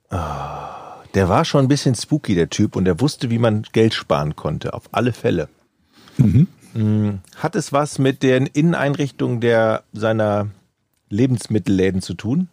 [0.09, 4.37] Der war schon ein bisschen spooky, der Typ, und der wusste, wie man Geld sparen
[4.37, 5.49] konnte, auf alle Fälle.
[6.17, 6.47] Mhm.
[6.75, 10.49] Mm, Hat es was mit den Inneneinrichtungen der seiner
[11.09, 12.47] Lebensmittelläden zu tun?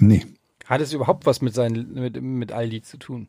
[0.00, 0.26] Nee.
[0.66, 3.28] Hat es überhaupt was mit, seinen, mit, mit Aldi zu tun?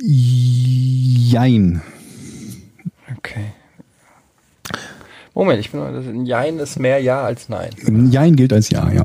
[0.00, 1.80] Jein.
[3.16, 3.52] Okay.
[5.34, 7.70] Moment, ich bin das ein Jein ist mehr Ja als Nein.
[8.10, 9.04] Jein gilt als Ja, ja.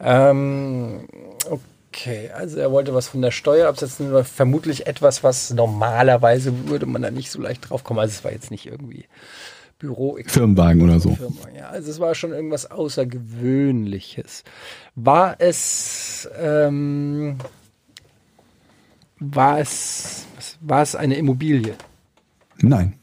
[0.00, 1.06] Ähm,
[1.50, 7.02] okay, also er wollte was von der Steuer absetzen, vermutlich etwas, was normalerweise würde man
[7.02, 8.00] da nicht so leicht drauf kommen.
[8.00, 9.06] Also es war jetzt nicht irgendwie
[9.78, 10.18] Büro.
[10.26, 11.14] Firmenwagen oder so.
[11.14, 11.68] Firma, ja.
[11.68, 14.44] Also es war schon irgendwas Außergewöhnliches.
[14.94, 17.36] War es, ähm,
[19.18, 20.26] war es,
[20.60, 21.74] war es eine Immobilie?
[22.58, 22.94] Nein.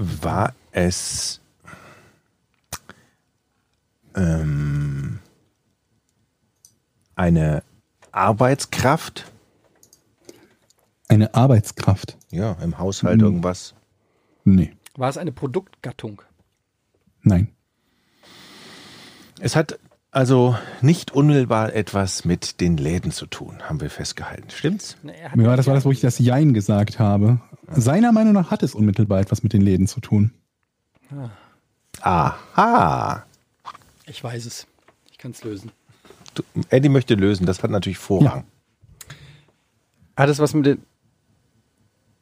[0.00, 1.40] War es
[4.14, 5.18] ähm,
[7.16, 7.64] eine
[8.12, 9.32] Arbeitskraft?
[11.08, 12.16] Eine Arbeitskraft?
[12.30, 13.74] Ja, im Haushalt irgendwas.
[14.44, 14.72] Nee.
[14.94, 16.22] War es eine Produktgattung?
[17.22, 17.48] Nein.
[19.40, 19.80] Es hat
[20.12, 24.50] also nicht unmittelbar etwas mit den Läden zu tun, haben wir festgehalten.
[24.50, 24.96] Stimmt's?
[25.04, 27.40] Hat Ja, das war das, wo ich das Jein gesagt habe.
[27.70, 30.32] Seiner Meinung nach hat es unmittelbar etwas mit den Läden zu tun.
[32.00, 33.24] Aha.
[34.06, 34.66] Ich weiß es.
[35.10, 35.70] Ich kann es lösen.
[36.34, 38.44] Du, Eddie möchte lösen, das hat natürlich Vorrang.
[40.16, 40.82] Hat es was mit den.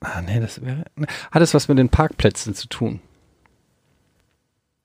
[0.00, 0.84] Ah, nee, das wäre.
[1.30, 3.00] Hat es was mit den Parkplätzen zu tun?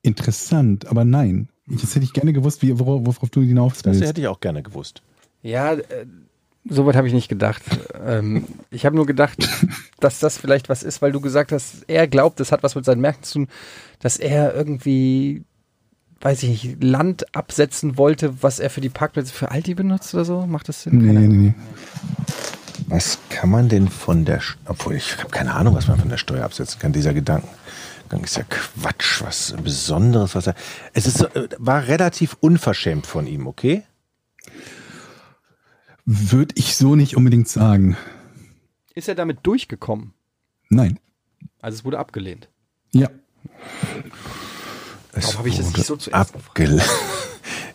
[0.01, 1.49] Interessant, aber nein.
[1.67, 4.07] Jetzt hätte ich gerne gewusst, wie, worauf, worauf du hinaus Das willst.
[4.09, 5.01] hätte ich auch gerne gewusst.
[5.43, 6.05] Ja, äh,
[6.67, 7.61] soweit habe ich nicht gedacht.
[8.03, 9.47] ähm, ich habe nur gedacht,
[10.03, 12.86] dass das vielleicht was ist, weil du gesagt hast, er glaubt, das hat was mit
[12.86, 13.48] seinen Märkten zu tun,
[13.99, 15.44] dass er irgendwie,
[16.22, 20.26] weiß ich nicht, Land absetzen wollte, was er für die Parkplätze für Aldi benutzt oder
[20.26, 20.45] so.
[20.45, 20.98] Macht das Sinn?
[20.98, 21.41] Nee, Keine nee, Ahnung.
[21.41, 21.53] nee.
[22.88, 26.18] Was kann man denn von der, obwohl ich habe keine Ahnung, was man von der
[26.18, 26.91] Steuer absetzen kann.
[26.91, 30.56] Dieser Gedankengang ist ja Quatsch, was Besonderes, was er,
[30.94, 33.84] es ist, so, äh, war relativ unverschämt von ihm, okay?
[36.06, 37.95] Würde ich so nicht unbedingt sagen.
[38.93, 40.13] Ist er damit durchgekommen?
[40.69, 40.99] Nein.
[41.61, 42.49] Also es wurde abgelehnt.
[42.93, 43.09] Ja.
[45.13, 46.81] Es Warum habe ich das wurde nicht so zuerst abgel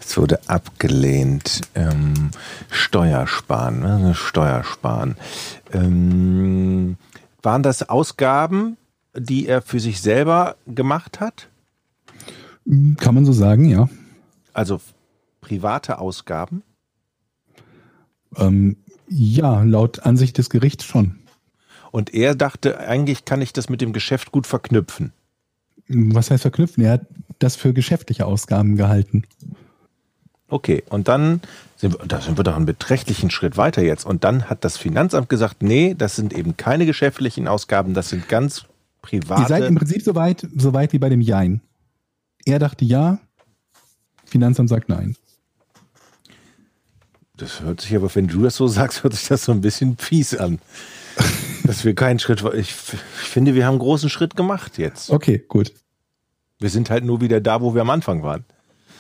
[0.01, 1.63] Es wurde abgelehnt.
[1.75, 2.31] Ähm,
[2.71, 4.15] Steuersparen, ne?
[4.15, 5.17] Steuersparen.
[5.73, 6.97] Ähm,
[7.43, 8.77] waren das Ausgaben,
[9.15, 11.49] die er für sich selber gemacht hat?
[12.99, 13.89] Kann man so sagen, ja.
[14.53, 14.81] Also
[15.41, 16.63] private Ausgaben?
[18.37, 18.77] Ähm,
[19.09, 21.17] ja, laut Ansicht des Gerichts schon.
[21.91, 25.13] Und er dachte, eigentlich kann ich das mit dem Geschäft gut verknüpfen.
[25.89, 26.85] Was heißt verknüpfen?
[26.85, 27.07] Er hat
[27.39, 29.25] das für geschäftliche Ausgaben gehalten.
[30.49, 31.41] Okay, und dann
[31.77, 34.05] sind wir, da sind wir doch einen beträchtlichen Schritt weiter jetzt.
[34.05, 38.29] Und dann hat das Finanzamt gesagt, nee, das sind eben keine geschäftlichen Ausgaben, das sind
[38.29, 38.67] ganz
[39.03, 39.43] private.
[39.43, 41.61] Ihr seid im Prinzip so weit, so weit wie bei dem Jein.
[42.45, 43.19] Er dachte ja,
[44.25, 45.17] Finanzamt sagt nein.
[47.37, 49.99] Das hört sich aber, wenn du das so sagst, hört sich das so ein bisschen
[49.99, 50.59] fies an.
[51.65, 55.11] Dass wir keinen Schritt, ich, ich finde, wir haben einen großen Schritt gemacht jetzt.
[55.11, 55.73] Okay, gut.
[56.59, 58.45] Wir sind halt nur wieder da, wo wir am Anfang waren.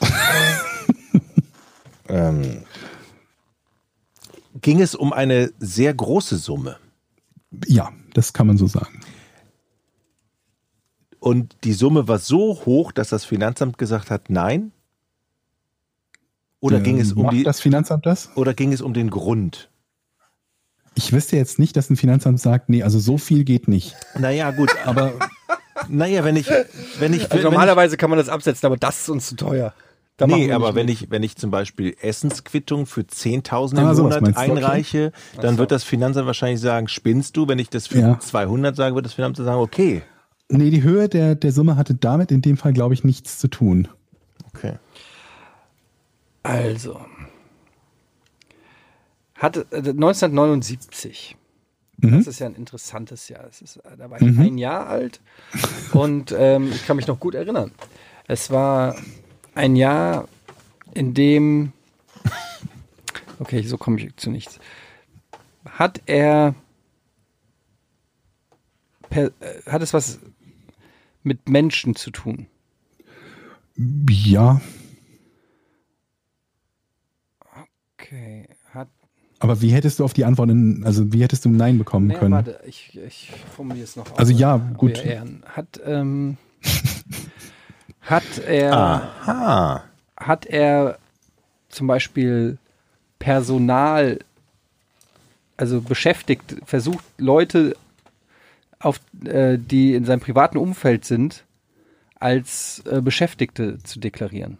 [2.08, 2.64] ähm,
[4.60, 6.76] ging es um eine sehr große Summe.
[7.66, 9.00] Ja, das kann man so sagen.
[11.18, 14.72] Und die Summe war so hoch, dass das Finanzamt gesagt hat, nein?
[16.66, 18.30] Oder ging es um Macht die, das Finanzamt das?
[18.36, 19.70] oder ging es um den Grund?
[20.94, 23.94] Ich wüsste jetzt nicht, dass ein Finanzamt sagt, nee, also so viel geht nicht.
[24.18, 25.12] Naja, gut, Aber
[25.88, 26.48] naja, wenn ich,
[26.98, 29.36] wenn ich, Also wenn ich normalerweise kann man das absetzen, aber das ist uns zu
[29.36, 29.74] teuer.
[30.16, 34.22] Da nee, aber wenn ich, wenn ich zum Beispiel Essensquittung für 10.000 im Ah, Monat
[34.22, 34.34] du, okay.
[34.34, 35.12] einreiche,
[35.43, 37.47] dann wird das Finanzamt wahrscheinlich sagen, spinnst du?
[37.48, 38.18] Wenn ich das für Ja.
[38.18, 40.01] 200 sage, wird das Finanzamt sagen, okay.
[40.48, 43.48] nee, die Höhe der, der Summe hatte damit in dem Fall, glaube ich, nichts zu
[43.48, 43.88] tun.
[44.55, 44.76] Okay.
[46.47, 47.05] Also.
[49.35, 51.36] Hatte, äh, 1979.
[51.98, 52.18] Mhm.
[52.18, 53.47] Das ist ja ein interessantes Jahr.
[53.48, 55.20] Ist, da war ich ein Jahr alt
[55.93, 57.73] und ähm, ich kann mich noch gut erinnern.
[58.28, 58.97] Es war
[59.55, 60.28] ein Jahr,
[60.94, 61.73] in dem.
[63.39, 64.59] Okay, so komme ich zu nichts.
[65.66, 66.55] Hat er.
[69.10, 70.20] Per, äh, hat es was
[71.23, 72.47] mit Menschen zu tun?
[74.09, 74.60] Ja,
[78.07, 78.49] Okay.
[78.73, 78.89] Hat
[79.39, 82.07] aber wie hättest du auf die Antwort, in, also wie hättest du ein Nein bekommen
[82.07, 82.33] Nee, können?
[82.33, 84.16] warte, ich, ich formuliere es noch.
[84.16, 85.03] Also auf, ja, gut.
[85.45, 86.39] Hat, ähm,
[88.01, 89.85] hat er, Aha.
[90.16, 90.99] hat er
[91.69, 92.57] zum Beispiel
[93.19, 94.20] Personal,
[95.59, 97.77] also beschäftigt, versucht Leute,
[98.78, 101.45] auf, äh, die in seinem privaten Umfeld sind,
[102.19, 104.57] als äh, Beschäftigte zu deklarieren?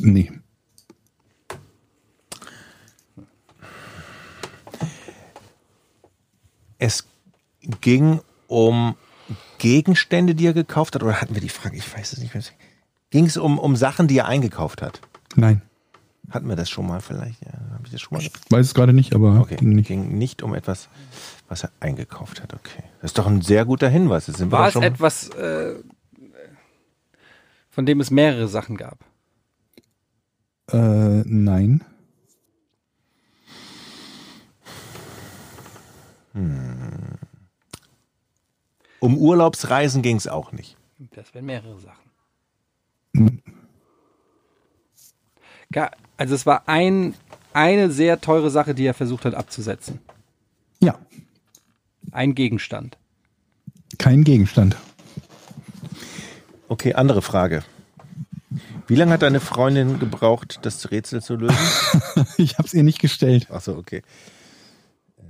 [0.00, 0.32] Nee.
[6.78, 7.06] Es
[7.80, 8.94] ging um
[9.58, 11.76] Gegenstände, die er gekauft hat, oder hatten wir die Frage?
[11.76, 12.42] Ich weiß es nicht mehr.
[13.10, 15.00] Ging es um, um Sachen, die er eingekauft hat?
[15.36, 15.62] Nein.
[16.30, 17.40] Hatten wir das schon mal vielleicht?
[17.42, 18.22] Ja, habe ich das schon mal?
[18.22, 19.88] Ich weiß es gerade nicht, aber Okay, nicht.
[19.88, 20.88] ging nicht um etwas,
[21.48, 22.52] was er eingekauft hat.
[22.52, 24.26] Okay, das ist doch ein sehr guter Hinweis.
[24.26, 25.74] Jetzt sind wir War es schon etwas, äh,
[27.70, 28.98] von dem es mehrere Sachen gab?
[30.70, 31.82] Äh, nein.
[39.00, 40.76] Um Urlaubsreisen ging es auch nicht.
[41.14, 42.10] Das wären mehrere Sachen.
[43.14, 43.42] Hm.
[46.16, 47.14] Also es war ein,
[47.52, 50.00] eine sehr teure Sache, die er versucht hat abzusetzen.
[50.80, 50.98] Ja,
[52.12, 52.96] Ein Gegenstand.
[53.98, 54.76] kein Gegenstand.
[56.68, 57.64] Okay, andere Frage.
[58.86, 61.56] Wie lange hat deine Freundin gebraucht, das Rätsel zu lösen?
[62.38, 63.50] Ich habe es ihr nicht gestellt.
[63.50, 64.02] Achso, okay.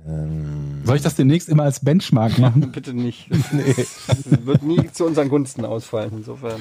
[0.05, 2.71] Soll ich das demnächst immer als Benchmark machen?
[2.73, 3.29] Bitte nicht.
[4.07, 6.59] Das wird nie zu unseren Gunsten ausfallen, insofern.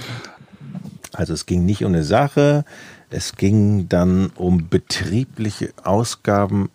[1.13, 2.65] Also es ging nicht um eine Sache,
[3.11, 6.71] es ging dann um betriebliche Ausgaben.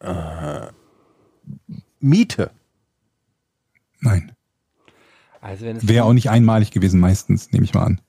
[0.00, 0.68] Äh,
[2.00, 2.50] Miete.
[4.00, 4.32] Nein.
[5.40, 8.00] Also wenn es, Wäre auch nicht einmalig gewesen, meistens, nehme ich mal an.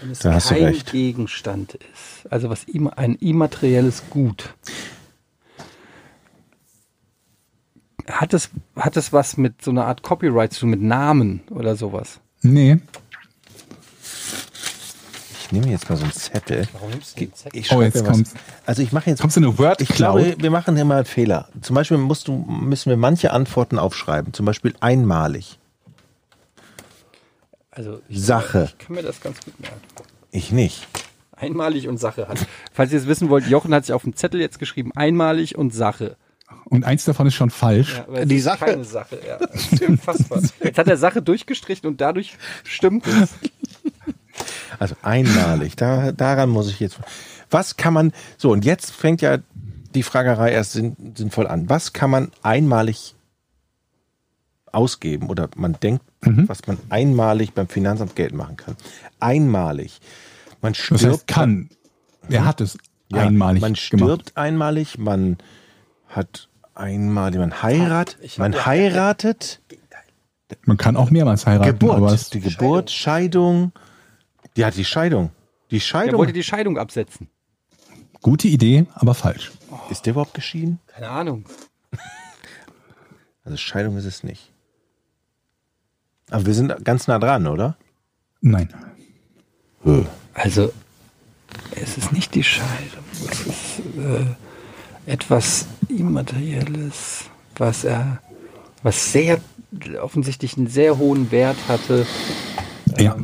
[0.00, 0.90] wenn es Da hast du kein recht.
[0.90, 2.66] Gegenstand ist, also was
[2.96, 4.54] ein immaterielles Gut,
[8.08, 11.76] hat es, hat es was mit so einer Art Copyright zu tun, mit Namen oder
[11.76, 12.20] sowas?
[12.42, 12.78] Nee.
[15.40, 16.68] Ich nehme jetzt mal so einen Zettel.
[16.74, 17.58] Warum nimmst du den Zettel?
[17.58, 18.34] Ich Oh, schreibe jetzt kommt's.
[18.66, 19.20] Also ich mache jetzt.
[19.20, 21.48] Kommst du in eine Word Ich glaube, wir machen hier mal einen Fehler.
[21.62, 24.34] Zum Beispiel musst du, müssen wir manche Antworten aufschreiben.
[24.34, 25.58] Zum Beispiel einmalig.
[27.70, 28.72] Also ich, Sache.
[28.78, 29.80] Ich kann mir das ganz gut merken.
[30.32, 30.86] Ich nicht.
[31.34, 32.46] Einmalig und Sache hat.
[32.72, 35.72] Falls ihr es wissen wollt, Jochen hat sich auf dem Zettel jetzt geschrieben, einmalig und
[35.72, 36.16] Sache.
[36.66, 38.02] Und eins davon ist schon falsch.
[38.12, 39.38] Ja, Die ist Sache- Keine Sache, ja.
[39.88, 40.42] Unfassbar.
[40.62, 43.30] Jetzt hat er Sache durchgestrichen und dadurch stimmt es.
[44.78, 46.98] Also einmalig, da, daran muss ich jetzt.
[47.50, 49.38] Was kann man, so und jetzt fängt ja
[49.94, 51.68] die Fragerei erst sinn, sinnvoll an.
[51.68, 53.14] Was kann man einmalig
[54.70, 58.76] ausgeben oder man denkt, was man einmalig beim Finanzamt Geld machen kann?
[59.20, 60.00] Einmalig.
[60.60, 61.02] Man Das stirbt.
[61.04, 61.70] heißt, kann.
[62.28, 62.76] Er hat es
[63.10, 63.82] ja, einmalig Man gemacht.
[63.82, 65.38] stirbt einmalig, man
[66.08, 69.60] hat einmalig, man heiratet, man heiratet,
[70.64, 73.72] Man kann auch mehrmals heiraten, aber Geburt, es, die Geburt, Scheidung.
[74.56, 75.30] Ja, die Scheidung.
[75.70, 76.18] Die Er Scheidung.
[76.18, 77.28] wollte die Scheidung absetzen.
[78.22, 79.52] gute Idee, aber falsch.
[79.90, 80.80] Ist der überhaupt geschieden?
[80.86, 81.44] Keine Ahnung.
[83.44, 84.52] Also Scheidung ist es nicht.
[86.28, 87.78] Aber wir sind ganz nah dran, oder?
[88.42, 88.68] Nein.
[90.34, 90.70] Also,
[91.74, 93.04] es ist nicht die Scheidung.
[93.30, 94.26] Es ist äh,
[95.08, 97.24] etwas Immaterielles,
[97.56, 98.20] was er,
[98.82, 99.40] was sehr
[100.00, 102.06] offensichtlich einen sehr hohen Wert hatte.
[102.98, 103.16] Ja.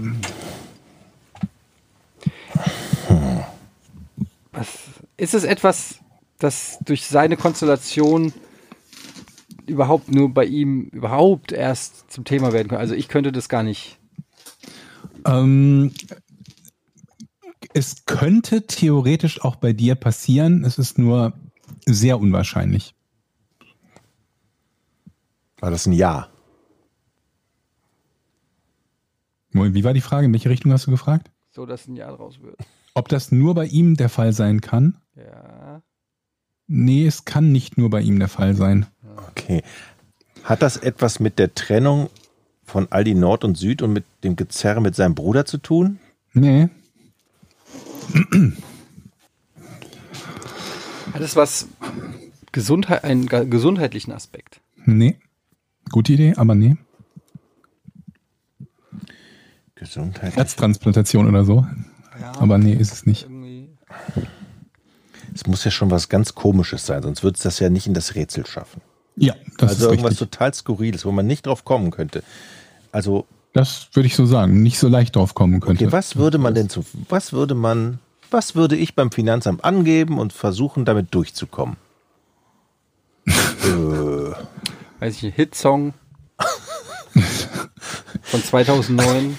[4.52, 4.68] Was,
[5.16, 5.96] ist es etwas,
[6.38, 8.32] das durch seine Konstellation
[9.66, 12.78] überhaupt nur bei ihm überhaupt erst zum Thema werden kann?
[12.78, 13.98] Also ich könnte das gar nicht.
[15.26, 15.92] Ähm,
[17.72, 20.64] es könnte theoretisch auch bei dir passieren.
[20.64, 21.32] Es ist nur
[21.86, 22.94] sehr unwahrscheinlich.
[25.60, 26.28] War das ein Ja?
[29.50, 30.26] Wie war die Frage?
[30.26, 31.30] In welche Richtung hast du gefragt?
[31.50, 32.56] So, dass ein Jahr draus wird.
[32.94, 34.96] Ob das nur bei ihm der Fall sein kann?
[35.14, 35.82] Ja.
[36.66, 38.86] Nee, es kann nicht nur bei ihm der Fall sein.
[39.30, 39.62] Okay.
[40.42, 42.10] Hat das etwas mit der Trennung
[42.64, 46.00] von Aldi Nord und Süd und mit dem Gezerre mit seinem Bruder zu tun?
[46.32, 46.68] Nee.
[51.14, 51.68] Hat es was
[52.52, 54.60] Gesundheit, einen ge- gesundheitlichen Aspekt?
[54.84, 55.18] Nee.
[55.90, 56.76] Gute Idee, aber nee.
[59.74, 60.36] Gesundheit.
[60.36, 61.66] Herztransplantation oder so.
[62.20, 62.32] Ja.
[62.38, 63.22] Aber nee, ist es nicht.
[63.24, 63.70] Irgendwie.
[65.34, 67.94] Es muss ja schon was ganz Komisches sein, sonst würde es das ja nicht in
[67.94, 68.80] das Rätsel schaffen.
[69.16, 70.30] Ja, das also ist irgendwas richtig.
[70.30, 72.22] total Skurriles, wo man nicht drauf kommen könnte.
[72.92, 74.62] Also, Das würde ich so sagen.
[74.62, 75.84] Nicht so leicht drauf kommen könnte.
[75.84, 77.98] okay, was würde man denn zu, was würde man,
[78.34, 81.76] was würde ich beim Finanzamt angeben und versuchen, damit durchzukommen?
[83.26, 83.30] äh,
[85.00, 85.94] Weiß ich, ein Hitsong
[88.22, 89.36] von 2009.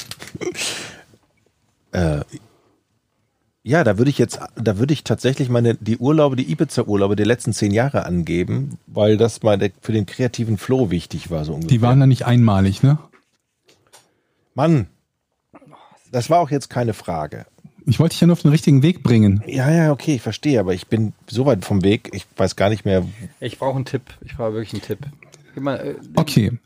[3.68, 7.26] Ja, da würde ich jetzt, da würde ich tatsächlich meine, die Urlaube, die Ibiza-Urlaube der
[7.26, 11.56] letzten zehn Jahre angeben, weil das mal der, für den kreativen Flow wichtig war, so
[11.56, 11.76] ungefähr.
[11.76, 13.00] Die waren da nicht einmalig, ne?
[14.54, 14.86] Mann,
[16.12, 17.48] das war auch jetzt keine Frage.
[17.88, 19.44] Ich wollte dich ja nur auf den richtigen Weg bringen.
[19.46, 22.70] Ja, ja, okay, ich verstehe, aber ich bin so weit vom Weg, ich weiß gar
[22.70, 23.06] nicht mehr.
[23.40, 24.02] Ich brauche einen Tipp.
[24.22, 25.00] Ich brauche wirklich einen Tipp.
[25.54, 26.58] Gib mal, äh, Okay.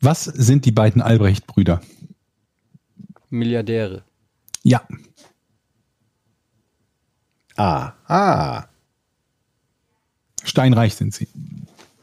[0.00, 1.80] Was sind die beiden Albrecht-Brüder?
[3.30, 4.04] Milliardäre.
[4.62, 4.86] Ja.
[7.56, 8.64] Ah, ah.
[10.44, 11.28] Steinreich sind sie.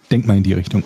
[0.09, 0.83] Denk mal in die Richtung.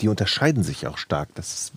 [0.00, 1.34] Die unterscheiden sich auch stark.
[1.34, 1.72] Das, ist,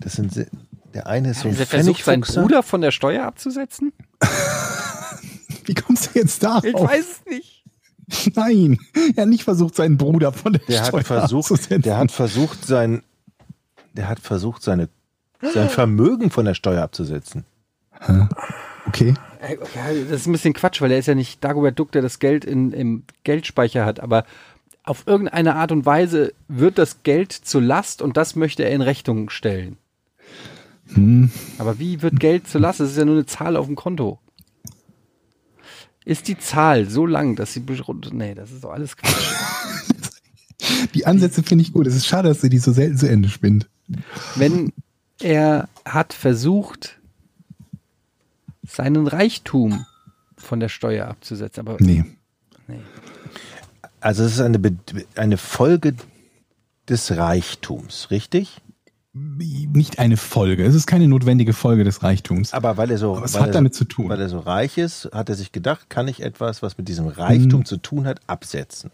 [0.00, 0.48] das sind,
[0.94, 2.22] der eine ist so ein Also er versucht, seinen.
[2.22, 3.92] Bruder von der Steuer abzusetzen?
[5.64, 6.64] Wie kommst du jetzt darauf?
[6.64, 7.64] Ich weiß es nicht.
[8.36, 8.78] Nein,
[9.16, 11.82] er hat nicht versucht, seinen Bruder von der Der Steuer hat versucht, abzusetzen.
[11.82, 13.02] der hat versucht, sein,
[13.92, 14.88] der hat versucht, seine,
[15.42, 17.44] sein Vermögen von der Steuer abzusetzen.
[18.86, 19.14] Okay.
[19.40, 22.44] Das ist ein bisschen Quatsch, weil er ist ja nicht Dagobert Duck, der das Geld
[22.44, 24.24] in, im Geldspeicher hat, aber
[24.84, 28.80] auf irgendeine Art und Weise wird das Geld zur Last und das möchte er in
[28.80, 29.76] Rechnung stellen.
[30.94, 31.30] Hm.
[31.58, 32.80] Aber wie wird Geld zur Last?
[32.80, 34.18] Das ist ja nur eine Zahl auf dem Konto.
[36.04, 37.62] Ist die Zahl so lang, dass sie.
[38.12, 39.32] Nee, das ist doch alles Quatsch.
[40.94, 41.86] Die Ansätze finde ich gut.
[41.86, 43.68] Es ist schade, dass sie die so selten zu Ende spinnt.
[44.34, 44.72] Wenn
[45.20, 46.98] er hat versucht,
[48.66, 49.84] seinen Reichtum
[50.36, 52.04] von der Steuer abzusetzen, aber Nee.
[52.66, 52.80] nee.
[54.00, 54.76] Also es ist eine, Be-
[55.16, 55.94] eine Folge
[56.88, 58.60] des Reichtums, richtig?
[59.72, 60.64] Nicht eine Folge.
[60.64, 62.52] Es ist keine notwendige Folge des Reichtums.
[62.52, 64.08] Aber weil er so, Aber es weil hat er damit so, zu tun.
[64.08, 67.06] Weil er so reich ist, hat er sich gedacht, kann ich etwas, was mit diesem
[67.08, 67.64] Reichtum Hm.
[67.64, 68.90] zu tun hat, absetzen.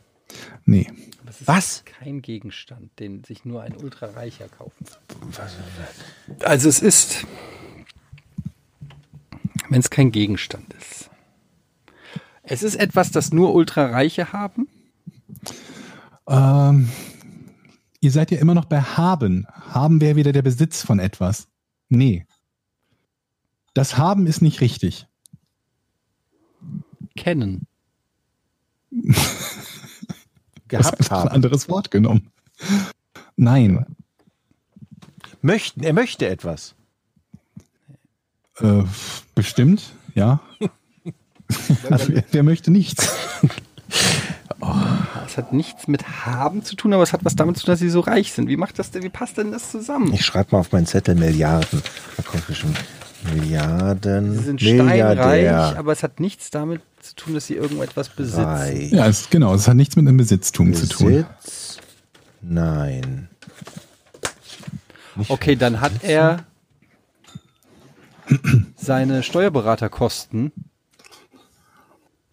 [0.64, 0.90] Nee.
[1.26, 1.84] Das ist Was?
[1.84, 5.46] kein Gegenstand, den sich nur ein Ultrareicher kaufen kann.
[6.42, 7.24] Also es ist,
[9.70, 11.10] wenn es kein Gegenstand ist.
[12.42, 14.68] Es ist etwas, das nur Ultrareiche haben.
[16.28, 16.88] Ähm,
[18.04, 19.46] ihr seid ja immer noch bei haben.
[19.50, 21.48] Haben wäre wieder der Besitz von etwas.
[21.88, 22.26] Nee.
[23.72, 25.06] Das Haben ist nicht richtig.
[27.16, 27.66] Kennen.
[30.68, 31.28] gehabt einfach ein haben.
[31.30, 32.30] anderes Wort genommen.
[33.36, 33.96] Nein.
[35.40, 36.74] Möchten, er möchte etwas.
[38.58, 38.84] Äh,
[39.34, 40.40] bestimmt, ja.
[41.90, 43.14] Also, wer, wer möchte nichts?
[45.34, 47.80] Es hat nichts mit haben zu tun, aber es hat was damit zu tun, dass
[47.80, 48.48] sie so reich sind.
[48.48, 50.14] Wie macht das denn, wie passt denn das zusammen?
[50.14, 51.82] Ich schreibe mal auf meinen Zettel Milliarden.
[52.16, 52.78] Da kommt bestimmt
[53.32, 54.38] Milliarden.
[54.38, 58.44] Sie sind steinreich, aber es hat nichts damit zu tun, dass sie irgendetwas besitzen.
[58.44, 58.92] Reich.
[58.92, 61.26] Ja, es, genau, es hat nichts mit einem Besitztum zu tun.
[61.42, 61.78] Besitz?
[62.40, 63.28] Nein.
[65.16, 66.44] Nicht Okay, dann hat er
[68.76, 70.52] seine Steuerberaterkosten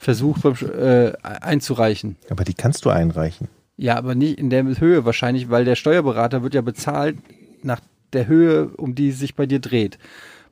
[0.01, 2.15] versucht äh, einzureichen.
[2.31, 3.47] Aber die kannst du einreichen.
[3.77, 7.17] Ja, aber nicht in der Höhe wahrscheinlich, weil der Steuerberater wird ja bezahlt
[7.61, 7.79] nach
[8.11, 9.99] der Höhe, um die es sich bei dir dreht.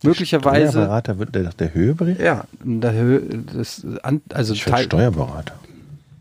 [0.04, 2.26] Möglicherweise, Steuerberater wird der nach der Höhe berichtet?
[2.26, 3.22] ja, der Höhe,
[3.56, 3.86] das,
[4.32, 5.56] also Ich Teil, Steuerberater.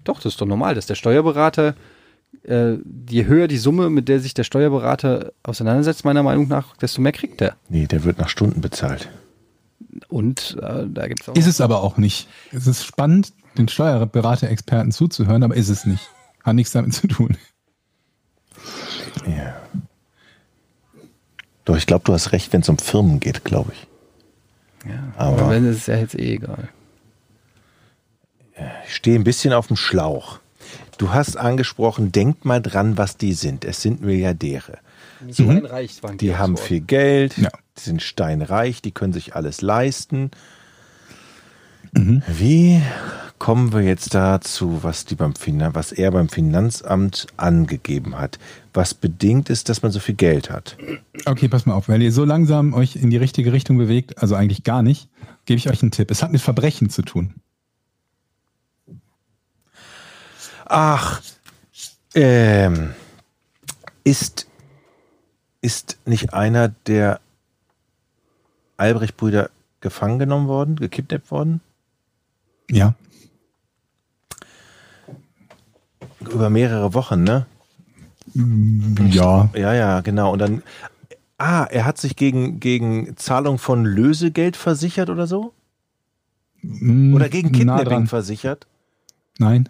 [0.05, 1.75] doch, das ist doch normal, dass der Steuerberater,
[2.45, 2.77] äh,
[3.09, 7.13] je höher die Summe, mit der sich der Steuerberater auseinandersetzt, meiner Meinung nach, desto mehr
[7.13, 7.57] kriegt er.
[7.69, 9.11] Nee, der wird nach Stunden bezahlt.
[10.09, 11.35] Und äh, da gibt es auch.
[11.37, 12.29] Ist es aber auch nicht.
[12.53, 16.09] Es ist spannend, den Steuerberater-Experten zuzuhören, aber ist es nicht.
[16.45, 17.37] Hat nichts damit zu tun.
[19.27, 19.57] Ja.
[21.65, 23.87] Doch, ich glaube, du hast recht, wenn es um Firmen geht, glaube ich.
[24.89, 26.69] ja, aber- aber wenn es ist ja jetzt eh egal.
[28.87, 30.41] Ich stehe ein bisschen auf dem Schlauch.
[30.97, 33.65] Du hast angesprochen, denk mal dran, was die sind.
[33.65, 34.79] Es sind Milliardäre.
[35.31, 37.51] So ein Reich waren Die haben viel Geld, Ja.
[37.77, 40.31] die sind steinreich, die können sich alles leisten.
[41.93, 42.83] Wie
[43.39, 48.39] kommen wir jetzt dazu, was, die beim Finan was er beim Finanzamt angegeben hat?
[48.75, 50.77] Was bedingt ist, dass man so viel Geld hat?
[51.25, 51.89] Okay, pass mal auf.
[51.89, 55.09] Weil ihr so langsam euch in die richtige Richtung bewegt, also eigentlich gar nicht,
[55.47, 56.11] gebe ich euch einen Tipp.
[56.11, 57.35] Es hat mit Verbrechen zu tun.
[60.67, 61.23] Ach,
[62.15, 62.91] ähm,
[64.05, 64.47] ist,
[65.61, 67.21] ist nicht einer der
[68.77, 71.61] Albrecht-Brüder gefangen genommen worden, gekidnappt worden?
[72.71, 72.95] Ja.
[76.21, 77.47] Über mehrere Wochen, ne?
[78.35, 79.49] Ja.
[79.55, 80.33] Ja, ja, genau.
[80.33, 80.63] Und dann,
[81.39, 85.55] ah, er hat sich gegen, gegen Zahlung von Lösegeld versichert oder so?
[86.63, 88.67] Mm, Oder gegen Kidnapping versichert?
[89.39, 89.69] Nein.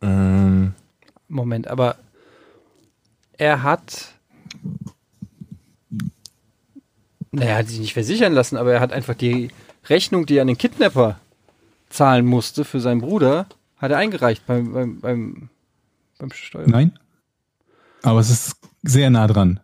[0.00, 0.74] Ähm,
[1.28, 1.96] Moment, aber
[3.38, 4.15] er hat.
[7.32, 9.50] Naja, er hat sich nicht versichern lassen, aber er hat einfach die
[9.88, 11.18] Rechnung, die er an den Kidnapper
[11.90, 13.46] zahlen musste für seinen Bruder,
[13.76, 15.48] hat er eingereicht beim, beim, beim,
[16.18, 16.66] beim Steuer.
[16.66, 16.98] Nein.
[18.02, 19.60] Aber es ist sehr nah dran.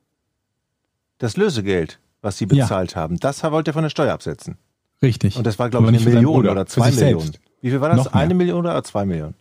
[1.19, 2.65] das Lösegeld, was sie Ja.
[2.65, 4.57] bezahlt haben, das wollte er von der Steuer absetzen.
[5.03, 5.37] Richtig.
[5.37, 7.21] Und das war, glaube ich, eine Million Bruder, oder zwei Millionen.
[7.21, 7.41] selbst.
[7.61, 8.09] Wie viel war das?
[8.09, 9.35] Eine Million oder zwei Millionen?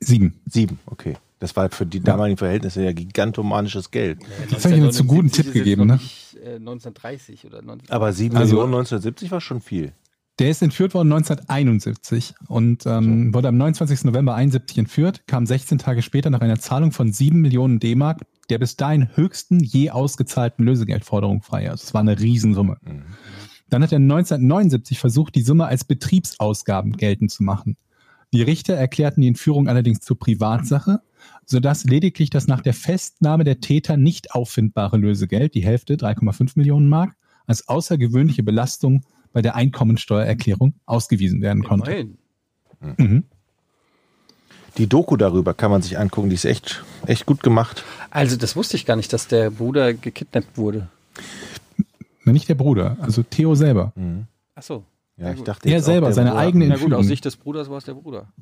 [0.00, 0.40] Sieben.
[0.46, 1.16] Sieben, okay.
[1.38, 4.20] Das war für die damaligen Verhältnisse ja gigantomanisches Geld.
[4.50, 5.94] Jetzt habe ich mir zu guten Tipp gegeben, ne?
[5.94, 9.92] Nicht, äh, 1930 oder 19 Aber sieben Also- Millionen 1970 war schon viel.
[10.38, 14.04] Der ist entführt worden 1971 und ähm, wurde am 29.
[14.04, 18.58] November 71 entführt, kam 16 Tage später nach einer Zahlung von 7 Millionen D-Mark der
[18.58, 21.70] bis dahin höchsten je ausgezahlten Lösegeldforderung frei.
[21.70, 22.76] Also es war eine Riesensumme.
[23.68, 27.76] Dann hat er 1979 versucht, die Summe als Betriebsausgaben geltend zu machen.
[28.32, 31.00] Die Richter erklärten die Entführung allerdings zur Privatsache,
[31.44, 36.88] sodass lediglich das nach der Festnahme der Täter nicht auffindbare Lösegeld, die Hälfte, 3,5 Millionen
[36.88, 37.14] Mark,
[37.46, 41.90] als außergewöhnliche Belastung bei der Einkommensteuererklärung ausgewiesen werden konnte.
[41.90, 42.18] Immerhin.
[42.96, 43.24] Mhm.
[44.78, 47.84] Die Doku darüber kann man sich angucken, die ist echt, echt gut gemacht.
[48.10, 50.88] Also, das wusste ich gar nicht, dass der Bruder gekidnappt wurde.
[52.24, 53.92] Na, Nicht der Bruder, also Theo selber.
[54.54, 54.84] Ach so.
[55.18, 56.40] Ja, ich dachte Er selber, seine Bruder.
[56.42, 57.06] eigene Na gut, aus.
[57.06, 58.32] Sicht des Bruders war es der Bruder.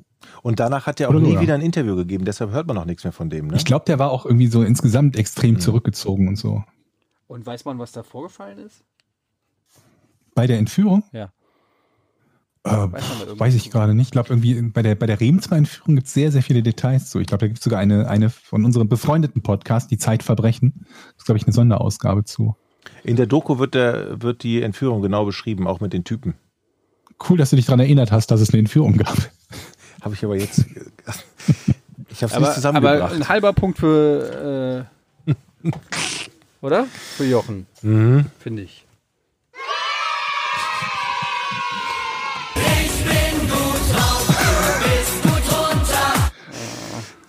[0.41, 1.41] Und danach hat er auch Oder nie Bruder.
[1.41, 3.47] wieder ein Interview gegeben, deshalb hört man auch nichts mehr von dem.
[3.47, 3.55] Ne?
[3.55, 6.63] Ich glaube, der war auch irgendwie so insgesamt extrem zurückgezogen und so.
[7.27, 8.83] Und weiß man, was da vorgefallen ist?
[10.35, 11.03] Bei der Entführung?
[11.13, 11.31] Ja.
[12.65, 13.39] Äh, Weiß man da irgendwas?
[13.39, 14.07] weiß ich gerade nicht.
[14.07, 17.19] Ich glaube, irgendwie bei der, bei der Remsmar-Entführung gibt es sehr, sehr viele Details zu.
[17.19, 20.73] Ich glaube, da gibt es sogar eine, eine von unserem befreundeten Podcast, die Zeitverbrechen.
[20.79, 22.55] Das ist, glaube ich, eine Sonderausgabe zu.
[23.03, 26.35] In der Doku wird, der, wird die Entführung genau beschrieben, auch mit den Typen.
[27.29, 29.15] Cool, dass du dich daran erinnert hast, dass es eine Entführung gab.
[30.01, 30.65] Habe ich aber jetzt.
[32.07, 33.13] Ich habe es nicht Aber, aber zusammengebracht.
[33.13, 34.87] ein halber Punkt für,
[35.27, 35.33] äh,
[36.61, 36.85] oder?
[37.17, 38.27] Für Jochen, Mhm.
[38.39, 38.85] finde ich.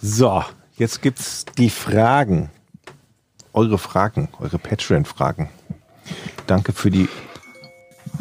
[0.01, 0.45] So,
[0.77, 2.51] jetzt gibt's die Fragen.
[3.53, 5.49] Eure Fragen, eure Patreon-Fragen.
[6.47, 7.09] Danke für die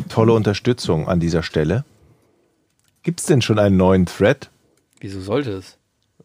[0.10, 1.86] tolle Unterstützung an dieser Stelle.
[3.04, 4.50] Gibt's denn schon einen neuen Thread?
[5.00, 5.78] Wieso sollte es?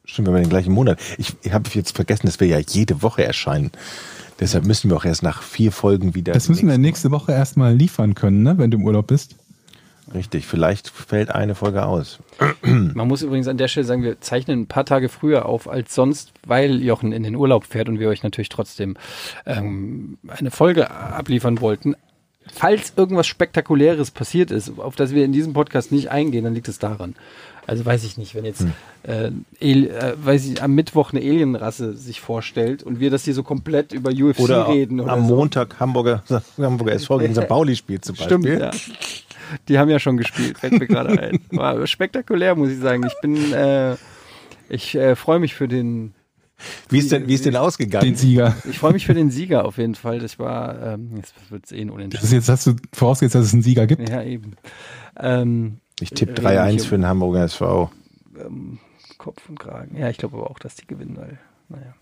[0.04, 0.98] Stimmt, wir haben den gleichen Monat.
[1.18, 3.70] Ich, ich habe jetzt vergessen, dass wir ja jede Woche erscheinen.
[4.40, 6.32] Deshalb müssen wir auch erst nach vier Folgen wieder.
[6.32, 9.36] Das müssen wir nächste Woche erstmal liefern können, ne, wenn du im Urlaub bist.
[10.12, 12.18] Richtig, vielleicht fällt eine Folge aus.
[12.62, 15.94] Man muss übrigens an der Stelle sagen, wir zeichnen ein paar Tage früher auf als
[15.94, 18.96] sonst, weil Jochen in den Urlaub fährt und wir euch natürlich trotzdem
[19.46, 21.94] ähm, eine Folge abliefern wollten.
[22.46, 26.68] Falls irgendwas Spektakuläres passiert ist, auf das wir in diesem Podcast nicht eingehen, dann liegt
[26.68, 27.14] es daran.
[27.66, 28.66] Also weiß ich nicht, wenn jetzt
[29.04, 29.30] äh,
[29.60, 33.42] El, äh, weiß ich, am Mittwoch eine Alienrasse sich vorstellt und wir das hier so
[33.42, 35.36] komplett über UFC Oder reden oder am so.
[35.36, 36.24] Montag Hamburger,
[36.58, 37.46] Hamburger SV gegen St.
[37.46, 38.40] Pauli spielt zum Beispiel.
[38.40, 38.70] Stimmt, ja.
[39.68, 41.40] Die haben ja schon gespielt, fällt mir gerade ein.
[41.50, 43.06] War spektakulär, muss ich sagen.
[43.06, 43.96] Ich bin, äh,
[44.68, 46.14] ich äh, freue mich für den,
[46.88, 48.14] Wie ist denn, wie ist denn Den ausgegangen?
[48.16, 48.56] Sieger.
[48.68, 50.18] ich freue mich für den Sieger auf jeden Fall.
[50.18, 52.32] Das war, ähm, jetzt wird es eh ein Das ist Unentschieden.
[52.34, 54.08] jetzt hast du vorausgesetzt, dass es einen Sieger gibt.
[54.08, 54.54] Ja, eben.
[55.18, 57.90] Ähm, Ich tippe Reden 3-1 nicht um- für den Hamburger SV.
[59.18, 59.96] Kopf und Kragen.
[59.98, 61.38] Ja, ich glaube aber auch, dass die gewinnen, weil,
[61.70, 61.94] naja.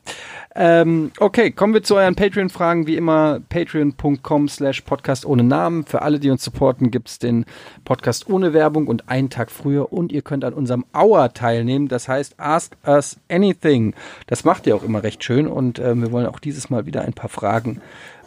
[0.54, 2.86] Ähm, okay, kommen wir zu euren Patreon-Fragen.
[2.86, 5.84] Wie immer, patreon.com slash podcast ohne Namen.
[5.84, 7.44] Für alle, die uns supporten, gibt's den
[7.84, 9.92] Podcast ohne Werbung und einen Tag früher.
[9.92, 11.86] Und ihr könnt an unserem Hour teilnehmen.
[11.88, 13.94] Das heißt, ask us anything.
[14.26, 15.46] Das macht ihr auch immer recht schön.
[15.46, 17.80] Und ähm, wir wollen auch dieses Mal wieder ein paar Fragen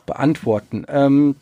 [0.05, 0.85] beantworten.
[0.87, 1.35] Ähm,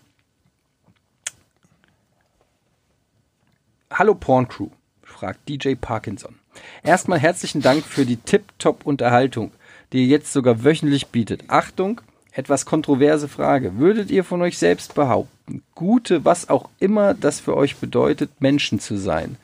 [3.91, 4.69] Hallo Porn Crew,
[5.01, 6.35] fragt DJ Parkinson.
[6.83, 9.51] Erstmal herzlichen Dank für die Tip-Top-Unterhaltung,
[9.91, 11.43] die ihr jetzt sogar wöchentlich bietet.
[11.47, 12.01] Achtung,
[12.31, 13.77] etwas kontroverse Frage.
[13.77, 18.79] Würdet ihr von euch selbst behaupten, gute, was auch immer das für euch bedeutet, Menschen
[18.79, 19.37] zu sein?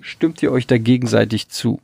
[0.00, 1.80] Stimmt ihr euch da gegenseitig zu?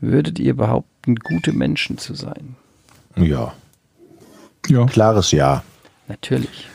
[0.00, 2.56] Würdet ihr behaupten, gute Menschen zu sein?
[3.16, 3.54] Ja,
[4.68, 4.86] Ja.
[4.86, 5.62] klares Ja.
[6.08, 6.66] Natürlich.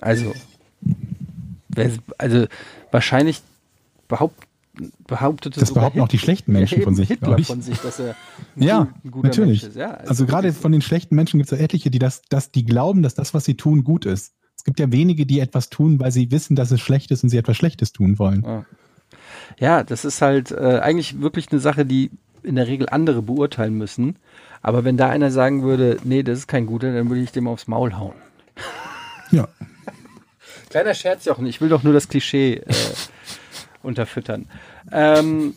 [0.00, 0.34] Also,
[2.18, 2.46] also
[2.90, 3.40] wahrscheinlich
[4.08, 4.45] behaupt,
[5.06, 8.14] behauptete Das behaupten auch die schlechten Menschen ja, von sich, Hitler von sich, dass er
[8.56, 9.62] ein, Ja, gut- ein guter natürlich.
[9.62, 9.76] Mensch ist.
[9.76, 12.64] Ja, Also gerade von den schlechten Menschen gibt es ja etliche, die das, dass die
[12.64, 14.32] glauben, dass das, was sie tun, gut ist.
[14.56, 17.28] Es gibt ja wenige, die etwas tun, weil sie wissen, dass es schlecht ist und
[17.30, 18.64] sie etwas Schlechtes tun wollen.
[19.58, 22.10] Ja, das ist halt äh, eigentlich wirklich eine Sache, die
[22.42, 24.16] in der Regel andere beurteilen müssen.
[24.62, 27.46] Aber wenn da einer sagen würde, nee, das ist kein guter, dann würde ich dem
[27.46, 28.14] aufs Maul hauen.
[29.30, 29.46] Ja.
[30.70, 32.74] Kleiner Scherz, Jochen, ich will doch nur das Klischee äh,
[33.86, 34.46] unterfüttern.
[34.92, 35.54] Ähm,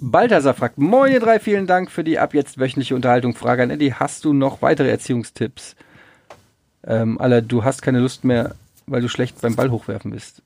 [0.00, 3.34] Balthasar fragt, moin ihr drei, vielen Dank für die ab jetzt wöchentliche Unterhaltung.
[3.34, 5.74] Frage an Eddie, hast du noch weitere Erziehungstipps?
[6.86, 8.54] Ähm, Aller, du hast keine Lust mehr,
[8.86, 10.42] weil du schlecht beim Ball hochwerfen bist.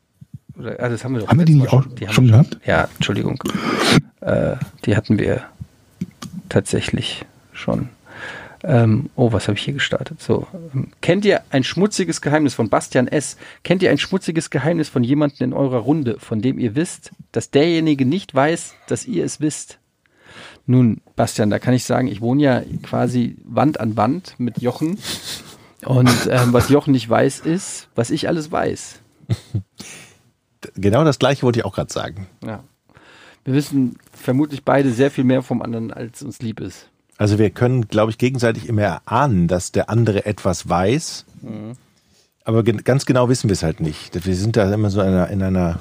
[0.59, 2.59] Oder, ah, das haben wir doch Haben wir die nicht auch Die schon gehabt?
[2.64, 3.42] Ja, Entschuldigung.
[4.20, 5.42] äh, die hatten wir
[6.48, 7.88] tatsächlich schon.
[8.66, 10.23] Ähm, oh, was habe ich hier gestartet?
[10.23, 13.36] So, ähm, kennt ihr ein schmutziges Geheimnis von Bastian S?
[13.62, 17.51] Kennt ihr ein schmutziges Geheimnis von jemandem in eurer Runde, von dem ihr wisst, dass
[17.51, 19.78] derjenige nicht weiß, dass ihr es wisst?
[20.66, 24.99] Nun, Bastian, da kann ich sagen, ich wohne ja quasi Wand an Wand mit Jochen.
[25.85, 29.01] Und ähm, was Jochen nicht weiß, ist, was ich alles weiß.
[30.77, 32.27] Genau das gleiche wollte ich auch gerade sagen.
[32.43, 32.65] Ja.
[33.45, 36.89] Wir wissen vermutlich beide sehr viel mehr vom anderen, als uns lieb ist.
[37.16, 41.24] Also wir können, glaube ich, gegenseitig immer erahnen, dass der andere etwas weiß.
[42.45, 44.27] Aber gen ganz genau wissen wir es halt nicht.
[44.27, 45.81] Wir sind da immer so in einer, in einer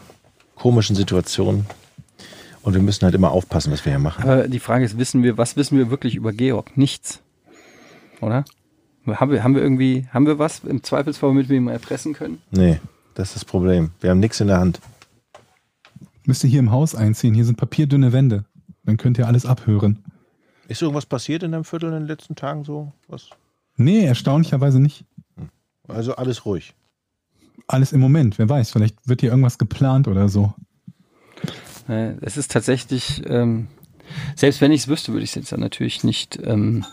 [0.55, 1.65] komischen Situation.
[2.61, 4.23] Und wir müssen halt immer aufpassen, was wir hier machen.
[4.23, 6.77] Aber die Frage ist, wissen wir, was wissen wir wirklich über Georg?
[6.77, 7.19] Nichts.
[8.21, 8.45] Oder?
[9.05, 12.13] Haben wir, haben wir irgendwie, haben wir was im Zweifelsfall, womit wir ihn mal erpressen
[12.13, 12.41] können?
[12.51, 12.79] Nee,
[13.15, 13.91] das ist das Problem.
[13.99, 14.79] Wir haben nichts in der Hand.
[16.25, 17.33] Müsst ihr hier im Haus einziehen.
[17.33, 18.45] Hier sind papierdünne Wände.
[18.85, 20.05] Dann könnt ihr alles abhören.
[20.67, 22.91] Ist irgendwas passiert in deinem Viertel in den letzten Tagen so?
[23.07, 23.29] Was?
[23.75, 25.05] Nee, erstaunlicherweise nicht.
[25.87, 26.73] Also alles ruhig.
[27.67, 28.37] Alles im Moment.
[28.39, 30.53] Wer weiß, vielleicht wird hier irgendwas geplant oder so.
[31.87, 33.67] Äh, Es ist tatsächlich, ähm,
[34.35, 36.85] selbst wenn ich es wüsste, würde ich es jetzt dann natürlich nicht, ähm,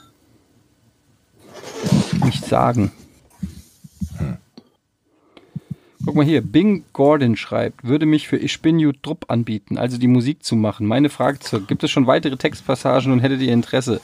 [2.24, 2.92] nicht sagen.
[6.10, 9.96] Guck mal hier, Bing Gordon schreibt, würde mich für Ich bin Jut Drupp anbieten, also
[9.96, 10.84] die Musik zu machen.
[10.84, 14.00] Meine Frage zurück, gibt es schon weitere Textpassagen und hättet ihr Interesse?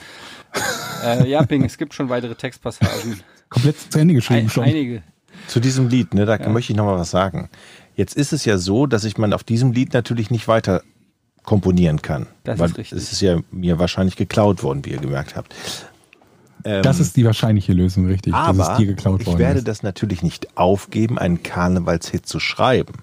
[1.05, 3.19] äh, ja, Bing, es gibt schon weitere Textpassagen.
[3.49, 4.63] Komplett zu Ende geschrieben Ein, schon.
[4.63, 5.03] einige.
[5.49, 7.51] Zu diesem Lied, ne, da möchte ich noch mal was sagen.
[7.97, 10.85] Jetzt ist es ja so, dass ich man auf diesem Lied natürlich nicht weiter
[11.43, 12.29] komponieren kann.
[12.45, 12.99] Das weil ist richtig.
[12.99, 15.53] Es ist ja mir wahrscheinlich geklaut worden, wie ihr gemerkt habt.
[16.67, 18.33] Ähm, Das ist die wahrscheinliche Lösung, richtig.
[18.33, 19.69] dass aber es dir geklaut ich worden werde ist.
[19.69, 22.95] das natürlich nicht aufgeben, einen Karnevalshit zu schreiben.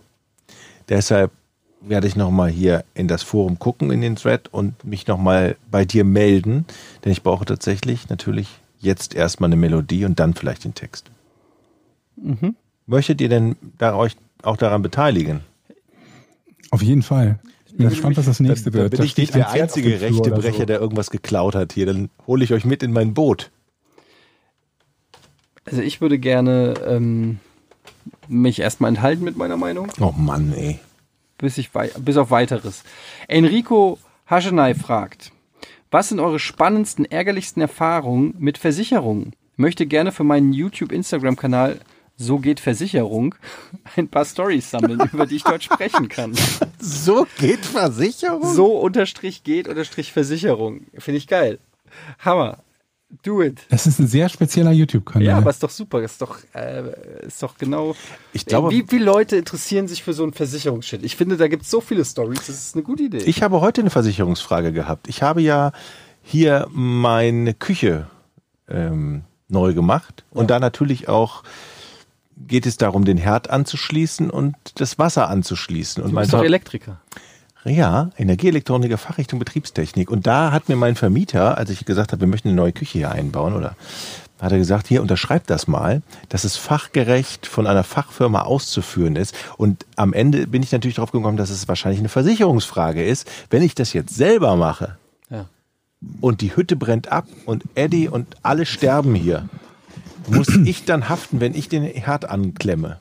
[0.90, 1.32] Deshalb
[1.80, 5.18] werde ich noch mal hier in das Forum gucken, in den Thread und mich noch
[5.18, 6.66] mal bei dir melden,
[7.04, 8.48] denn ich brauche tatsächlich natürlich
[8.80, 11.10] jetzt erstmal eine Melodie und dann vielleicht den Text.
[12.18, 12.56] Mhm.
[12.86, 15.40] Möchtet ihr denn da euch auch daran beteiligen?
[16.72, 17.40] Auf jeden Fall.
[17.66, 18.92] Ich bin gespannt, was das nächste Dann, dann wird.
[18.92, 20.66] bin Da ich nicht der einzige oder Rechtebrecher, so.
[20.66, 21.86] der irgendwas geklaut hat hier.
[21.86, 23.52] Dann hole ich euch mit in mein Boot.
[25.66, 27.40] Also ich würde gerne ähm,
[28.28, 30.80] mich erstmal enthalten mit meiner Meinung, Oh Mann, ey.
[31.38, 32.84] bis, ich bis auf weiteres.
[33.28, 35.32] Enrico Haschenay fragt,
[35.92, 39.34] was sind eure spannendsten, ärgerlichsten Erfahrungen mit Versicherungen?
[39.56, 41.80] Möchte gerne für meinen YouTube-Instagram-Kanal
[42.18, 43.36] So geht Versicherung
[43.96, 46.34] ein paar Stories sammeln, über die ich dort sprechen kann.
[46.86, 48.54] So geht Versicherung?
[48.54, 50.82] So unterstrich geht unterstrich Versicherung.
[50.98, 51.60] Finde ich geil.
[52.20, 52.58] Hammer.
[53.22, 53.60] Do it.
[53.70, 55.28] Das ist ein sehr spezieller YouTube-Kanal.
[55.28, 56.02] Ja, aber ist doch super.
[56.02, 56.82] Ist doch, äh,
[57.28, 57.96] ist doch genau.
[58.34, 61.04] Ich glaube- wie viele Leute interessieren sich für so einen Versicherungsshit?
[61.04, 62.40] Ich finde, da gibt es so viele Stories.
[62.48, 63.18] Das ist eine gute Idee.
[63.20, 65.08] Ich habe heute eine Versicherungsfrage gehabt.
[65.08, 65.72] Ich habe ja
[66.24, 68.08] hier meine Küche
[68.68, 71.44] ähm, neu gemacht und da natürlich auch
[72.48, 76.02] geht es darum, den Herd anzuschließen und das Wasser anzuschließen.
[76.02, 77.00] Und du mein bist doch Elektriker.
[77.66, 80.12] Ja, Energieelektroniker, Fachrichtung Betriebstechnik.
[80.12, 82.98] Und da hat mir mein Vermieter, als ich gesagt habe, wir möchten eine neue Küche
[82.98, 83.76] hier einbauen, oder
[84.42, 89.34] hat er gesagt, hier unterschreibt das mal, dass es fachgerecht von einer Fachfirma auszuführen ist.
[89.56, 93.30] Und am Ende bin ich natürlich darauf gekommen, dass es wahrscheinlich eine Versicherungsfrage ist.
[93.50, 94.98] Wenn ich das jetzt selber mache
[95.30, 95.46] Ja.
[96.20, 99.48] und die Hütte brennt ab und Eddie und alle sterben hier,
[100.28, 103.00] muss ich dann haften, wenn ich den Herd anklemme.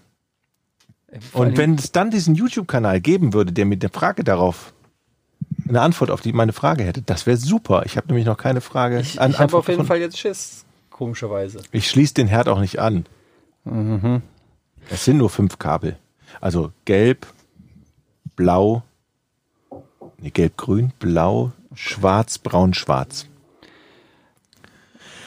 [1.32, 4.72] Und wenn es dann diesen YouTube-Kanal geben würde, der mit der Frage darauf
[5.68, 7.84] eine Antwort auf die meine Frage hätte, das wäre super.
[7.86, 9.00] Ich habe nämlich noch keine Frage.
[9.00, 9.88] ich, an ich habe auf jeden gefunden.
[9.88, 11.62] Fall jetzt Schiss, komischerweise.
[11.70, 13.06] Ich schließe den Herd auch nicht an.
[13.64, 14.22] Mhm.
[14.90, 15.96] Es sind nur fünf Kabel.
[16.40, 17.26] Also gelb,
[18.36, 18.82] blau,
[20.18, 23.26] nee, gelb-grün, blau, schwarz, braun, schwarz.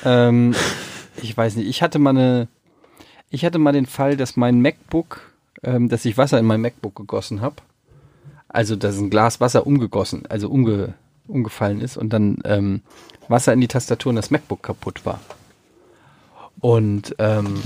[0.03, 0.55] Ähm,
[1.21, 2.47] ich weiß nicht, ich hatte mal eine,
[3.29, 5.31] ich hatte mal den Fall, dass mein MacBook,
[5.65, 7.55] ähm, dass ich Wasser in mein MacBook gegossen habe.
[8.47, 10.93] Also, dass ein Glas Wasser umgegossen, also umge,
[11.27, 12.81] umgefallen ist und dann ähm,
[13.27, 15.19] Wasser in die Tastatur und das MacBook kaputt war.
[16.61, 17.61] Und ähm,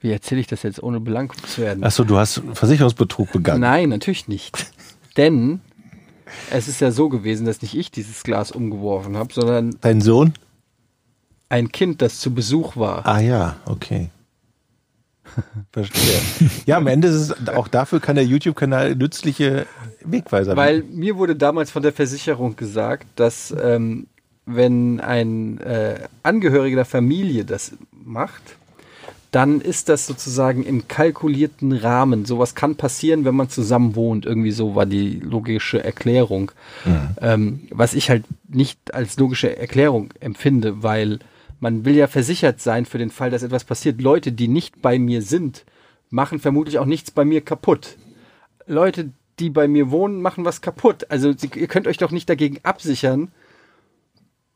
[0.00, 1.82] wie erzähle ich das jetzt, ohne belangt zu werden?
[1.82, 3.60] Achso, du hast Versicherungsbetrug begangen.
[3.60, 4.72] Nein, natürlich nicht.
[5.16, 5.60] Denn
[6.50, 10.34] es ist ja so gewesen, dass nicht ich dieses Glas umgeworfen habe, sondern Dein Sohn?
[11.48, 13.04] ein Kind, das zu Besuch war.
[13.06, 14.10] Ah ja, okay.
[15.72, 16.20] Verstehe.
[16.66, 19.66] Ja, am Ende ist es, auch dafür kann der YouTube-Kanal nützliche
[20.04, 24.06] Wegweiser Weil mir wurde damals von der Versicherung gesagt, dass ähm,
[24.46, 28.42] wenn ein äh, Angehöriger der Familie das macht,
[29.30, 32.24] dann ist das sozusagen im kalkulierten Rahmen.
[32.24, 34.26] Sowas kann passieren, wenn man zusammen wohnt.
[34.26, 36.50] Irgendwie so war die logische Erklärung.
[37.20, 41.20] Ähm, was ich halt nicht als logische Erklärung empfinde, weil
[41.60, 44.00] man will ja versichert sein für den Fall, dass etwas passiert.
[44.00, 45.64] Leute, die nicht bei mir sind,
[46.08, 47.96] machen vermutlich auch nichts bei mir kaputt.
[48.66, 51.10] Leute, die bei mir wohnen, machen was kaputt.
[51.10, 53.30] Also ihr könnt euch doch nicht dagegen absichern,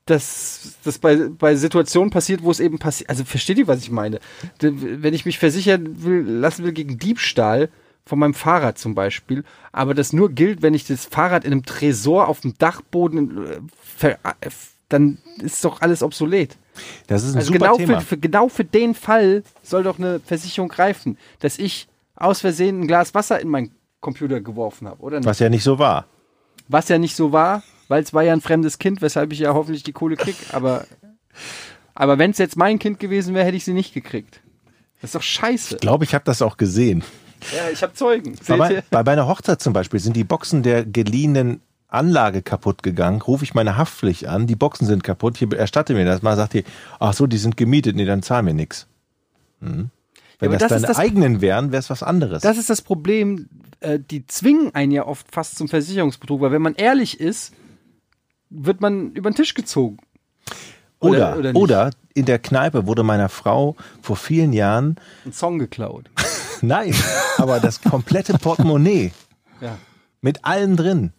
[0.07, 3.09] dass das bei, bei Situationen passiert, wo es eben passiert.
[3.11, 4.21] Also versteht ihr, was ich meine?
[4.61, 7.71] Wenn ich mich versichern will, lassen will gegen Diebstahl
[8.05, 11.65] von meinem Fahrrad zum Beispiel, aber das nur gilt, wenn ich das Fahrrad in einem
[11.65, 14.51] Tresor auf dem Dachboden, äh, ver, äh,
[14.89, 16.57] dann ist doch alles obsolet.
[17.07, 18.01] Das ist ein Also super genau Thema.
[18.01, 22.81] für, für, genau für den Fall soll doch eine Versicherung greifen, dass ich aus Versehen
[22.83, 25.27] ein Glas Wasser in meinen Computer geworfen habe, oder nicht?
[25.27, 26.07] Was ja nicht so war.
[26.69, 29.55] Was ja nicht so war, weil es war ja ein fremdes Kind, weshalb ich ja
[29.55, 30.37] hoffentlich die Kohle krieg.
[30.53, 30.87] Aber,
[31.95, 34.41] aber wenn es jetzt mein Kind gewesen wäre, hätte ich sie nicht gekriegt.
[35.01, 35.75] Das ist doch scheiße.
[35.75, 37.03] Ich glaube, ich habe das auch gesehen.
[37.55, 38.37] Ja, ich habe Zeugen.
[38.47, 41.61] Bei, bei meiner Hochzeit zum Beispiel sind die Boxen der geliehenen
[41.95, 43.23] Anlage kaputt gegangen.
[43.23, 45.37] Rufe ich meine Haftpflicht an, die Boxen sind kaputt.
[45.39, 46.37] Hier erstatte mir das mal.
[46.37, 46.65] Sagt die,
[47.01, 47.97] ach so, die sind gemietet.
[47.97, 48.87] Nee, dann zahlen wir nichts.
[49.61, 49.91] Hm.
[50.41, 52.43] Wenn aber das, das deine das- eigenen wären, wäre es was anderes.
[52.43, 53.49] Das ist das Problem.
[53.81, 57.53] Äh, die zwingen einen ja oft fast zum Versicherungsbetrug, weil wenn man ehrlich ist,
[58.51, 59.99] wird man über den Tisch gezogen.
[61.01, 61.99] oder, oder oder, nicht.
[62.15, 66.09] in der Kneipe wurde meiner Frau vor vielen Jahren, Ein Song geklaut.
[66.63, 66.95] nein,
[67.37, 69.13] aber das komplette Portemonnaie
[69.61, 69.77] Ja,
[70.21, 71.13] mit allem drin.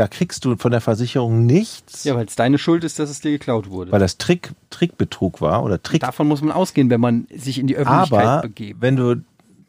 [0.00, 3.20] Da kriegst du von der Versicherung nichts, ja weil es deine Schuld ist, dass es
[3.20, 3.92] dir geklaut wurde.
[3.92, 7.66] weil das Trick, Trickbetrug war oder Trick Davon muss man ausgehen, wenn man sich in
[7.66, 8.80] die Öffentlichkeit Aber begebt.
[8.80, 9.16] wenn du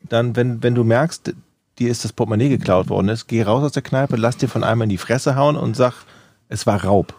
[0.07, 1.33] dann, wenn, wenn du merkst,
[1.79, 4.63] dir ist das Portemonnaie geklaut worden ist, geh raus aus der Kneipe, lass dir von
[4.63, 6.05] einmal in die Fresse hauen und sag,
[6.47, 7.13] es war Raub.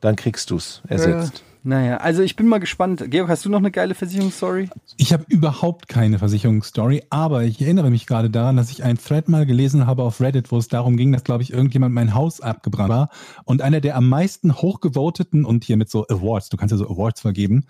[0.00, 1.44] Dann kriegst du's ersetzt.
[1.64, 3.04] Naja, also ich bin mal gespannt.
[3.08, 4.68] Georg, hast du noch eine geile Versicherungsstory?
[4.96, 9.28] Ich habe überhaupt keine Versicherungsstory, aber ich erinnere mich gerade daran, dass ich einen Thread
[9.28, 12.40] mal gelesen habe auf Reddit, wo es darum ging, dass, glaube ich, irgendjemand mein Haus
[12.40, 13.10] abgebrannt war.
[13.44, 16.88] Und einer der am meisten hochgevoteten und hier mit so Awards, du kannst ja so
[16.88, 17.66] Awards vergeben,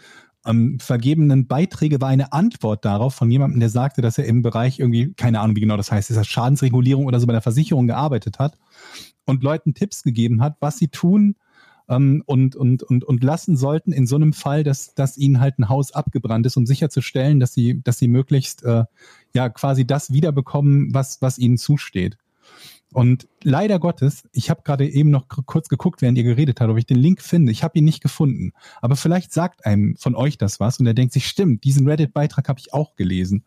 [0.47, 4.81] ähm, vergebenen Beiträge war eine Antwort darauf von jemandem, der sagte, dass er im Bereich
[4.81, 7.87] irgendwie, keine Ahnung, wie genau das heißt, ist das Schadensregulierung oder so bei der Versicherung
[7.87, 8.59] gearbeitet hat
[9.25, 11.37] und Leuten Tipps gegeben hat, was sie tun
[11.93, 15.59] ähm, und, und, und, und lassen sollten in so einem Fall, dass, dass ihnen halt
[15.59, 18.85] ein Haus abgebrannt ist, um sicherzustellen, dass sie, dass sie möglichst äh,
[19.35, 22.17] ja quasi das wiederbekommen, was, was ihnen zusteht.
[22.93, 26.77] Und leider Gottes, ich habe gerade eben noch kurz geguckt, während ihr geredet habt, ob
[26.77, 27.51] ich den Link finde.
[27.51, 28.53] Ich habe ihn nicht gefunden.
[28.83, 32.49] Aber vielleicht sagt einem von euch das was und er denkt sich, stimmt, diesen Reddit-Beitrag
[32.49, 33.45] habe ich auch gelesen.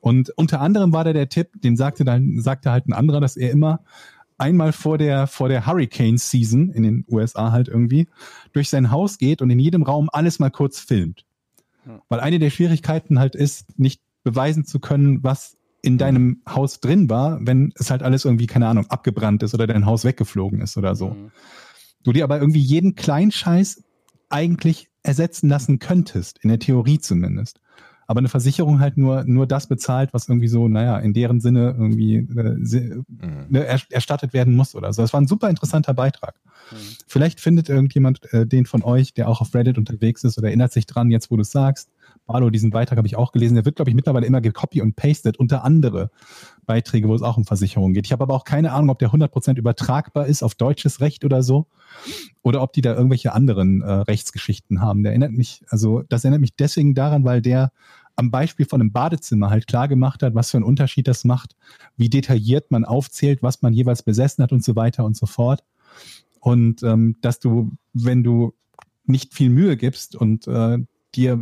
[0.00, 3.36] Und unter anderem war da der Tipp, den sagte dann, sagte halt ein anderer, dass
[3.36, 3.80] er immer
[4.38, 8.08] einmal vor der, vor der Hurricane Season in den USA halt irgendwie
[8.52, 11.24] durch sein Haus geht und in jedem Raum alles mal kurz filmt.
[12.08, 17.08] Weil eine der Schwierigkeiten halt ist, nicht beweisen zu können, was in deinem Haus drin
[17.08, 20.76] war, wenn es halt alles irgendwie, keine Ahnung, abgebrannt ist oder dein Haus weggeflogen ist
[20.76, 21.16] oder so.
[22.02, 23.84] Du dir aber irgendwie jeden Kleinscheiß
[24.28, 27.60] eigentlich ersetzen lassen könntest, in der Theorie zumindest.
[28.10, 31.76] Aber eine Versicherung halt nur, nur das bezahlt, was irgendwie so, naja, in deren Sinne
[31.78, 33.04] irgendwie äh, se-
[33.50, 35.02] ne, er, erstattet werden muss oder so.
[35.02, 36.34] Das war ein super interessanter Beitrag.
[37.06, 40.72] Vielleicht findet irgendjemand äh, den von euch, der auch auf Reddit unterwegs ist oder erinnert
[40.72, 41.90] sich dran, jetzt wo du es sagst.
[42.26, 43.54] Barlo, diesen Beitrag habe ich auch gelesen.
[43.54, 46.10] Der wird, glaube ich, mittlerweile immer gecopy und pasted unter andere
[46.66, 48.06] Beiträge, wo es auch um Versicherungen geht.
[48.06, 51.42] Ich habe aber auch keine Ahnung, ob der 100% übertragbar ist auf deutsches Recht oder
[51.42, 51.66] so
[52.42, 55.02] oder ob die da irgendwelche anderen äh, Rechtsgeschichten haben.
[55.02, 57.72] Der erinnert mich, also das erinnert mich deswegen daran, weil der
[58.18, 61.54] am Beispiel von einem Badezimmer halt klar gemacht hat, was für einen Unterschied das macht,
[61.96, 65.62] wie detailliert man aufzählt, was man jeweils besessen hat und so weiter und so fort.
[66.40, 68.54] Und ähm, dass du, wenn du
[69.04, 70.78] nicht viel Mühe gibst und äh,
[71.14, 71.36] dir,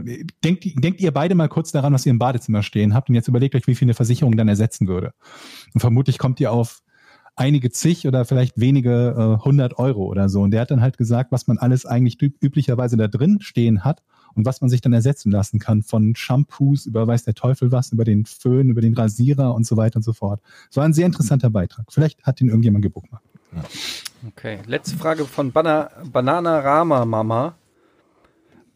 [0.45, 3.29] denkt, denkt ihr beide mal kurz daran, was ihr im Badezimmer stehen habt und jetzt
[3.29, 5.15] überlegt euch, wie viel eine Versicherung dann ersetzen würde.
[5.73, 6.83] Und vermutlich kommt ihr auf
[7.37, 10.43] einige zig oder vielleicht wenige äh, hundert Euro oder so.
[10.43, 13.83] Und der hat dann halt gesagt, was man alles eigentlich üb üblicherweise da drin stehen
[13.83, 14.03] hat
[14.37, 15.83] und was man sich dann ersetzen lassen kann.
[15.83, 19.77] Von Shampoos über weiß der Teufel was, über den Föhn, über den Rasierer und so
[19.77, 20.41] weiter und so fort.
[20.71, 21.87] Es war ein sehr interessanter Beitrag.
[21.91, 23.09] Vielleicht hat ihn irgendjemand gebucht.
[24.29, 27.55] Okay, letzte Frage von Bana Banana Rama Mama.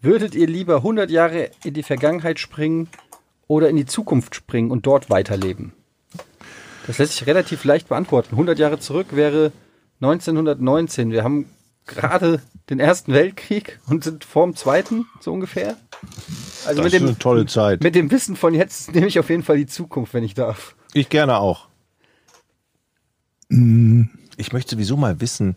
[0.01, 2.89] Würdet ihr lieber 100 Jahre in die Vergangenheit springen
[3.47, 5.73] oder in die Zukunft springen und dort weiterleben?
[6.87, 8.31] Das lässt sich relativ leicht beantworten.
[8.32, 9.53] 100 Jahre zurück wäre
[10.01, 11.11] 1919.
[11.11, 11.47] Wir haben
[11.91, 12.41] gerade
[12.71, 15.77] den Ersten Weltkrieg und sind vorm Zweiten, so ungefähr.
[16.67, 17.83] Also Das mit ist dem, eine tolle Zeit.
[17.83, 20.75] mit dem Wissen von jetzt nehme ich auf jeden Fall die Zukunft, wenn ich darf.
[20.93, 21.69] Ich gerne auch.
[23.49, 25.57] Ich möchte sowieso mal wissen,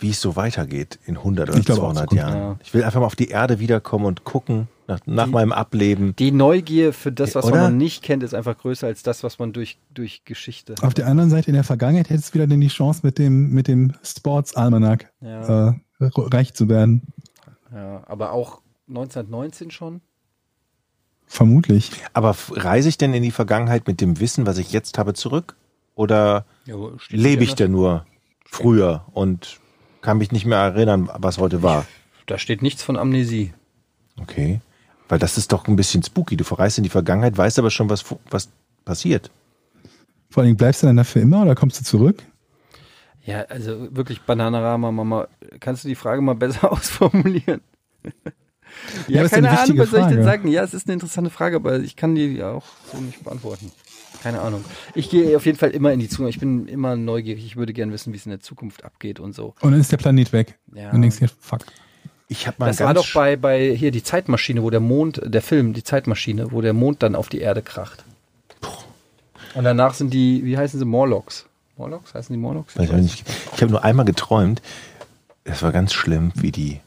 [0.00, 2.22] wie es so weitergeht in 100 oder Ich glaube auch 200 Zukunft.
[2.24, 2.36] Jahren.
[2.38, 2.56] Ja.
[2.62, 6.16] Ich will einfach mal auf die Erde wiederkommen und gucken nach, nach meinem Ableben.
[6.16, 7.62] Die Neugier für das, was Oder?
[7.62, 10.74] man nicht kennt, ist einfach größer als das, was man durch, durch Geschichte.
[10.82, 13.50] Auf der anderen Seite, in der Vergangenheit hättest du wieder denn die Chance, mit dem,
[13.50, 15.68] mit dem Sports Almanac Ja.
[15.68, 17.02] äh, reich zu werden.
[17.72, 20.00] Ja, aber auch 1919 schon?
[21.26, 21.92] Vermutlich.
[22.14, 25.56] Aber reise ich denn in die Vergangenheit mit dem Wissen, was ich jetzt habe, zurück?
[25.94, 26.46] Oder
[27.10, 28.06] lebe ich denn nur
[28.46, 29.60] früher und
[30.00, 31.84] kann mich nicht mehr erinnern, was heute war?
[32.26, 33.52] Da steht nichts von Amnesie.
[34.18, 34.60] Okay.
[35.08, 36.36] Weil das ist doch ein bisschen spooky.
[36.36, 38.48] Du verreist in die Vergangenheit, weißt aber schon, was, was
[38.84, 39.30] passiert.
[40.30, 42.22] Vor allem, bleibst du dann dafür immer oder kommst du zurück?
[43.24, 45.28] Ja, also wirklich Bananarama, Mama.
[45.60, 47.60] Kannst du die Frage mal besser ausformulieren?
[49.06, 50.48] ja, Ja, keine Ahnung, was soll ich denn sagen?
[50.48, 53.72] Ja, es ist eine interessante Frage, aber ich kann die auch so nicht beantworten.
[54.22, 54.64] Keine Ahnung.
[54.94, 56.34] Ich gehe auf jeden Fall immer in die Zukunft.
[56.34, 57.44] Ich bin immer neugierig.
[57.44, 59.54] Ich würde gerne wissen, wie es in der Zukunft abgeht und so.
[59.60, 60.58] Und dann ist der Planet weg.
[60.74, 60.90] Ja.
[60.90, 61.64] Und denkst dir, fuck.
[62.28, 65.40] Ich habe mal Das war doch bei, bei hier die Zeitmaschine, wo der Mond, der
[65.42, 68.04] Film, die Zeitmaschine, wo der Mond dann auf die Erde kracht.
[69.54, 71.46] Und danach sind die, wie heißen sie, Morlocks.
[71.78, 72.12] Morlocks?
[72.14, 72.76] Heißen die Morlocks?
[72.76, 73.24] Ich nicht.
[73.54, 74.60] Ich habe nur einmal geträumt,
[75.44, 76.80] es war ganz schlimm, wie die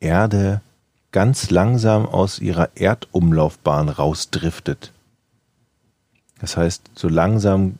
[0.00, 0.62] Erde
[1.12, 4.92] ganz langsam aus ihrer Erdumlaufbahn rausdriftet.
[6.38, 7.78] Das heißt, so langsam,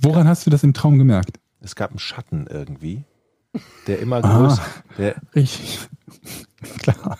[0.00, 1.38] Woran hast du das im Traum gemerkt?
[1.60, 3.02] es gab einen Schatten irgendwie,
[3.86, 4.38] der immer Ah.
[4.38, 4.62] größer,
[4.98, 5.78] der, Richtig.
[6.78, 7.18] Klar.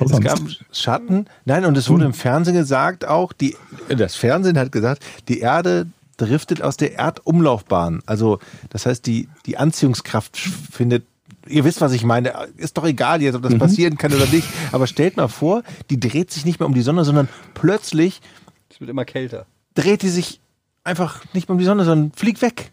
[0.00, 0.24] Es sonst.
[0.24, 3.56] gab einen Schatten, nein, und es wurde im Fernsehen gesagt auch, die,
[3.88, 5.86] das Fernsehen hat gesagt, die Erde
[6.16, 8.02] driftet aus der Erdumlaufbahn.
[8.06, 8.38] Also,
[8.70, 11.04] das heißt, die, die Anziehungskraft findet
[11.46, 12.34] Ihr wisst, was ich meine.
[12.58, 14.46] Ist doch egal jetzt, ob das passieren kann oder nicht.
[14.72, 18.20] Aber stellt mal vor, die dreht sich nicht mehr um die Sonne, sondern plötzlich
[18.68, 19.46] Es wird immer kälter.
[19.74, 20.40] dreht die sich
[20.84, 22.72] einfach nicht mehr um die Sonne, sondern fliegt weg.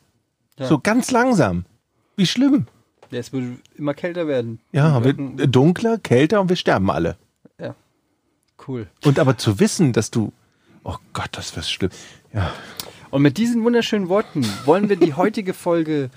[0.59, 0.67] Ja.
[0.67, 1.65] So ganz langsam.
[2.17, 2.67] Wie schlimm.
[3.11, 3.43] Ja, es wird
[3.77, 4.59] immer kälter werden.
[4.71, 7.15] Ja, Wolken- dunkler, kälter und wir sterben alle.
[7.59, 7.75] ja.
[8.67, 8.87] Cool.
[9.05, 10.33] Und aber zu wissen, dass du,
[10.83, 11.91] oh Gott, das wird schlimm.
[12.33, 12.51] Ja,
[13.11, 16.09] Und mit diesen wunderschönen Worten wollen wir die heutige Folge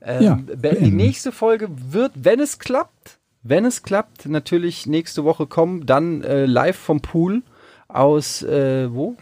[0.00, 0.84] ähm, Ja, beenden.
[0.84, 6.22] Die nächste Folge wird, wenn es klappt, wenn es klappt, natürlich nächste Woche kommen, dann
[6.22, 7.42] äh, live vom Pool
[7.88, 9.16] aus äh, wo?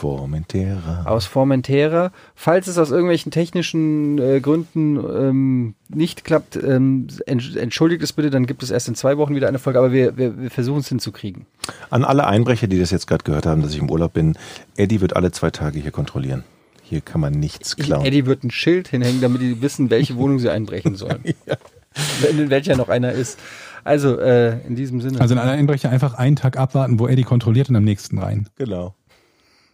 [0.00, 1.02] Formentera.
[1.04, 2.10] Aus Formentera.
[2.34, 8.30] Falls es aus irgendwelchen technischen äh, Gründen ähm, nicht klappt, ähm, entsch- entschuldigt es bitte,
[8.30, 10.80] dann gibt es erst in zwei Wochen wieder eine Folge, aber wir, wir, wir versuchen
[10.80, 11.44] es hinzukriegen.
[11.90, 14.36] An alle Einbrecher, die das jetzt gerade gehört haben, dass ich im Urlaub bin,
[14.76, 16.44] Eddie wird alle zwei Tage hier kontrollieren.
[16.82, 18.04] Hier kann man nichts klauen.
[18.04, 21.22] Eddie wird ein Schild hinhängen, damit die wissen, welche Wohnung sie einbrechen sollen.
[22.22, 23.38] Wenn in welcher noch einer ist.
[23.84, 25.20] Also, äh, in diesem Sinne.
[25.20, 28.48] Also in einer Einbrecher einfach einen Tag abwarten, wo Eddie kontrolliert und am nächsten rein.
[28.56, 28.94] Genau.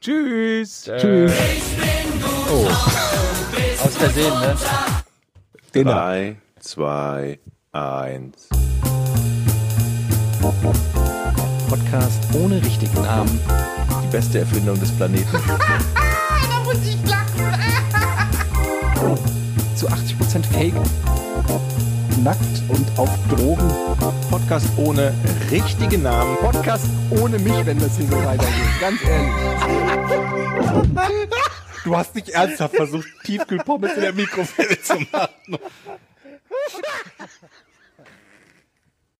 [0.06, 0.84] Tschüss.
[0.84, 1.32] Tschüss.
[3.84, 4.54] aus Versehen, ne?
[5.74, 5.94] Dinner.
[5.94, 7.40] Drei, zwei,
[7.72, 8.48] eins.
[11.68, 13.40] Podcast ohne richtigen Namen.
[14.04, 15.26] Die beste Erfindung des Planeten.
[16.48, 17.60] Da muss ich lachen.
[19.74, 21.15] Zu 80% Fake.
[22.26, 22.40] Nackt
[22.70, 23.70] und auf Drogen.
[24.28, 25.14] Podcast ohne
[25.48, 26.36] richtigen Namen.
[26.38, 28.80] Podcast ohne mich, wenn das hier so weitergeht.
[28.80, 29.32] Ganz ehrlich.
[31.84, 35.58] Du hast nicht ernsthaft versucht, Tiefkühlpommes in der Mikrowelle zu machen.